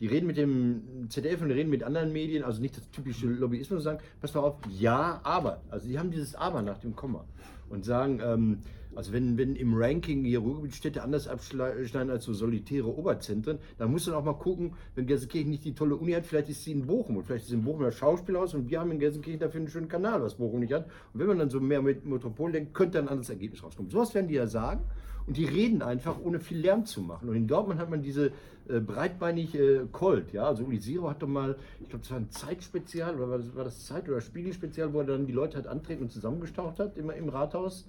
Die 0.00 0.08
reden 0.08 0.26
mit 0.26 0.38
dem 0.38 1.08
ZDF 1.08 1.40
und 1.40 1.52
reden 1.52 1.70
mit 1.70 1.84
anderen 1.84 2.12
Medien, 2.12 2.42
also 2.42 2.60
nicht 2.60 2.76
das 2.76 2.90
typische 2.90 3.28
Lobbyismus, 3.28 3.84
sagen, 3.84 4.00
pass 4.20 4.34
mal 4.34 4.40
auf, 4.40 4.56
ja, 4.68 5.20
aber. 5.22 5.62
Also 5.70 5.86
die 5.88 5.96
haben 5.96 6.10
dieses 6.10 6.34
Aber 6.34 6.62
nach 6.62 6.78
dem 6.78 6.96
Komma 6.96 7.24
und 7.68 7.84
sagen, 7.84 8.20
ähm, 8.24 8.58
also 8.94 9.12
wenn, 9.12 9.38
wenn 9.38 9.56
im 9.56 9.74
Ranking 9.74 10.24
hier 10.24 10.40
Ruhrgebietstädte 10.40 11.02
anders 11.02 11.28
abschneiden 11.28 12.10
als 12.10 12.24
so 12.24 12.32
solitäre 12.32 12.88
Oberzentren, 12.88 13.58
dann 13.78 13.90
muss 13.90 14.06
man 14.06 14.16
auch 14.16 14.24
mal 14.24 14.34
gucken, 14.34 14.74
wenn 14.94 15.06
Gelsenkirchen 15.06 15.50
nicht 15.50 15.64
die 15.64 15.74
tolle 15.74 15.96
Uni 15.96 16.12
hat, 16.12 16.26
vielleicht 16.26 16.48
ist 16.48 16.64
sie 16.64 16.72
in 16.72 16.86
Bochum 16.86 17.16
und 17.16 17.24
vielleicht 17.24 17.46
ist 17.46 17.52
in 17.52 17.64
Bochum 17.64 17.82
das 17.82 17.96
Schauspielhaus 17.96 18.54
und 18.54 18.70
wir 18.70 18.80
haben 18.80 18.90
in 18.90 18.98
Gelsenkirchen 18.98 19.40
dafür 19.40 19.60
einen 19.60 19.68
schönen 19.68 19.88
Kanal, 19.88 20.22
was 20.22 20.34
Bochum 20.34 20.60
nicht 20.60 20.72
hat. 20.72 20.86
Und 21.12 21.20
wenn 21.20 21.28
man 21.28 21.38
dann 21.38 21.50
so 21.50 21.60
mehr 21.60 21.82
mit 21.82 22.04
Metropol 22.04 22.52
denkt, 22.52 22.74
könnte 22.74 22.98
dann 22.98 23.06
ein 23.06 23.10
anderes 23.10 23.30
Ergebnis 23.30 23.62
rauskommen. 23.62 23.90
Sowas 23.90 24.14
werden 24.14 24.28
die 24.28 24.34
ja 24.34 24.46
sagen 24.46 24.82
und 25.26 25.36
die 25.36 25.44
reden 25.44 25.82
einfach, 25.82 26.18
ohne 26.22 26.40
viel 26.40 26.58
Lärm 26.58 26.84
zu 26.84 27.00
machen. 27.02 27.28
Und 27.28 27.36
in 27.36 27.46
Dortmund 27.46 27.78
hat 27.78 27.90
man 27.90 28.02
diese 28.02 28.32
äh, 28.68 28.80
breitbeinig 28.80 29.54
äh, 29.54 29.80
Colt, 29.92 30.32
ja, 30.32 30.44
also 30.44 30.64
Uli 30.64 30.80
Zero 30.80 31.08
hat 31.10 31.22
doch 31.22 31.28
mal, 31.28 31.56
ich 31.80 31.88
glaube, 31.88 32.02
das 32.02 32.10
war 32.10 32.18
ein 32.18 32.30
Zeitspezial 32.30 33.16
oder 33.16 33.30
war 33.30 33.38
das, 33.38 33.54
war 33.54 33.64
das 33.64 33.86
Zeit- 33.86 34.08
oder 34.08 34.20
Spiegelspezial, 34.20 34.92
wo 34.92 35.00
er 35.00 35.06
dann 35.06 35.26
die 35.26 35.32
Leute 35.32 35.56
halt 35.56 35.66
antreten 35.66 36.02
und 36.02 36.12
zusammengestaucht 36.12 36.78
hat, 36.78 36.96
immer 36.98 37.14
im 37.14 37.28
Rathaus. 37.28 37.86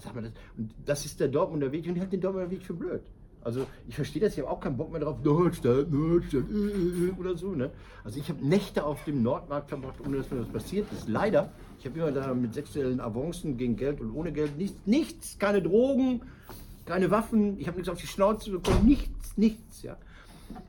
Sag 0.00 0.14
mal, 0.14 0.22
das, 0.22 0.32
und 0.56 0.74
das 0.84 1.04
ist 1.04 1.20
der 1.20 1.28
Dortmunder 1.28 1.72
Weg 1.72 1.86
und 1.86 1.94
ich 1.94 2.00
halte 2.00 2.12
den 2.12 2.20
Dortmunder 2.20 2.50
Weg 2.50 2.62
für 2.62 2.74
blöd. 2.74 3.02
Also 3.42 3.66
ich 3.86 3.94
verstehe 3.94 4.20
das, 4.20 4.32
ich 4.34 4.40
habe 4.40 4.50
auch 4.50 4.60
keinen 4.60 4.76
Bock 4.76 4.90
mehr 4.90 5.00
drauf, 5.00 5.18
Nordstadt, 5.22 5.86
äh, 5.92 6.36
äh, 6.36 6.38
äh, 6.38 7.12
oder 7.18 7.36
so. 7.36 7.54
Ne? 7.54 7.70
Also 8.04 8.18
ich 8.18 8.28
habe 8.28 8.44
Nächte 8.44 8.84
auf 8.84 9.04
dem 9.04 9.22
Nordmarkt 9.22 9.68
verbracht, 9.68 9.94
ohne 10.04 10.18
dass 10.18 10.30
mir 10.30 10.38
das 10.38 10.48
passiert 10.48 10.86
ist. 10.92 11.08
Leider, 11.08 11.50
ich 11.78 11.86
habe 11.86 11.98
immer 11.98 12.12
da 12.12 12.34
mit 12.34 12.54
sexuellen 12.54 13.00
Avancen 13.00 13.56
gegen 13.56 13.76
Geld 13.76 14.00
und 14.00 14.12
ohne 14.12 14.32
Geld 14.32 14.58
nichts, 14.58 14.78
nichts, 14.86 15.38
keine 15.38 15.62
Drogen, 15.62 16.22
keine 16.84 17.10
Waffen, 17.10 17.58
ich 17.60 17.68
habe 17.68 17.76
nichts 17.76 17.88
auf 17.88 18.00
die 18.00 18.06
Schnauze 18.06 18.50
bekommen, 18.50 18.86
nichts, 18.86 19.36
nichts. 19.36 19.82
Ja. 19.82 19.96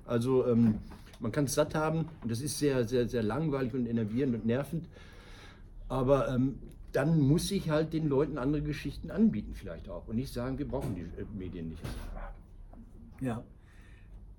Also 0.05 0.45
ähm, 0.47 0.75
man 1.19 1.31
kann 1.31 1.45
es 1.45 1.55
satt 1.55 1.75
haben 1.75 2.05
und 2.21 2.31
das 2.31 2.41
ist 2.41 2.59
sehr, 2.59 2.87
sehr, 2.87 3.07
sehr 3.07 3.23
langweilig 3.23 3.73
und 3.73 3.87
enervierend 3.87 4.35
und 4.35 4.45
nervend. 4.45 4.85
Aber 5.87 6.29
ähm, 6.29 6.59
dann 6.91 7.19
muss 7.19 7.51
ich 7.51 7.69
halt 7.69 7.93
den 7.93 8.07
Leuten 8.07 8.37
andere 8.37 8.61
Geschichten 8.61 9.11
anbieten 9.11 9.53
vielleicht 9.53 9.89
auch 9.89 10.07
und 10.07 10.15
nicht 10.15 10.33
sagen, 10.33 10.57
wir 10.57 10.67
brauchen 10.67 10.95
die 10.95 11.01
äh, 11.01 11.25
Medien 11.37 11.69
nicht. 11.69 11.83
Ja. 13.21 13.43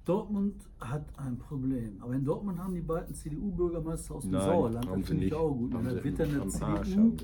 Dortmund 0.05 0.55
hat 0.81 1.05
ein 1.19 1.39
Problem. 1.39 1.99
Aber 2.01 2.15
in 2.15 2.25
Dortmund 2.25 2.59
haben 2.59 2.75
die 2.75 2.81
beiden 2.81 3.15
CDU-Bürgermeister 3.15 4.15
aus 4.15 4.23
dem 4.23 4.33
Sauerland. 4.33 4.89
haben 4.89 5.01
Das 5.01 5.09
finde 5.09 5.27
ich 5.27 5.35
auch 5.35 5.53
gut. 5.53 5.75
Und 5.75 5.85
das 5.85 6.03
wird 6.03 6.19
dann 6.19 6.31
der 6.33 6.63
Arsch 6.69 6.89
CDU, 6.89 7.17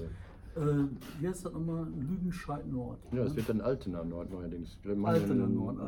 äh, 0.56 1.20
wie 1.20 1.28
heißt 1.28 1.44
das 1.44 1.52
nochmal? 1.52 1.86
Lüdenscheid 1.98 2.66
Nord. 2.66 2.98
Ja, 3.12 3.24
das 3.24 3.36
wird 3.36 3.48
dann 3.48 3.60
Altena 3.60 4.02
Nord 4.04 4.30
neuerdings. 4.30 4.78
Altena 5.04 5.44
eine 5.44 5.48
Nord. 5.48 5.78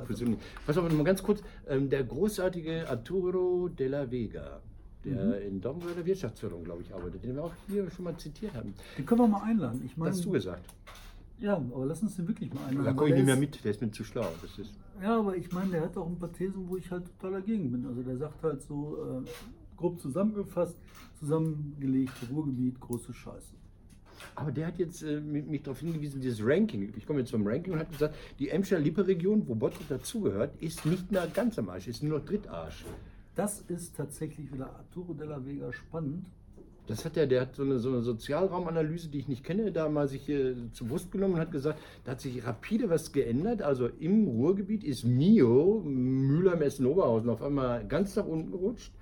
Pass 0.66 0.76
auf, 0.76 0.92
mal 0.92 1.04
ganz 1.04 1.22
kurz. 1.22 1.42
Ähm, 1.66 1.88
der 1.88 2.04
großartige 2.04 2.88
Arturo 2.88 3.68
de 3.68 3.88
la 3.88 4.10
Vega, 4.10 4.60
der 5.04 5.24
Mhm. 5.24 5.32
in 5.48 5.60
bei 5.60 5.72
der 5.96 6.04
Wirtschaftsförderung, 6.06 6.64
glaube 6.64 6.82
ich, 6.82 6.92
arbeitet, 6.94 7.22
den 7.24 7.34
wir 7.36 7.44
auch 7.44 7.52
hier 7.68 7.90
schon 7.90 8.04
mal 8.04 8.16
zitiert 8.16 8.54
haben. 8.54 8.74
Den 8.96 9.06
können 9.06 9.20
wir 9.20 9.28
mal 9.28 9.42
einladen. 9.42 9.82
Ich 9.84 9.96
meine, 9.96 10.10
Das 10.10 10.18
hast 10.18 10.24
du 10.26 10.30
gesagt. 10.32 10.74
ja, 11.38 11.56
aber 11.56 11.86
lass 11.86 12.02
uns 12.02 12.16
den 12.16 12.26
wirklich 12.28 12.52
mal 12.52 12.64
einladen. 12.66 12.84
Da 12.86 12.92
komme 12.92 13.10
ich 13.10 13.16
nicht 13.16 13.26
mehr 13.26 13.36
mit, 13.36 13.62
der 13.64 13.70
ist 13.70 13.80
mir 13.80 13.90
zu 13.90 14.04
schlau. 14.04 14.26
Das 14.42 14.58
ist, 14.58 14.74
Ja, 15.02 15.18
aber 15.20 15.36
ich 15.36 15.50
meine, 15.52 15.70
der 15.70 15.82
hat 15.82 15.96
auch 15.96 16.06
ein 16.08 16.18
paar 16.18 16.32
Thesen, 16.32 16.68
wo 16.68 16.76
ich 16.76 16.90
halt 16.90 17.04
total 17.06 17.40
dagegen 17.40 17.70
bin. 17.70 17.86
Also 17.86 18.02
der 18.02 18.16
sagt 18.16 18.42
halt 18.42 18.62
so, 18.62 18.96
äh, 19.24 19.28
grob 19.76 20.00
zusammengefasst, 20.00 20.76
zusammengelegt, 21.20 22.12
Ruhrgebiet, 22.32 22.80
große 22.80 23.12
Scheiße. 23.12 23.54
Aber 24.34 24.50
der 24.50 24.66
hat 24.66 24.78
jetzt 24.80 25.02
äh, 25.04 25.20
mich, 25.20 25.46
mich 25.46 25.62
darauf 25.62 25.78
hingewiesen, 25.78 26.20
dieses 26.20 26.44
Ranking. 26.44 26.92
Ich 26.96 27.06
komme 27.06 27.20
jetzt 27.20 27.30
zum 27.30 27.46
Ranking 27.46 27.74
und 27.74 27.78
hat 27.78 27.90
gesagt, 27.92 28.16
die 28.40 28.48
Emscher-Lippe-Region, 28.48 29.46
wo 29.46 29.54
Bottrop 29.54 29.86
dazugehört, 29.88 30.60
ist 30.60 30.84
nicht 30.86 31.12
mehr 31.12 31.28
ganz 31.28 31.56
am 31.58 31.68
Arsch, 31.68 31.86
ist 31.86 32.02
nur 32.02 32.18
noch 32.18 32.24
Drittarsch. 32.24 32.84
Das 33.38 33.60
ist 33.68 33.96
tatsächlich 33.96 34.52
wieder 34.52 34.66
Arturo 34.74 35.14
della 35.14 35.46
Vega 35.46 35.72
spannend. 35.72 36.26
Das 36.88 37.04
hat 37.04 37.16
er, 37.16 37.28
der 37.28 37.42
hat 37.42 37.54
so 37.54 37.62
eine, 37.62 37.78
so 37.78 37.88
eine 37.88 38.02
Sozialraumanalyse, 38.02 39.10
die 39.10 39.20
ich 39.20 39.28
nicht 39.28 39.44
kenne, 39.44 39.70
da 39.70 39.88
mal 39.88 40.08
sich 40.08 40.28
äh, 40.28 40.56
zu 40.72 40.86
Brust 40.86 41.12
genommen 41.12 41.34
und 41.34 41.40
hat 41.40 41.52
gesagt, 41.52 41.78
da 42.04 42.12
hat 42.12 42.20
sich 42.20 42.44
rapide 42.44 42.90
was 42.90 43.12
geändert. 43.12 43.62
Also 43.62 43.90
im 44.00 44.26
Ruhrgebiet 44.26 44.82
ist 44.82 45.04
Mio, 45.04 45.80
Mülheim, 45.84 46.62
Essen, 46.62 46.84
Oberhausen, 46.84 47.30
auf 47.30 47.40
einmal 47.40 47.86
ganz 47.86 48.16
nach 48.16 48.26
unten 48.26 48.50
gerutscht 48.50 48.92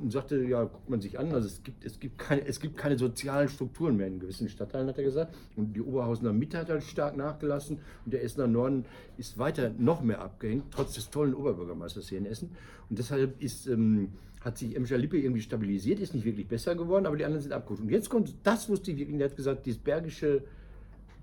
und 0.00 0.12
sagte, 0.12 0.42
ja, 0.44 0.64
guckt 0.64 0.88
man 0.88 1.00
sich 1.00 1.18
an, 1.18 1.32
also 1.32 1.46
es 1.46 1.62
gibt, 1.62 1.84
es 1.84 1.98
gibt, 2.00 2.18
keine, 2.18 2.46
es 2.46 2.60
gibt 2.60 2.76
keine 2.76 2.98
sozialen 2.98 3.48
Strukturen 3.48 3.96
mehr 3.96 4.06
in 4.06 4.20
gewissen 4.20 4.48
Stadtteilen, 4.48 4.88
hat 4.88 4.98
er 4.98 5.04
gesagt. 5.04 5.34
Und 5.56 5.74
die 5.74 5.82
Oberhausener 5.82 6.32
Mitte 6.32 6.58
hat 6.58 6.68
halt 6.68 6.82
stark 6.82 7.16
nachgelassen 7.16 7.78
und 8.04 8.12
der 8.12 8.22
Essener 8.22 8.46
Norden 8.46 8.84
ist 9.16 9.38
weiter 9.38 9.70
noch 9.78 10.02
mehr 10.02 10.20
abgehängt, 10.20 10.64
trotz 10.70 10.94
des 10.94 11.10
tollen 11.10 11.34
Oberbürgermeisters 11.34 12.08
hier 12.08 12.18
in 12.18 12.26
Essen. 12.26 12.50
Und 12.90 12.98
deshalb 12.98 13.40
ist, 13.42 13.66
ähm, 13.66 14.10
hat 14.40 14.58
sich 14.58 14.76
Emscher 14.76 14.98
Lippe 14.98 15.18
irgendwie 15.18 15.40
stabilisiert, 15.40 16.00
ist 16.00 16.14
nicht 16.14 16.24
wirklich 16.24 16.46
besser 16.46 16.74
geworden, 16.74 17.06
aber 17.06 17.16
die 17.16 17.24
anderen 17.24 17.42
sind 17.42 17.52
abgerutscht. 17.52 17.82
Und 17.82 17.90
jetzt 17.90 18.10
kommt, 18.10 18.34
das 18.42 18.68
wusste 18.68 18.90
ich 18.90 18.98
wirklich, 18.98 19.16
der 19.18 19.30
hat 19.30 19.36
gesagt, 19.36 19.66
dieses 19.66 19.80
bergische 19.80 20.42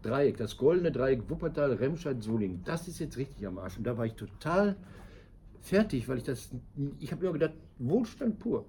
Dreieck, 0.02 0.38
das 0.38 0.58
goldene 0.58 0.92
Dreieck 0.92 1.30
Wuppertal, 1.30 1.74
Remscheid, 1.74 2.22
Solingen, 2.24 2.62
das 2.66 2.88
ist 2.88 3.00
jetzt 3.00 3.18
richtig 3.18 3.46
am 3.46 3.60
Arsch. 3.60 3.78
Und 3.78 3.86
da 3.86 3.98
war 3.98 4.06
ich 4.06 4.14
total 4.14 4.76
fertig, 5.62 6.08
weil 6.10 6.18
ich 6.18 6.24
das, 6.24 6.52
ich 7.00 7.12
habe 7.12 7.26
mir 7.26 7.32
gedacht, 7.34 7.54
Wohlstand 7.80 8.40
pur. 8.40 8.66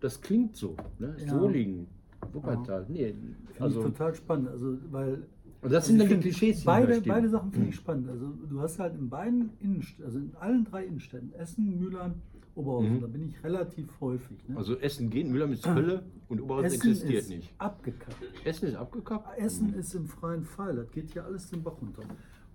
Das 0.00 0.20
klingt 0.20 0.56
so, 0.56 0.76
ne? 0.98 1.14
Ja. 1.18 1.28
Solingen, 1.28 1.86
Wuppertal, 2.32 2.86
nee, 2.88 3.14
Finde 3.52 3.60
also, 3.60 3.82
total 3.82 4.14
spannend. 4.14 4.48
Also, 4.48 4.76
weil 4.90 5.24
und 5.62 5.72
das 5.72 5.86
sind 5.86 6.00
Also 6.00 6.08
dann 6.14 6.18
ich 6.18 6.24
die 6.24 6.30
Klischees, 6.30 6.64
Beide, 6.64 7.00
beide 7.02 7.28
Sachen 7.28 7.50
finde 7.52 7.66
Mhm. 7.66 7.70
ich 7.70 7.76
spannend. 7.76 8.08
Also 8.10 8.32
du 8.50 8.60
hast 8.60 8.78
halt 8.80 8.94
in 8.98 9.08
beiden 9.08 9.50
Innenstädten, 9.60 10.04
also 10.04 10.18
in 10.18 10.32
allen 10.40 10.64
drei 10.64 10.84
Innenstädten, 10.86 11.32
Essen, 11.34 11.78
Mülheim, 11.78 12.14
Oberhausen, 12.56 12.96
Mhm. 12.96 13.00
da 13.00 13.06
bin 13.06 13.28
ich 13.28 13.44
relativ 13.44 13.88
häufig. 14.00 14.36
Ne? 14.48 14.56
Also 14.56 14.76
Essen 14.78 15.08
geht, 15.08 15.28
Mülheim 15.28 15.52
ist 15.52 15.64
Hölle 15.72 16.02
und 16.28 16.40
Oberhausen 16.40 16.66
Essen 16.66 16.76
existiert 16.90 17.22
ist 17.22 17.28
nicht. 17.28 17.54
abgekackt. 17.58 18.16
Essen 18.44 18.68
ist 18.68 18.74
abgekappt? 18.74 19.38
Essen 19.38 19.72
ist 19.74 19.94
im 19.94 20.06
freien 20.08 20.44
Fall, 20.44 20.74
das 20.74 20.90
geht 20.90 21.14
ja 21.14 21.22
alles 21.24 21.48
den 21.48 21.62
Bach 21.62 21.80
runter. 21.80 22.02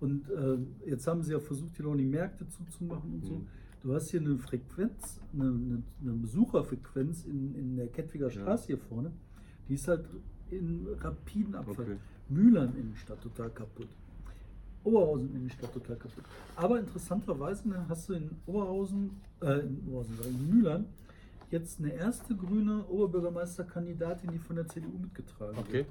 Und 0.00 0.28
äh, 0.30 0.58
jetzt 0.88 1.06
haben 1.06 1.22
sie 1.22 1.32
ja 1.32 1.40
versucht, 1.40 1.76
hier 1.76 1.84
noch 1.84 1.96
die 1.96 2.04
Märkte 2.04 2.48
zuzumachen 2.48 3.14
und 3.14 3.24
so. 3.24 3.34
Mhm. 3.34 3.46
Du 3.82 3.94
hast 3.94 4.10
hier 4.10 4.20
eine 4.20 4.36
Frequenz, 4.38 5.20
eine, 5.32 5.44
eine, 5.44 5.82
eine 6.02 6.12
Besucherfrequenz 6.12 7.24
in, 7.24 7.54
in 7.54 7.76
der 7.76 7.88
Kettwiger 7.88 8.30
Straße 8.30 8.66
hier 8.66 8.78
vorne, 8.78 9.12
die 9.68 9.74
ist 9.74 9.86
halt 9.86 10.04
in 10.50 10.86
rapiden 11.00 11.54
Abfall. 11.54 11.84
Okay. 11.84 11.96
Mülheim 12.28 12.74
Innenstadt 12.76 13.20
total 13.22 13.50
kaputt. 13.50 13.88
Oberhausen 14.84 15.34
Innenstadt 15.34 15.72
total 15.72 15.96
kaputt. 15.96 16.24
Aber 16.56 16.78
interessanterweise 16.78 17.68
ne, 17.68 17.86
hast 17.88 18.08
du 18.08 18.14
in 18.14 18.30
Oberhausen, 18.46 19.10
äh, 19.40 19.60
in 19.60 19.82
Oberhausen, 19.86 20.16
in 20.26 20.50
Mülheim 20.50 20.84
jetzt 21.50 21.78
eine 21.78 21.92
erste 21.92 22.34
grüne 22.34 22.84
Oberbürgermeisterkandidatin, 22.86 24.30
die 24.32 24.38
von 24.38 24.56
der 24.56 24.66
CDU 24.68 24.98
mitgetragen 24.98 25.56
wird. 25.56 25.68
Okay. 25.68 25.86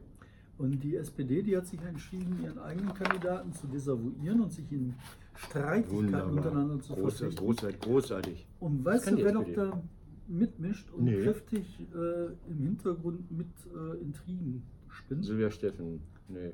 Und 0.57 0.83
die 0.83 0.95
SPD, 0.95 1.43
die 1.43 1.55
hat 1.55 1.67
sich 1.67 1.79
entschieden, 1.81 2.39
ihren 2.43 2.57
eigenen 2.57 2.93
Kandidaten 2.93 3.53
zu 3.53 3.67
desavouieren 3.67 4.41
und 4.41 4.51
sich 4.51 4.71
in 4.71 4.95
Streitigkeiten 5.35 6.29
untereinander 6.37 6.79
zu 6.79 6.93
Großartig, 6.93 7.35
verflechten. 7.35 7.45
großartig, 7.45 7.79
großartig. 7.81 8.47
Und 8.59 8.83
weißt 8.85 9.11
du, 9.11 9.17
wer 9.17 9.31
doch 9.33 9.41
SPD. 9.47 9.55
da 9.55 9.83
mitmischt 10.27 10.89
und 10.91 11.03
Nee. 11.05 11.21
kräftig 11.21 11.79
äh, 11.93 12.49
im 12.49 12.57
Hintergrund 12.63 13.31
mit 13.31 13.47
äh, 13.75 14.01
Intrigen 14.01 14.63
spinnt? 14.89 15.25
Silvia 15.25 15.51
Steffen, 15.51 15.99
nee. 16.27 16.53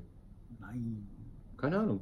Nein. 0.59 1.07
Keine 1.57 1.79
Ahnung. 1.79 2.01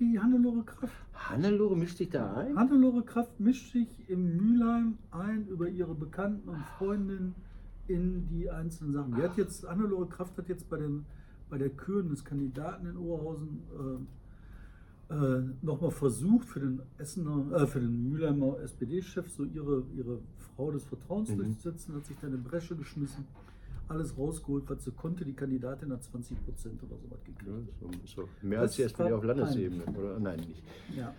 Die 0.00 0.18
Hannelore 0.18 0.62
Kraft. 0.64 0.92
Hannelore 1.14 1.76
mischt 1.76 1.96
sich 1.98 2.10
da 2.10 2.34
ein? 2.34 2.56
Hannelore 2.56 3.02
Kraft 3.02 3.38
mischt 3.40 3.72
sich 3.72 3.88
im 4.08 4.36
Mülheim 4.36 4.98
ein 5.12 5.46
über 5.46 5.68
ihre 5.68 5.94
Bekannten 5.94 6.48
und 6.48 6.58
Freundinnen 6.78 7.34
in 7.88 8.28
die 8.28 8.50
einzelnen 8.50 8.92
Sachen. 8.92 9.14
Die 9.14 9.22
hat 9.22 9.36
jetzt, 9.36 9.66
Hannelore 9.68 10.06
Kraft 10.06 10.36
hat 10.38 10.48
jetzt 10.48 10.68
bei, 10.68 10.76
den, 10.78 11.04
bei 11.48 11.58
der 11.58 11.70
Küren 11.70 12.08
des 12.08 12.24
Kandidaten 12.24 12.86
in 12.86 12.96
Oberhausen 12.96 13.60
äh, 15.10 15.14
äh, 15.14 15.42
nochmal 15.62 15.90
versucht, 15.92 16.48
für 16.48 16.60
den 16.60 16.80
Essener, 16.98 17.44
äh, 17.62 17.66
für 17.66 17.80
den 17.80 18.10
Mülheimer 18.10 18.58
SPD-Chef 18.60 19.30
so 19.30 19.44
ihre, 19.44 19.84
ihre 19.96 20.18
Frau 20.56 20.70
des 20.72 20.84
Vertrauens 20.84 21.30
Mhm. 21.30 21.36
durchzusetzen, 21.38 21.94
hat 21.94 22.06
sich 22.06 22.16
dann 22.20 22.34
in 22.34 22.42
Bresche 22.42 22.74
geschmissen, 22.74 23.24
alles 23.88 24.18
rausgeholt, 24.18 24.64
was 24.68 24.82
sie 24.84 24.90
konnte. 24.90 25.24
Die 25.24 25.32
Kandidatin 25.32 25.92
hat 25.92 26.02
20 26.02 26.44
Prozent 26.44 26.82
oder 26.82 26.96
so 26.96 27.08
was 27.08 27.20
Ja, 27.20 27.32
gekriegt. 27.54 27.72
so, 27.80 28.22
so. 28.22 28.28
Mehr 28.42 28.62
Das 28.62 28.70
als 28.70 28.76
die 28.76 28.82
SPD 28.82 29.12
auf 29.12 29.22
Landesebene, 29.22 29.84
oder? 29.96 30.18
Nein, 30.18 30.40
nicht. 30.40 30.62
Ja. 30.96 31.14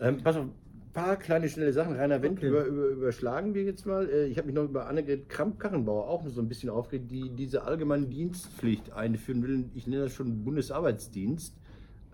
Ähm, 0.00 0.18
pass 0.22 0.36
auf, 0.36 0.46
paar 0.94 1.16
kleine 1.16 1.48
schnelle 1.48 1.72
Sachen. 1.72 1.94
Rainer 1.94 2.22
Wendt 2.22 2.38
Okay. 2.38 2.48
über, 2.48 2.64
über, 2.64 2.86
überschlagen 2.86 3.52
wir 3.54 3.64
jetzt 3.64 3.84
mal. 3.86 4.08
Äh, 4.08 4.26
Ich 4.28 4.38
habe 4.38 4.46
mich 4.46 4.54
noch 4.54 4.64
über 4.64 4.86
Annegret 4.86 5.28
Kramp-Karrenbauer 5.28 6.08
auch 6.08 6.24
noch 6.24 6.30
so 6.30 6.40
ein 6.40 6.48
bisschen 6.48 6.70
aufgeregt, 6.70 7.10
die 7.10 7.30
diese 7.30 7.64
allgemeine 7.64 8.06
Dienstpflicht 8.06 8.92
einführen 8.92 9.42
will. 9.42 9.64
Ich 9.74 9.86
nenne 9.86 10.04
das 10.04 10.14
schon 10.14 10.44
Bundesarbeitsdienst. 10.44 11.54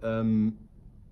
Ähm, 0.02 0.54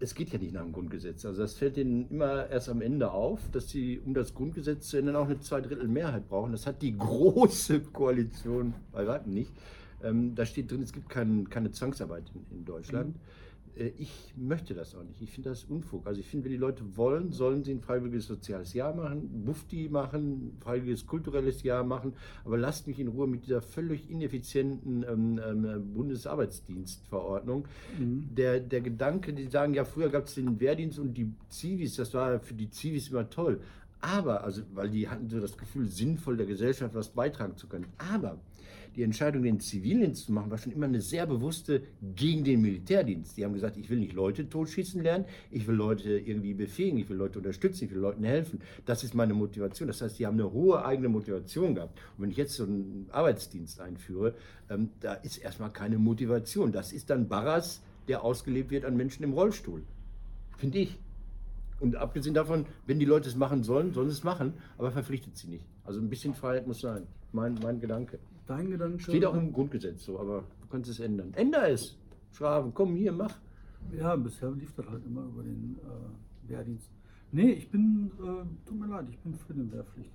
es 0.00 0.14
geht 0.14 0.31
ja 0.33 0.38
nicht 0.38 0.54
nach 0.54 0.62
dem 0.62 0.72
Grundgesetz. 0.72 1.24
Also 1.26 1.42
das 1.42 1.54
fällt 1.54 1.76
denen 1.76 2.09
immer 2.11 2.48
erst 2.48 2.68
am 2.68 2.81
Ende 2.81 3.11
auf, 3.11 3.40
dass 3.50 3.68
sie, 3.68 3.98
um 3.98 4.14
das 4.14 4.33
Grundgesetz 4.35 4.88
zu 4.88 4.96
ändern, 4.96 5.16
auch 5.16 5.26
eine 5.26 5.40
Zweidrittelmehrheit 5.40 6.28
brauchen. 6.28 6.52
Das 6.52 6.66
hat 6.66 6.83
die 6.83 6.96
große 6.98 7.81
Koalition 7.81 8.74
bei 8.92 9.07
weitem 9.07 9.35
nicht. 9.35 9.52
Ähm, 10.02 10.35
da 10.37 10.46
steht 10.46 10.70
drin, 10.70 10.83
es 10.83 10.92
gibt 10.92 11.09
kein, 11.09 11.50
keine 11.50 11.70
Zwangsarbeit 11.72 12.24
in, 12.35 12.59
in 12.59 12.64
Deutschland. 12.64 13.16
Äh, 13.16 13.18
Ich 13.74 14.35
möchte 14.37 14.74
das 14.74 14.94
auch 14.94 15.02
nicht. 15.02 15.20
Ich 15.20 15.31
finde 15.31 15.50
das 15.50 15.64
Unfug. 15.64 16.07
Also 16.07 16.20
ich 16.20 16.26
finde, 16.26 16.44
wenn 16.44 16.52
die 16.52 16.59
Leute 16.59 16.96
wollen, 16.96 17.33
sollen 17.33 17.64
sie 17.64 17.72
ein 17.72 17.81
freiwilliges 17.81 18.26
soziales 18.26 18.74
Jahr 18.74 18.94
machen, 18.94 19.44
Bufti 19.44 19.88
machen, 19.88 20.54
ein 20.57 20.59
freiwilliges 20.61 21.07
kulturelles 21.07 21.62
Jahr 21.62 21.85
machen. 21.85 22.14
Aber 22.44 22.59
lasst 22.59 22.87
mich 22.87 22.98
in 22.98 23.09
Ruhe 23.09 23.26
mit 23.26 23.44
dieser 23.44 23.62
völlig 23.62 24.11
ineffizienten 24.11 25.04
ähm, 25.09 25.40
ähm, 25.44 25.94
Bundesarbeitsdienstverordnung. 25.94 27.66
Mhm. 27.98 28.28
Der, 28.35 28.61
der 28.61 28.81
Gedanke, 28.81 29.33
die 29.33 29.46
sagen, 29.46 29.74
ja, 29.74 29.85
früher 29.85 30.09
gab 30.09 30.24
es 30.24 30.35
den 30.35 30.61
Wehrdienst 30.61 30.98
und 30.98 31.14
die 31.14 31.33
Zivis, 31.48 31.96
das 31.96 32.14
war 32.14 32.40
für 32.40 32.54
die 32.54 32.70
Zivis 32.70 33.09
immer 33.09 33.28
toll. 33.31 33.61
Aber, 34.00 34.44
also, 34.44 34.62
weil 34.74 34.90
die 34.90 35.09
hatten 35.09 35.28
so 35.28 35.40
das 35.40 35.57
Gefühl, 35.57 35.87
sinnvoll 35.87 36.37
der 36.37 36.46
Gesellschaft 36.46 36.94
was 36.94 37.09
beitragen 37.09 37.57
zu 37.57 37.66
können. 37.66 37.87
Aber 37.98 38.38
die 38.98 39.04
Entscheidung, 39.04 39.44
den 39.44 39.61
Zivildienst 39.61 40.26
zu 40.26 40.32
machen, 40.32 40.50
war 40.50 40.58
schon 40.58 40.72
immer 40.72 40.87
eine 40.87 41.00
sehr 41.00 41.24
bewusste 41.24 41.82
gegen 42.16 42.42
den 42.42 42.61
Militärdienst. 42.62 43.37
Die 43.37 43.44
haben 43.44 43.52
gesagt, 43.52 43.76
ich 43.76 43.88
will 43.88 44.00
nicht 44.00 44.12
Leute 44.12 44.48
totschießen 44.48 45.00
lernen, 45.00 45.24
ich 45.52 45.68
will 45.68 45.76
Leute 45.76 46.18
irgendwie 46.18 46.52
befähigen, 46.52 46.98
ich 46.98 47.08
will 47.08 47.16
Leute 47.16 47.38
unterstützen, 47.38 47.84
ich 47.84 47.92
will 47.92 48.00
Leuten 48.00 48.24
helfen. 48.24 48.61
Das 48.87 49.04
ist 49.04 49.14
meine 49.14 49.34
Motivation. 49.34 49.87
Das 49.87 50.02
heißt, 50.02 50.18
die 50.18 50.26
haben 50.26 50.34
eine 50.34 50.52
hohe 50.52 50.84
eigene 50.84 51.08
Motivation 51.08 51.76
gehabt. 51.76 51.96
Und 52.16 52.24
wenn 52.24 52.30
ich 52.32 52.37
jetzt 52.37 52.54
so 52.54 52.64
einen 52.64 53.06
Arbeitsdienst 53.12 53.80
einführe, 53.80 54.34
ähm, 54.68 54.90
da 54.98 55.14
ist 55.14 55.38
erstmal 55.38 55.70
keine 55.70 55.98
Motivation. 55.98 56.72
Das 56.72 56.92
ist 56.92 57.08
dann 57.08 57.28
Barras, 57.28 57.80
der 58.08 58.24
ausgelebt 58.24 58.72
wird 58.72 58.84
an 58.84 58.96
Menschen 58.96 59.22
im 59.22 59.32
Rollstuhl. 59.32 59.84
Finde 60.56 60.78
ich. 60.78 60.98
Und 61.78 61.94
abgesehen 61.94 62.34
davon, 62.34 62.66
wenn 62.87 62.98
die 62.98 63.04
Leute 63.04 63.28
es 63.28 63.37
machen 63.37 63.62
sollen, 63.62 63.92
sollen 63.92 64.08
sie 64.08 64.16
es 64.16 64.24
machen, 64.24 64.54
aber 64.76 64.90
verpflichtet 64.90 65.37
sie 65.37 65.46
nicht. 65.46 65.64
Also 65.84 66.00
ein 66.00 66.08
bisschen 66.08 66.34
Freiheit 66.34 66.66
muss 66.66 66.80
sein. 66.80 67.06
Mein, 67.30 67.54
mein 67.62 67.78
Gedanke. 67.78 68.18
Dein 68.48 68.70
Gedanke. 68.70 68.98
Steht 69.00 69.24
auch 69.24 69.34
im 69.37 69.52
Grundgesetz 69.52 70.04
so, 70.04 70.18
aber 70.18 70.40
du 70.62 70.66
kannst 70.68 70.90
es 70.90 70.98
ändern. 71.00 71.32
Änder 71.34 71.68
es. 71.70 71.96
Schraven, 72.32 72.72
komm 72.74 72.96
hier, 72.96 73.12
mach. 73.12 73.38
Ja, 73.96 74.16
bisher 74.16 74.50
lief 74.50 74.72
das 74.74 74.87
halt 74.88 75.04
immer 75.06 75.22
über 75.24 75.42
den 75.42 75.76
äh, 75.82 76.50
Wehrdienst. 76.50 76.90
Nee, 77.30 77.52
ich 77.52 77.70
bin, 77.70 78.11
äh, 78.18 78.68
tut 78.68 78.78
mir 78.80 78.87
leid, 78.87 79.06
ich 79.11 79.18
bin 79.18 79.34
für 79.34 79.54
den 79.54 79.70
Wehrpflicht. 79.70 80.11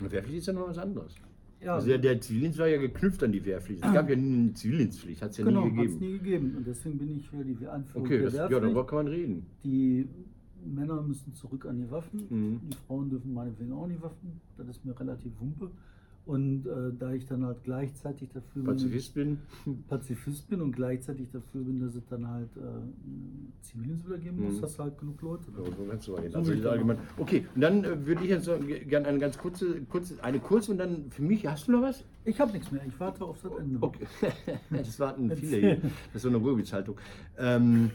Und 0.00 0.10
Wehrpflicht 0.12 0.38
ist 0.38 0.46
ja 0.46 0.52
noch 0.52 0.68
was 0.68 0.78
anderes. 0.78 1.14
Ja, 1.60 1.74
Also 1.74 1.88
der, 1.88 1.98
der 1.98 2.20
Zivildienst 2.20 2.58
war 2.60 2.68
ja 2.68 2.78
geknüpft 2.78 3.22
an 3.24 3.32
die 3.32 3.44
Wehrpflicht. 3.44 3.84
Es 3.84 3.92
gab 3.92 4.08
ja 4.08 4.14
nie 4.16 4.38
eine 4.44 4.52
Zivildienstpflicht, 4.54 5.20
hat 5.22 5.32
es 5.32 5.38
ja 5.38 5.44
genau, 5.44 5.66
nie 5.66 5.76
hat 5.78 5.86
es 5.86 5.92
gegeben. 5.94 6.12
nie 6.12 6.18
gegeben. 6.18 6.54
Und 6.56 6.66
deswegen 6.66 6.98
bin 6.98 7.16
ich 7.18 7.28
für 7.28 7.44
die 7.44 7.66
Einführung 7.66 8.06
Okay, 8.06 8.16
der 8.18 8.24
das, 8.26 8.34
ja, 8.34 8.40
Wehrpflicht. 8.42 8.62
darüber 8.64 8.86
kann 8.86 8.96
man 8.98 9.08
reden. 9.08 9.46
Die 9.64 10.08
Männer 10.64 11.02
müssen 11.02 11.34
zurück 11.34 11.66
an 11.66 11.76
die 11.78 11.90
Waffen. 11.90 12.20
Mhm. 12.30 12.60
Die 12.70 12.76
Frauen 12.86 13.10
dürfen 13.10 13.34
meinetwegen 13.34 13.72
auch 13.72 13.84
an 13.84 13.90
die 13.90 14.00
Waffen. 14.02 14.40
Das 14.56 14.68
ist 14.68 14.84
mir 14.84 14.98
relativ 14.98 15.32
wumpe. 15.40 15.70
Und 16.28 16.66
äh, 16.66 16.92
da 16.98 17.14
ich 17.14 17.24
dann 17.24 17.42
halt 17.46 17.64
gleichzeitig 17.64 18.28
dafür 18.34 18.62
Pazifist 18.62 19.14
bin. 19.14 19.38
bin, 19.64 19.84
Pazifist 19.88 20.46
bin 20.50 20.60
und 20.60 20.72
gleichzeitig 20.72 21.26
dafür 21.32 21.62
bin, 21.62 21.80
dass 21.80 21.94
es 21.94 22.06
dann 22.10 22.28
halt 22.28 22.50
äh, 22.56 23.78
wieder 24.04 24.18
geben 24.18 24.44
muss, 24.44 24.58
Mhm. 24.58 24.62
hast 24.62 24.78
du 24.78 24.82
halt 24.82 24.98
genug 24.98 25.22
Leute. 25.22 25.44
So, 25.56 25.64
so 25.64 25.70
kannst 25.88 26.06
du 26.06 26.14
reden. 26.14 26.30
So 26.32 26.38
Also 26.38 26.50
will 26.50 26.56
ich 26.56 26.60
diese 26.60 26.62
das 26.64 26.72
allgemein. 26.72 26.98
Okay, 27.16 27.46
und 27.54 27.60
dann 27.62 27.82
äh, 27.84 28.06
würde 28.06 28.24
ich 28.24 28.28
jetzt 28.30 28.44
so 28.44 28.58
gerne 28.58 29.08
eine 29.08 29.18
ganz 29.18 29.38
kurze, 29.38 29.80
kurze, 29.82 30.22
eine 30.22 30.38
kurze 30.38 30.70
und 30.72 30.78
dann 30.78 31.10
für 31.10 31.22
mich, 31.22 31.46
hast 31.46 31.66
du 31.68 31.72
noch 31.72 31.82
was? 31.82 32.04
Ich 32.26 32.38
habe 32.40 32.52
nichts 32.52 32.70
mehr, 32.70 32.82
ich 32.86 33.00
warte 33.00 33.24
auf 33.24 33.40
das 33.42 33.52
Ende. 33.58 33.78
Okay, 33.80 34.06
das 34.70 35.00
warten 35.00 35.30
viele 35.34 35.56
hier. 35.56 35.76
Das 35.76 36.16
ist 36.16 36.22
so 36.22 36.28
eine 36.28 36.36
Ruhegehaltung. 36.36 36.96
Ähm, 37.38 37.90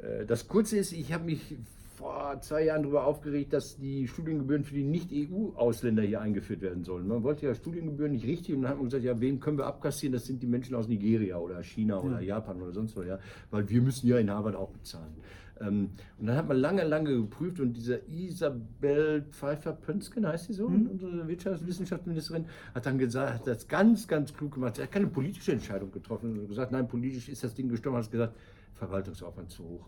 äh, 0.00 0.24
das 0.24 0.48
Kurze 0.48 0.78
ist, 0.78 0.92
ich 0.92 1.12
habe 1.12 1.24
mich 1.24 1.56
vor 2.02 2.40
zwei 2.40 2.64
Jahren 2.64 2.82
darüber 2.82 3.04
aufgeregt, 3.06 3.52
dass 3.52 3.76
die 3.76 4.08
Studiengebühren 4.08 4.64
für 4.64 4.74
die 4.74 4.82
Nicht-EU-Ausländer 4.82 6.02
hier 6.02 6.20
eingeführt 6.20 6.60
werden 6.60 6.82
sollen. 6.82 7.06
Man 7.06 7.22
wollte 7.22 7.46
ja 7.46 7.54
Studiengebühren 7.54 8.10
nicht 8.10 8.26
richtig 8.26 8.56
und 8.56 8.62
dann 8.62 8.72
hat 8.72 8.76
man 8.78 8.86
gesagt, 8.86 9.04
ja, 9.04 9.20
wen 9.20 9.38
können 9.38 9.56
wir 9.56 9.66
abkassieren? 9.66 10.12
Das 10.12 10.24
sind 10.24 10.42
die 10.42 10.48
Menschen 10.48 10.74
aus 10.74 10.88
Nigeria 10.88 11.36
oder 11.36 11.62
China 11.62 12.00
oder 12.00 12.20
Ja. 12.20 12.34
Japan 12.38 12.60
oder 12.60 12.72
sonst 12.72 12.96
wo, 12.96 13.02
ja, 13.02 13.20
weil 13.52 13.68
wir 13.68 13.80
müssen 13.80 14.08
ja 14.08 14.18
in 14.18 14.28
Harvard 14.30 14.56
auch 14.56 14.70
bezahlen. 14.70 15.12
Ähm, 15.60 15.90
und 16.18 16.26
dann 16.26 16.36
hat 16.36 16.48
man 16.48 16.56
lange, 16.56 16.82
lange 16.82 17.14
geprüft 17.14 17.60
und 17.60 17.74
diese 17.74 18.00
Isabel 18.08 19.22
Pfeiffer-Pönsken, 19.30 20.26
heißt 20.26 20.46
sie 20.46 20.54
so, 20.54 20.68
Mhm. 20.68 20.88
unsere 20.90 21.28
Wirtschaftswissenschaftsministerin, 21.28 22.46
hat 22.74 22.84
dann 22.84 22.98
gesagt, 22.98 23.32
hat 23.32 23.46
das 23.46 23.68
ganz, 23.68 24.08
ganz 24.08 24.34
klug 24.34 24.54
gemacht. 24.54 24.74
Sie 24.74 24.82
hat 24.82 24.90
keine 24.90 25.06
politische 25.06 25.52
Entscheidung 25.52 25.92
getroffen 25.92 26.36
und 26.36 26.48
gesagt, 26.48 26.72
nein, 26.72 26.88
politisch 26.88 27.28
ist 27.28 27.44
das 27.44 27.54
Ding 27.54 27.68
gestorben, 27.68 27.98
hat 27.98 28.10
gesagt, 28.10 28.34
Verwaltungsaufwand 28.74 29.50
zu 29.50 29.62
hoch. 29.62 29.86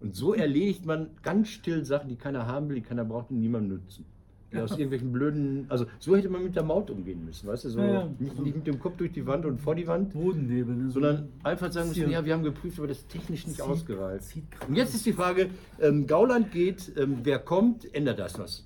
Und 0.00 0.14
so 0.14 0.32
erledigt 0.34 0.86
man 0.86 1.08
ganz 1.22 1.48
still 1.48 1.84
Sachen, 1.84 2.08
die 2.08 2.16
keiner 2.16 2.46
haben 2.46 2.68
will, 2.68 2.76
die 2.76 2.82
keiner 2.82 3.04
braucht 3.04 3.30
und 3.30 3.40
niemandem 3.40 3.78
nützen. 3.78 4.04
Die 4.52 4.56
aus 4.56 4.70
irgendwelchen 4.70 5.12
blöden, 5.12 5.66
also 5.68 5.84
so 5.98 6.16
hätte 6.16 6.30
man 6.30 6.42
mit 6.42 6.56
der 6.56 6.62
Maut 6.62 6.88
umgehen 6.90 7.22
müssen, 7.22 7.46
weißt 7.48 7.66
du, 7.66 7.68
so 7.68 7.80
Ja, 7.80 7.92
ja. 7.92 8.08
Nicht, 8.18 8.38
nicht 8.38 8.56
mit 8.56 8.66
dem 8.66 8.78
Kopf 8.80 8.96
durch 8.96 9.12
die 9.12 9.26
Wand 9.26 9.44
und 9.44 9.60
vor 9.60 9.74
die 9.74 9.86
Wand, 9.86 10.14
Bodennebel, 10.14 10.74
ne? 10.74 10.84
so 10.86 10.92
sondern 10.92 11.28
einfach 11.42 11.70
sagen 11.70 11.88
müssen, 11.88 12.08
ja, 12.10 12.24
wir 12.24 12.32
haben 12.32 12.42
geprüft, 12.44 12.78
aber 12.78 12.88
das 12.88 12.98
ist 12.98 13.10
technisch 13.10 13.46
nicht 13.46 13.58
zieht- 13.60 13.68
ausgereift. 13.68 14.24
zieht. 14.24 14.44
Und 14.66 14.74
jetzt 14.76 14.94
ist 14.94 15.04
die 15.04 15.12
Frage, 15.12 15.50
ähm, 15.80 16.06
Gauland 16.06 16.50
geht, 16.50 16.90
ähm, 16.96 17.18
wer 17.24 17.40
kommt, 17.40 17.92
ändert 17.94 18.20
das 18.20 18.38
was? 18.38 18.64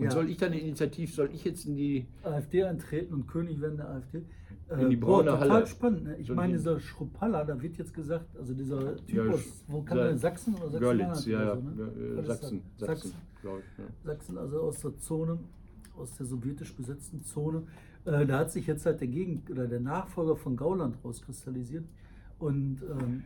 Und 0.00 0.06
Ja. 0.06 0.10
soll 0.12 0.30
ich 0.30 0.38
dann 0.38 0.52
initiativ, 0.54 1.14
soll 1.14 1.28
ich 1.34 1.44
jetzt 1.44 1.66
in 1.66 1.76
die. 1.76 2.06
AfD 2.22 2.64
eintreten 2.64 3.12
und 3.12 3.26
König 3.28 3.60
werden 3.60 3.76
der 3.76 3.90
AfD. 3.90 4.22
Äh, 4.70 4.82
In 4.82 4.90
die 4.90 4.96
braune 4.96 5.30
total 5.30 5.50
Halle. 5.50 5.66
spannend. 5.66 6.04
Ne? 6.04 6.16
Ich 6.16 6.28
So 6.28 6.34
meine, 6.34 6.52
die- 6.52 6.58
dieser 6.58 6.80
Schruppalla, 6.80 7.44
da 7.44 7.60
wird 7.60 7.76
jetzt 7.76 7.92
gesagt, 7.92 8.24
also 8.38 8.54
dieser 8.54 8.96
Typ 8.96 9.14
Ja, 9.26 9.32
aus, 9.32 9.62
wo 9.68 9.84
Sa- 9.86 9.94
der? 9.94 10.16
Sachsen 10.16 10.54
oder 10.54 10.70
Sachsen? 10.70 10.80
Görlitz, 10.80 11.26
ja, 11.26 11.42
ja. 11.44 11.54
so, 11.56 11.60
ne? 11.62 11.82
äh, 11.82 12.22
Sachsen? 12.22 12.62
Sachsen, 12.78 12.86
Sachsen. 12.86 13.12
glaube 13.42 13.58
ich. 13.60 13.78
Ja. 13.78 13.84
Sachsen, 14.14 14.38
also 14.38 14.60
aus 14.62 14.80
der 14.80 14.96
Zone, 14.98 15.38
aus 15.98 16.16
der 16.16 16.24
sowjetisch 16.26 16.74
besetzten 16.74 17.22
Zone. 17.24 17.62
Äh, 18.06 18.24
da 18.24 18.38
hat 18.38 18.52
sich 18.52 18.66
jetzt 18.66 18.86
halt 18.86 19.00
der 19.02 19.08
Gegen 19.08 19.42
oder 19.50 19.66
der 19.66 19.80
Nachfolger 19.80 20.34
von 20.36 20.56
Gauland 20.56 20.96
rauskristallisiert. 21.04 21.84
Und 22.38 22.78
ähm, 22.82 23.24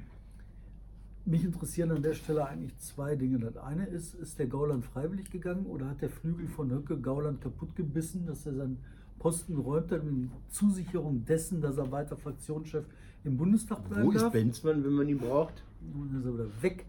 mich 1.26 1.44
interessieren 1.44 1.90
an 1.90 2.02
der 2.02 2.14
Stelle 2.14 2.46
eigentlich 2.46 2.76
zwei 2.78 3.16
Dinge. 3.16 3.38
Das 3.38 3.56
eine 3.56 3.86
ist, 3.86 4.14
ist 4.14 4.38
der 4.38 4.46
Gauland 4.46 4.84
freiwillig 4.84 5.30
gegangen 5.30 5.66
oder 5.66 5.88
hat 5.88 6.02
der 6.02 6.10
Flügel 6.10 6.46
von 6.48 6.70
Höcke 6.70 6.98
Gauland 7.00 7.40
kaputt 7.40 7.74
gebissen, 7.76 8.26
dass 8.26 8.44
er 8.46 8.54
seinen 8.54 8.78
Posten 9.18 9.54
geräumt 9.54 9.90
hat, 9.90 10.04
mit 10.04 10.28
Zusicherung 10.50 11.24
dessen, 11.24 11.62
dass 11.62 11.78
er 11.78 11.90
weiter 11.90 12.16
Fraktionschef 12.16 12.84
im 13.24 13.36
Bundestag 13.38 13.88
bleiben 13.88 14.06
Wo 14.06 14.10
ist 14.12 14.20
darf? 14.22 14.32
Benzmann, 14.32 14.84
wenn 14.84 14.92
man 14.92 15.08
ihn 15.08 15.18
braucht? 15.18 15.62
Nun 15.94 16.18
ist 16.18 16.26
er 16.26 16.34
wieder 16.34 16.62
weg. 16.62 16.84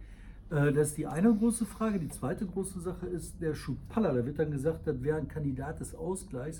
Äh, 0.49 0.73
Das 0.73 0.89
ist 0.89 0.97
die 0.97 1.07
eine 1.07 1.33
große 1.33 1.65
Frage. 1.65 1.97
Die 1.99 2.09
zweite 2.09 2.45
große 2.45 2.81
Sache 2.81 3.05
ist 3.07 3.41
der 3.41 3.53
Schupalla. 3.55 4.13
Da 4.13 4.25
wird 4.25 4.37
dann 4.37 4.51
gesagt, 4.51 4.85
das 4.85 5.01
wäre 5.01 5.17
ein 5.17 5.29
Kandidat 5.29 5.79
des 5.79 5.95
Ausgleichs. 5.95 6.59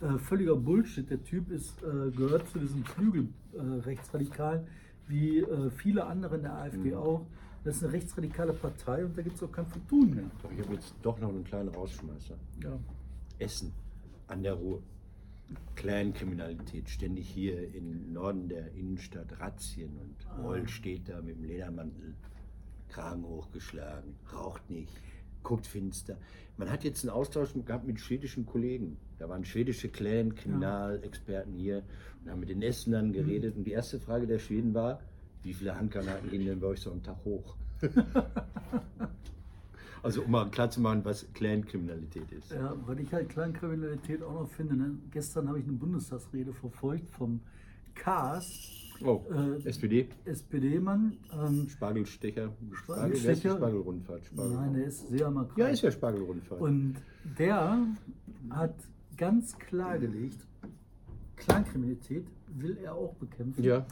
Äh, 0.00 0.18
völliger 0.18 0.54
Bullshit. 0.56 1.10
Der 1.10 1.22
Typ 1.24 1.50
ist, 1.50 1.74
äh, 1.82 2.10
gehört 2.12 2.48
zu 2.48 2.60
diesem 2.60 2.84
Flügel 2.84 3.28
äh, 3.54 3.58
wie 5.08 5.38
äh, 5.38 5.70
viele 5.70 6.06
andere 6.06 6.36
in 6.36 6.42
der 6.42 6.54
AfD 6.54 6.94
auch. 6.94 7.26
Das 7.64 7.76
ist 7.76 7.84
eine 7.84 7.92
rechtsradikale 7.94 8.52
Partei 8.52 9.04
und 9.04 9.16
da 9.16 9.22
gibt 9.22 9.36
es 9.36 9.42
auch 9.42 9.50
kein 9.50 9.66
Vertun 9.66 10.14
mehr. 10.14 10.30
Ich 10.54 10.64
habe 10.64 10.74
jetzt 10.74 10.94
doch 11.02 11.18
noch 11.18 11.30
einen 11.30 11.44
kleinen 11.44 11.68
Rausschmeißer. 11.68 12.34
Ja. 12.62 12.78
Essen 13.38 13.72
an 14.28 14.42
der 14.42 14.54
Ruhr. 14.54 14.82
Clankriminalität, 15.76 16.88
ständig 16.88 17.28
hier 17.28 17.72
im 17.74 18.12
Norden 18.12 18.48
der 18.48 18.72
Innenstadt, 18.72 19.38
Razzien 19.38 19.96
und 19.96 20.44
Roll 20.44 20.66
steht 20.68 21.08
da 21.08 21.22
mit 21.22 21.36
dem 21.36 21.44
Ledermantel, 21.44 22.14
Kragen 22.88 23.24
hochgeschlagen, 23.24 24.16
raucht 24.32 24.68
nicht, 24.70 24.92
guckt 25.42 25.66
finster. 25.66 26.18
Man 26.56 26.70
hat 26.70 26.82
jetzt 26.82 27.04
einen 27.04 27.10
Austausch 27.10 27.50
gehabt 27.64 27.86
mit 27.86 28.00
schwedischen 28.00 28.46
Kollegen. 28.46 28.96
Da 29.18 29.28
waren 29.28 29.44
schwedische 29.44 29.88
Clan-Kriminalexperten 29.88 31.52
hier 31.54 31.82
und 32.24 32.30
haben 32.30 32.40
mit 32.40 32.48
den 32.50 32.62
Essenern 32.62 33.12
geredet. 33.12 33.56
Und 33.56 33.64
die 33.64 33.72
erste 33.72 33.98
Frage 33.98 34.26
der 34.26 34.38
Schweden 34.38 34.74
war, 34.74 35.00
wie 35.42 35.54
viele 35.54 35.76
Handgranaten 35.76 36.28
gehen 36.30 36.44
denn 36.44 36.60
bei 36.60 36.68
euch 36.68 36.80
so 36.80 36.90
am 36.90 37.02
Tag 37.02 37.16
hoch? 37.24 37.56
also 40.02 40.22
um 40.22 40.30
mal 40.30 40.48
klarzumachen, 40.50 41.04
was 41.04 41.26
Clan-Kriminalität 41.34 42.30
ist. 42.32 42.52
Ja, 42.52 42.74
weil 42.86 43.00
ich 43.00 43.12
halt 43.12 43.28
Kleinkriminalität 43.28 44.22
auch 44.22 44.34
noch 44.34 44.48
finde. 44.48 44.76
Ne? 44.76 44.98
Gestern 45.10 45.48
habe 45.48 45.58
ich 45.58 45.64
eine 45.64 45.74
Bundestagsrede 45.74 46.52
verfolgt 46.52 47.10
vom 47.10 47.40
Kaas, 47.94 48.72
Oh, 49.04 49.22
Äh, 49.30 49.68
SPD, 49.68 50.08
SPD-Mann. 50.24 51.18
Ähm, 51.32 51.68
Spargelstecher, 51.68 52.50
Spargel, 52.72 53.16
Spargelstecher? 53.16 53.56
Spargelrundfahrt. 53.56 54.24
Spargel. 54.24 54.56
nein, 54.56 54.74
der 54.74 54.86
ist 54.86 55.08
sehr 55.08 55.30
makro. 55.30 55.60
ja, 55.60 55.68
ist 55.68 55.82
ja 55.82 55.90
Spargelrundfahrt. 55.90 56.60
Und 56.60 56.96
der 57.38 57.78
hat 58.50 58.74
ganz 59.16 59.58
klargelegt, 59.58 60.46
Kleinkriminalität 61.36 62.26
will 62.48 62.78
er 62.82 62.94
auch 62.94 63.14
bekämpfen. 63.14 63.62
ja, 63.62 63.86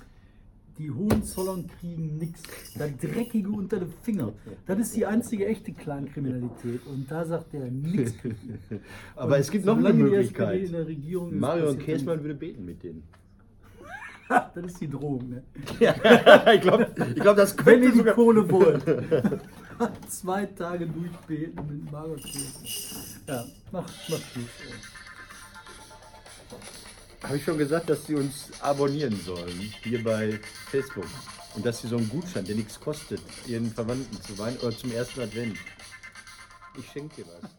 Die 0.78 0.90
Hohenzollern 0.90 1.66
kriegen 1.78 2.16
nichts. 2.16 2.42
Das 2.76 2.96
Dreckige 2.96 3.48
unter 3.50 3.78
den 3.80 3.92
Finger. 4.02 4.32
Das 4.66 4.78
ist 4.78 4.96
die 4.96 5.06
einzige 5.06 5.46
echte 5.46 5.72
Kleinkriminalität. 5.72 6.86
Und 6.86 7.10
da 7.10 7.24
sagt 7.24 7.54
er 7.54 7.70
nichts. 7.70 8.14
aber 9.16 9.34
Und 9.34 9.40
es 9.40 9.50
gibt 9.50 9.66
noch 9.66 9.76
eine 9.76 9.92
Möglichkeit. 9.92 10.64
In 10.64 10.72
der 10.72 10.86
Regierung 10.86 11.32
ist, 11.32 11.40
Mario 11.40 11.70
und 11.70 11.78
Käsmann 11.78 12.22
würde 12.22 12.34
beten 12.34 12.64
mit 12.64 12.82
denen. 12.82 13.02
Das 14.54 14.64
ist 14.64 14.80
die 14.80 14.88
Drohung. 14.88 15.28
Ne? 15.28 15.42
ich 16.54 16.60
glaube, 16.62 16.86
ich 17.14 17.20
glaub, 17.20 17.36
das 17.36 17.54
Wenn 17.58 17.82
ihr 17.82 17.90
könnte 17.90 17.92
die 17.92 17.98
sogar... 17.98 18.14
Kohle 18.14 18.50
wollt. 18.50 18.82
Zwei 20.08 20.46
Tage 20.46 20.86
durchbeten 20.86 21.60
mit 21.68 21.92
Margot 21.92 22.22
Käse. 22.24 23.20
Ja, 23.28 23.44
macht, 23.70 23.92
macht 24.08 24.34
gut. 24.34 24.48
Habe 27.22 27.36
ich 27.36 27.44
schon 27.44 27.56
gesagt, 27.56 27.88
dass 27.88 28.06
sie 28.06 28.14
uns 28.14 28.50
abonnieren 28.60 29.18
sollen, 29.24 29.72
hier 29.82 30.04
bei 30.04 30.38
Facebook. 30.70 31.06
Und 31.54 31.64
dass 31.64 31.80
sie 31.80 31.88
so 31.88 31.96
einen 31.96 32.08
Gutschein, 32.08 32.44
der 32.44 32.56
nichts 32.56 32.78
kostet, 32.78 33.22
ihren 33.46 33.72
Verwandten 33.72 34.20
zu 34.22 34.36
Weihnachten 34.38 34.66
oder 34.66 34.76
zum 34.76 34.92
ersten 34.92 35.20
Advent. 35.20 35.56
Ich 36.76 36.90
schenke 36.90 37.22
dir 37.22 37.26
was. 37.40 37.50